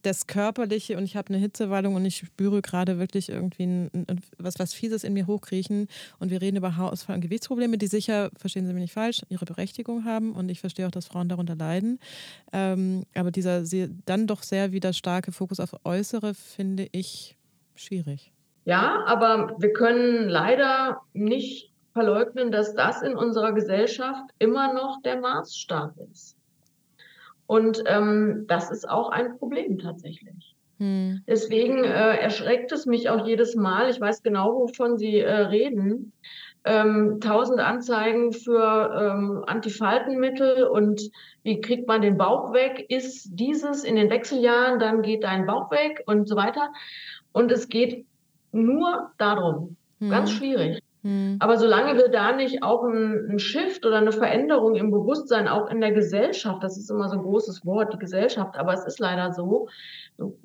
das 0.03 0.27
Körperliche 0.27 0.97
und 0.97 1.05
ich 1.05 1.17
habe 1.17 1.29
eine 1.29 1.39
Hitzewallung 1.39 1.95
und 1.95 2.05
ich 2.05 2.19
spüre 2.19 2.63
gerade 2.63 2.99
wirklich 2.99 3.29
irgendwie 3.29 3.65
ein, 3.65 3.91
ein, 3.95 4.21
was, 4.39 4.59
was 4.59 4.73
Fieses 4.73 5.05
in 5.05 5.13
mir 5.13 5.27
hochkriechen 5.27 5.89
und 6.19 6.31
wir 6.31 6.41
reden 6.41 6.57
über 6.57 6.77
Haarausfall 6.77 7.17
und 7.17 7.21
Gewichtsprobleme, 7.21 7.79
die 7.79 7.87
sicher, 7.87 8.31
verstehen 8.37 8.67
Sie 8.67 8.73
mich 8.73 8.83
nicht 8.83 8.95
falsch, 8.95 9.23
ihre 9.29 9.45
Berechtigung 9.45 10.05
haben 10.05 10.33
und 10.33 10.49
ich 10.49 10.61
verstehe 10.61 10.87
auch, 10.87 10.91
dass 10.91 11.07
Frauen 11.07 11.29
darunter 11.29 11.57
leiden. 11.57 11.99
Ähm, 12.53 13.05
aber 13.15 13.31
dieser 13.31 13.63
dann 14.07 14.27
doch 14.27 14.43
sehr 14.43 14.73
wieder 14.73 14.93
starke 14.93 15.33
Fokus 15.33 15.61
auf 15.61 15.75
Äußere 15.85 16.35
finde 16.35 16.89
ich 16.93 17.37
schwierig. 17.75 18.33
Ja, 18.65 19.05
aber 19.07 19.55
wir 19.59 19.73
können 19.73 20.29
leider 20.29 21.01
nicht 21.13 21.73
verleugnen, 21.93 22.53
dass 22.53 22.75
das 22.75 23.03
in 23.03 23.17
unserer 23.17 23.53
Gesellschaft 23.53 24.31
immer 24.39 24.73
noch 24.73 25.03
der 25.03 25.21
Maßstab 25.21 25.95
ist. 26.11 26.37
Und 27.51 27.83
ähm, 27.87 28.45
das 28.47 28.71
ist 28.71 28.89
auch 28.89 29.09
ein 29.09 29.37
Problem 29.37 29.81
tatsächlich. 29.81 30.55
Hm. 30.79 31.25
Deswegen 31.27 31.83
äh, 31.83 32.17
erschreckt 32.19 32.71
es 32.71 32.87
mich 32.87 33.11
auch 33.11 33.27
jedes 33.27 33.57
Mal. 33.57 33.91
Ich 33.91 34.01
weiß 34.01 34.23
genau, 34.23 34.55
wovon 34.55 34.99
Sie 34.99 35.19
äh, 35.19 35.33
reden. 35.33 36.13
Ähm, 36.63 37.19
tausend 37.21 37.59
Anzeigen 37.59 38.33
für 38.33 38.95
ähm, 38.95 39.43
Antifaltenmittel 39.49 40.63
und 40.63 41.11
wie 41.43 41.61
kriegt 41.61 41.89
man 41.89 42.03
den 42.03 42.17
Bauch 42.17 42.53
weg? 42.53 42.87
Ist 42.89 43.31
dieses 43.33 43.83
in 43.83 43.97
den 43.97 44.11
Wechseljahren, 44.11 44.79
dann 44.79 45.03
geht 45.03 45.25
dein 45.25 45.45
Bauch 45.45 45.73
weg 45.73 46.05
und 46.07 46.29
so 46.29 46.37
weiter. 46.37 46.71
Und 47.33 47.51
es 47.51 47.69
geht 47.69 48.07
nur 48.53 49.11
darum. 49.19 49.77
Hm. 49.99 50.11
Ganz 50.11 50.31
schwierig. 50.31 50.85
Hm. 51.03 51.37
Aber 51.39 51.57
solange 51.57 51.97
wir 51.97 52.09
da 52.09 52.33
nicht 52.33 52.63
auch 52.63 52.85
ein, 52.85 53.31
ein 53.31 53.39
Shift 53.39 53.87
oder 53.87 53.97
eine 53.97 54.13
Veränderung 54.13 54.75
im 54.77 54.91
Bewusstsein, 54.91 55.49
auch 55.49 55.71
in 55.71 55.81
der 55.81 55.93
Gesellschaft, 55.93 56.63
das 56.63 56.77
ist 56.77 56.91
immer 56.91 57.09
so 57.09 57.17
ein 57.17 57.23
großes 57.23 57.65
Wort, 57.65 57.95
die 57.95 57.99
Gesellschaft, 57.99 58.57
aber 58.57 58.75
es 58.75 58.85
ist 58.85 58.99
leider 58.99 59.33
so, 59.33 59.69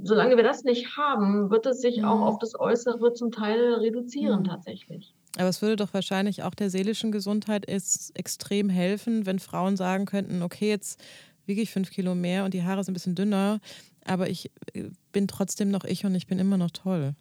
solange 0.01 0.37
wir 0.37 0.43
das 0.43 0.63
nicht 0.63 0.95
haben, 0.97 1.49
wird 1.51 1.65
es 1.65 1.81
sich 1.81 1.97
hm. 1.97 2.05
auch 2.05 2.21
auf 2.21 2.39
das 2.39 2.57
Äußere 2.57 3.13
zum 3.13 3.31
Teil 3.31 3.73
reduzieren 3.75 4.39
hm. 4.39 4.43
tatsächlich. 4.45 5.13
Aber 5.37 5.49
es 5.49 5.61
würde 5.61 5.75
doch 5.75 5.93
wahrscheinlich 5.93 6.43
auch 6.43 6.55
der 6.55 6.69
seelischen 6.69 7.11
Gesundheit 7.11 7.67
extrem 7.67 8.69
helfen, 8.69 9.25
wenn 9.25 9.39
Frauen 9.39 9.75
sagen 9.75 10.05
könnten, 10.05 10.41
okay, 10.41 10.69
jetzt 10.69 11.03
wiege 11.45 11.61
ich 11.61 11.71
fünf 11.71 11.91
Kilo 11.91 12.15
mehr 12.15 12.45
und 12.45 12.53
die 12.53 12.63
Haare 12.63 12.83
sind 12.83 12.93
ein 12.93 12.95
bisschen 12.95 13.15
dünner, 13.15 13.59
aber 14.05 14.29
ich 14.29 14.51
äh, 14.73 14.89
bin 15.11 15.27
trotzdem 15.27 15.69
noch 15.69 15.83
ich 15.83 16.05
und 16.05 16.15
ich 16.15 16.27
bin 16.27 16.39
immer 16.39 16.57
noch 16.57 16.71
toll. 16.71 17.15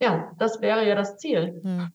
Ja, 0.00 0.32
das 0.38 0.60
wäre 0.60 0.86
ja 0.86 0.94
das 0.94 1.16
Ziel. 1.18 1.60
Ja. 1.64 1.90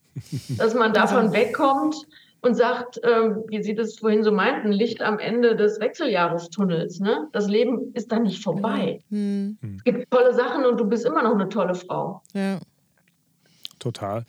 Dass 0.58 0.74
man 0.74 0.93
davon 0.93 1.32
wegkommt 1.32 1.95
und 2.41 2.56
sagt, 2.56 2.99
ähm, 3.04 3.43
wie 3.47 3.64
Sie 3.64 3.74
das 3.74 3.97
vorhin 3.97 4.24
so 4.24 4.32
meinten, 4.32 4.72
Licht 4.72 5.01
am 5.01 5.18
Ende 5.20 5.56
des 5.56 5.80
Wechseljahrestunnels. 5.80 6.99
Ne? 6.99 7.28
Das 7.32 7.47
Leben 7.47 7.93
ist 7.93 8.12
da 8.12 8.20
nicht 8.20 8.43
vorbei. 8.43 8.99
Mhm. 9.10 9.58
Es 9.78 9.84
gibt 9.86 10.12
tolle 10.12 10.34
Sachen 10.34 10.66
und 10.66 10.80
du 10.80 10.86
bist 10.86 11.06
immer 11.06 11.24
noch 11.24 11.34
eine 11.34 11.47
tolle 11.47 11.74
Frau. 11.74 12.22
Ja. 12.34 12.60
Total. 13.80 14.26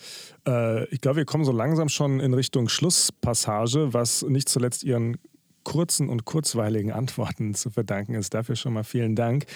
Äh, 0.47 0.85
ich 0.87 1.01
glaube, 1.01 1.18
wir 1.18 1.25
kommen 1.25 1.45
so 1.45 1.53
langsam 1.53 1.89
schon 1.89 2.20
in 2.20 2.35
Richtung 2.35 2.68
Schlusspassage, 2.68 3.93
was 3.93 4.22
nicht 4.22 4.49
zuletzt 4.49 4.85
Ihren 4.85 5.18
kurzen 5.65 6.09
und 6.09 6.25
kurzweiligen 6.25 6.93
Antworten 6.93 7.55
zu 7.55 7.71
verdanken 7.71 8.15
ist. 8.15 8.35
Dafür 8.35 8.57
schon 8.57 8.75
mal 8.75 8.85
vielen 8.85 9.17
Dank. 9.17 9.47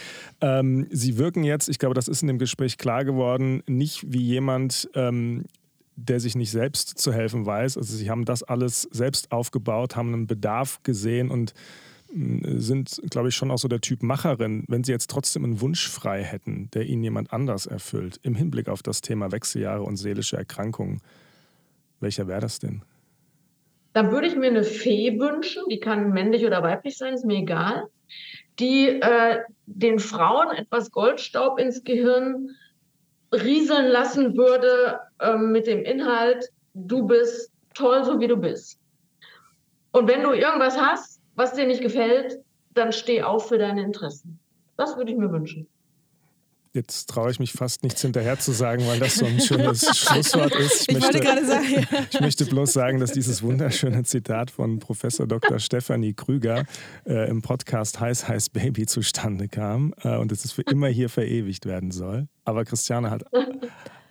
Ähm, 0.40 0.86
Sie 0.90 1.18
wirken 1.18 1.44
jetzt, 1.44 1.68
ich 1.68 1.78
glaube, 1.78 1.94
das 1.94 2.09
ist 2.09 2.22
in 2.22 2.28
dem 2.28 2.38
Gespräch 2.38 2.78
klar 2.78 3.04
geworden, 3.04 3.62
nicht 3.66 4.12
wie 4.12 4.22
jemand, 4.22 4.88
ähm, 4.94 5.44
der 5.96 6.20
sich 6.20 6.36
nicht 6.36 6.50
selbst 6.50 6.98
zu 6.98 7.12
helfen 7.12 7.44
weiß. 7.44 7.76
Also 7.76 7.96
Sie 7.96 8.09
haben 8.11 8.24
das 8.24 8.42
alles 8.42 8.82
selbst 8.90 9.32
aufgebaut, 9.32 9.96
haben 9.96 10.14
einen 10.14 10.26
Bedarf 10.26 10.82
gesehen 10.82 11.30
und 11.30 11.54
äh, 12.14 12.59
sind, 12.59 13.00
glaube 13.11 13.28
ich, 13.28 13.34
schon 13.34 13.50
auch 13.50 13.59
so 13.59 13.68
der 13.68 13.80
Typ 13.80 14.02
Macherin. 14.02 14.64
Wenn 14.68 14.84
Sie 14.84 14.92
jetzt 14.92 15.11
trotzdem 15.11 15.44
einen 15.44 15.61
Wunsch 15.61 15.88
frei 15.88 16.22
hätten, 16.22 16.70
der 16.72 16.86
Ihnen 16.86 17.02
jemand 17.02 17.32
anders 17.32 17.66
erfüllt, 17.66 18.20
im 18.22 18.34
Hinblick 18.34 18.68
auf 18.68 18.82
das 18.82 19.00
Thema 19.00 19.32
Wechseljahre 19.32 19.82
und 19.82 19.96
seelische 19.96 20.36
Erkrankungen, 20.36 21.00
welcher 22.00 22.28
wäre 22.28 22.40
das 22.40 22.61
denn? 22.61 22.82
Dann 23.99 24.12
würde 24.12 24.28
ich 24.28 24.36
mir 24.36 24.46
eine 24.46 24.62
Fee 24.62 25.18
wünschen, 25.18 25.64
die 25.68 25.80
kann 25.80 26.11
männlich 26.11 26.46
oder 26.46 26.62
weiblich 26.62 26.96
sein, 26.96 27.14
ist 27.14 27.24
mir 27.24 27.38
egal, 27.38 27.88
die 28.61 28.86
äh, 28.86 29.40
den 29.66 29.99
Frauen 29.99 30.57
etwas 30.57 30.92
Goldstaub 30.92 31.59
ins 31.59 31.82
Gehirn 31.82 32.51
rieseln 33.32 33.88
lassen 33.88 34.36
würde 34.36 35.01
äh, 35.18 35.36
mit 35.36 35.66
dem 35.66 35.82
Inhalt, 35.82 36.49
du 36.74 37.09
bist 37.09 37.51
toll, 37.74 38.05
so 38.05 38.20
wie 38.20 38.28
du 38.28 38.36
bist. 38.36 38.78
Und 39.90 40.07
wenn 40.07 40.22
du 40.22 40.30
irgendwas 40.30 40.80
hast, 40.80 41.20
was 41.34 41.55
dir 41.55 41.66
nicht 41.66 41.82
gefällt, 41.82 42.38
dann 42.74 42.92
steh 42.92 43.24
auf 43.24 43.49
für 43.49 43.59
deine 43.59 43.82
Interessen. 43.82 44.38
Das 44.76 44.96
würde 44.96 45.11
ich 45.11 45.18
mir 45.18 45.32
wünschen. 45.32 45.66
Jetzt 46.78 47.10
traue 47.10 47.32
ich 47.32 47.40
mich 47.40 47.54
fast 47.54 47.82
nichts 47.82 48.02
hinterher 48.02 48.38
zu 48.38 48.52
sagen, 48.52 48.86
weil 48.86 49.00
das 49.00 49.16
so 49.16 49.26
ein 49.26 49.40
schönes 49.40 49.80
Schlusswort 49.98 50.54
ist. 50.54 50.82
Ich, 50.82 50.96
ich 50.96 51.00
möchte, 51.02 51.18
gerade 51.18 51.44
sagen. 51.44 51.66
Ja. 51.68 51.82
Ich 52.12 52.20
möchte 52.20 52.46
bloß 52.46 52.72
sagen, 52.72 53.00
dass 53.00 53.10
dieses 53.10 53.42
wunderschöne 53.42 54.04
Zitat 54.04 54.52
von 54.52 54.78
Professor 54.78 55.26
Dr. 55.26 55.58
Stefanie 55.58 56.14
Krüger 56.14 56.66
äh, 57.04 57.28
im 57.28 57.42
Podcast 57.42 57.98
Heiß 57.98 58.28
Heiß 58.28 58.50
Baby 58.50 58.86
zustande 58.86 59.48
kam 59.48 59.92
äh, 60.04 60.16
und 60.18 60.30
dass 60.30 60.44
es 60.44 60.52
für 60.52 60.62
immer 60.62 60.86
hier 60.86 61.08
verewigt 61.08 61.66
werden 61.66 61.90
soll. 61.90 62.28
Aber 62.44 62.64
Christiane 62.64 63.10
hat 63.10 63.24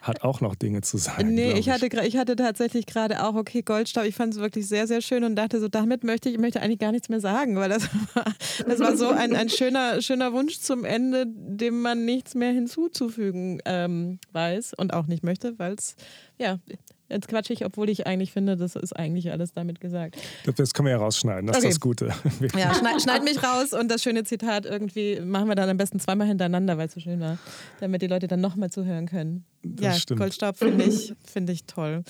hat 0.07 0.23
auch 0.23 0.41
noch 0.41 0.55
Dinge 0.55 0.81
zu 0.81 0.97
sagen. 0.97 1.33
Nee, 1.33 1.53
ich, 1.53 1.59
ich, 1.59 1.69
Hatte, 1.69 1.87
ich 2.05 2.17
hatte 2.17 2.35
tatsächlich 2.35 2.85
gerade 2.85 3.23
auch, 3.23 3.35
okay, 3.35 3.61
Goldstaub, 3.61 4.05
ich 4.05 4.15
fand 4.15 4.33
es 4.33 4.39
wirklich 4.39 4.67
sehr, 4.67 4.87
sehr 4.87 5.01
schön 5.01 5.23
und 5.23 5.35
dachte 5.35 5.59
so, 5.59 5.67
damit 5.67 6.03
möchte 6.03 6.29
ich 6.29 6.37
möchte 6.37 6.61
eigentlich 6.61 6.79
gar 6.79 6.91
nichts 6.91 7.09
mehr 7.09 7.19
sagen, 7.19 7.55
weil 7.57 7.69
das 7.69 7.83
war, 8.13 8.25
das 8.65 8.79
war 8.79 8.95
so 8.95 9.09
ein, 9.09 9.35
ein 9.35 9.49
schöner, 9.49 10.01
schöner 10.01 10.33
Wunsch 10.33 10.59
zum 10.59 10.85
Ende, 10.85 11.25
dem 11.27 11.81
man 11.81 12.05
nichts 12.05 12.35
mehr 12.35 12.51
hinzuzufügen 12.51 13.61
ähm, 13.65 14.19
weiß 14.31 14.73
und 14.73 14.93
auch 14.93 15.07
nicht 15.07 15.23
möchte, 15.23 15.57
weil 15.59 15.73
es, 15.73 15.95
ja, 16.37 16.59
Jetzt 17.09 17.29
quatsche 17.29 17.53
ich, 17.53 17.63
obwohl 17.65 17.89
ich 17.89 18.05
eigentlich 18.05 18.33
finde, 18.33 18.57
das 18.57 18.75
ist 18.75 18.93
eigentlich 18.93 19.31
alles 19.31 19.53
damit 19.53 19.79
gesagt. 19.79 20.17
Das 20.57 20.73
können 20.73 20.87
wir 20.87 20.91
ja 20.91 20.97
rausschneiden, 20.97 21.47
das 21.47 21.57
okay. 21.57 21.67
ist 21.67 21.75
das 21.75 21.79
Gute. 21.79 22.07
ja, 22.57 22.73
schneid, 22.73 23.01
schneid, 23.01 23.23
mich 23.23 23.41
raus 23.41 23.71
und 23.71 23.89
das 23.89 24.03
schöne 24.03 24.25
Zitat 24.25 24.65
irgendwie 24.65 25.21
machen 25.21 25.47
wir 25.47 25.55
dann 25.55 25.69
am 25.69 25.77
besten 25.77 25.99
zweimal 25.99 26.27
hintereinander, 26.27 26.77
weil 26.77 26.87
es 26.87 26.93
so 26.93 26.99
schön 26.99 27.21
war, 27.21 27.37
damit 27.79 28.01
die 28.01 28.07
Leute 28.07 28.27
dann 28.27 28.41
nochmal 28.41 28.69
zuhören 28.69 29.07
können. 29.07 29.45
Das 29.75 29.85
ja, 29.85 29.93
stimmt. 29.93 30.19
Goldstaub 30.19 30.57
finde 30.57 30.85
ich, 30.85 31.13
find 31.25 31.49
ich 31.49 31.65
toll. 31.65 32.03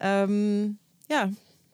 Ähm, 0.00 0.78
ja. 1.10 1.30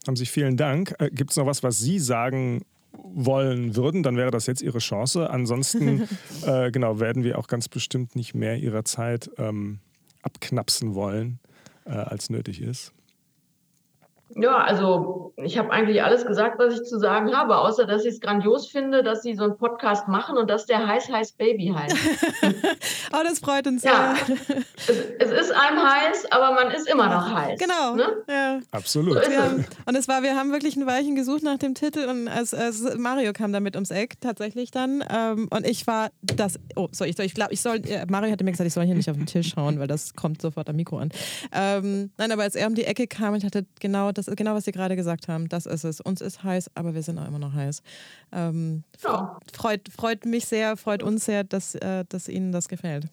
Haben 0.07 0.17
Sie 0.17 0.27
vielen 0.27 0.57
Dank. 0.57 0.95
Äh, 0.99 1.11
Gibt 1.11 1.31
es 1.31 1.37
noch 1.37 1.47
was, 1.47 1.63
was 1.63 1.79
Sie 1.79 1.99
sagen 1.99 2.63
wollen 2.93 3.77
würden, 3.77 4.03
dann 4.03 4.17
wäre 4.17 4.31
das 4.31 4.47
jetzt 4.47 4.63
Ihre 4.63 4.79
Chance. 4.79 5.31
Ansonsten, 5.31 6.09
äh, 6.47 6.71
genau, 6.71 7.01
werden 7.01 7.25
wir 7.25 7.39
auch 7.39 7.47
ganz 7.47 7.69
bestimmt 7.69 8.17
nicht 8.17 8.35
mehr 8.35 8.57
Ihrer 8.57 8.85
Zeit 8.85 9.31
ähm, 9.39 9.81
abknapsen 10.23 10.95
wollen 10.95 11.39
äh, 11.85 11.91
als 11.91 12.31
nötig 12.31 12.61
ist? 12.61 12.93
Ja, 14.37 14.59
also 14.59 15.33
ich 15.37 15.59
habe 15.59 15.71
eigentlich 15.71 16.03
alles 16.03 16.25
gesagt, 16.25 16.59
was 16.59 16.75
ich 16.75 16.85
zu 16.85 16.99
sagen 16.99 17.35
habe, 17.35 17.59
außer 17.59 17.87
dass 17.87 18.05
ich 18.05 18.15
es 18.15 18.21
grandios 18.21 18.69
finde, 18.69 19.03
dass 19.03 19.23
Sie 19.23 19.35
so 19.35 19.45
einen 19.45 19.57
Podcast 19.57 20.07
machen 20.09 20.39
und 20.39 20.49
dass 20.49 20.67
der 20.67 20.87
Heiß 20.87 21.11
Heiß 21.11 21.33
Baby 21.33 21.73
heißt. 21.75 21.97
oh, 23.13 23.23
das 23.25 23.41
freut 23.41 23.67
uns 23.67 23.83
ja. 23.83 24.15
Es, 24.77 24.97
es, 25.19 25.31
ist 25.31 25.51
einem 25.53 25.83
heiß, 25.83 26.31
aber 26.31 26.55
man 26.55 26.71
ist 26.71 26.89
immer 26.89 27.09
noch 27.09 27.35
heiß. 27.35 27.59
Genau. 27.59 27.95
Ne? 27.97 28.25
Ja. 28.29 28.61
Absolut. 28.71 29.25
So 29.25 29.31
ja. 29.31 29.51
Und 29.87 29.97
es 29.97 30.07
war, 30.09 30.23
wir 30.23 30.37
haben 30.37 30.53
wirklich 30.53 30.77
ein 30.77 30.87
Weilchen 30.87 31.17
gesucht 31.17 31.43
nach 31.43 31.59
dem 31.59 31.75
Titel 31.75 32.07
und 32.09 32.29
als, 32.29 32.55
als 32.55 32.97
Mario 32.97 33.33
kam 33.33 33.53
damit 33.53 33.75
ums 33.75 33.91
Eck 33.91 34.21
tatsächlich 34.21 34.71
dann 34.71 35.03
ähm, 35.11 35.49
und 35.51 35.67
ich 35.67 35.87
war 35.87 36.11
das. 36.23 36.59
Oh, 36.77 36.89
so 36.93 37.05
ich, 37.05 37.19
ich 37.19 37.35
glaube, 37.35 37.53
ich 37.53 37.61
soll. 37.61 37.81
Mario 38.09 38.31
hatte 38.31 38.45
mir 38.45 38.53
gesagt, 38.53 38.69
ich 38.69 38.75
soll 38.75 38.85
hier 38.85 38.95
nicht 38.95 39.11
auf 39.11 39.17
den 39.17 39.27
Tisch 39.27 39.51
schauen, 39.55 39.79
weil 39.79 39.89
das 39.89 40.15
kommt 40.15 40.41
sofort 40.41 40.69
am 40.69 40.77
Mikro 40.77 40.99
an. 40.99 41.11
Ähm, 41.53 42.11
nein, 42.17 42.33
aber 42.33 42.43
als 42.43 42.55
er 42.55 42.67
um 42.67 42.75
die 42.75 42.85
Ecke 42.85 43.07
kam, 43.07 43.35
ich 43.35 43.45
hatte 43.45 43.67
genau 43.81 44.13
das 44.21 44.29
ist 44.29 44.37
genau, 44.37 44.55
was 44.55 44.65
Sie 44.67 44.73
gerade 44.73 44.97
gesagt 44.97 45.29
haben. 45.29 45.49
Das 45.49 45.65
ist 45.65 45.85
es. 45.85 46.01
Uns 46.01 46.21
ist 46.21 46.45
heiß, 46.45 46.71
aber 46.75 46.95
wir 46.95 47.03
sind 47.03 47.19
auch 47.19 47.27
immer 47.27 47.39
noch 47.39 47.55
heiß. 47.55 47.83
Ähm, 48.33 48.85
ja. 49.03 49.39
freut, 49.53 49.89
freut 49.89 50.27
mich 50.27 50.45
sehr, 50.45 50.77
freut 50.77 51.03
uns 51.03 51.25
sehr, 51.25 51.43
dass, 51.43 51.75
äh, 51.75 52.05
dass 52.07 52.29
Ihnen 52.29 52.53
das 52.53 52.69
gefällt. 52.69 53.07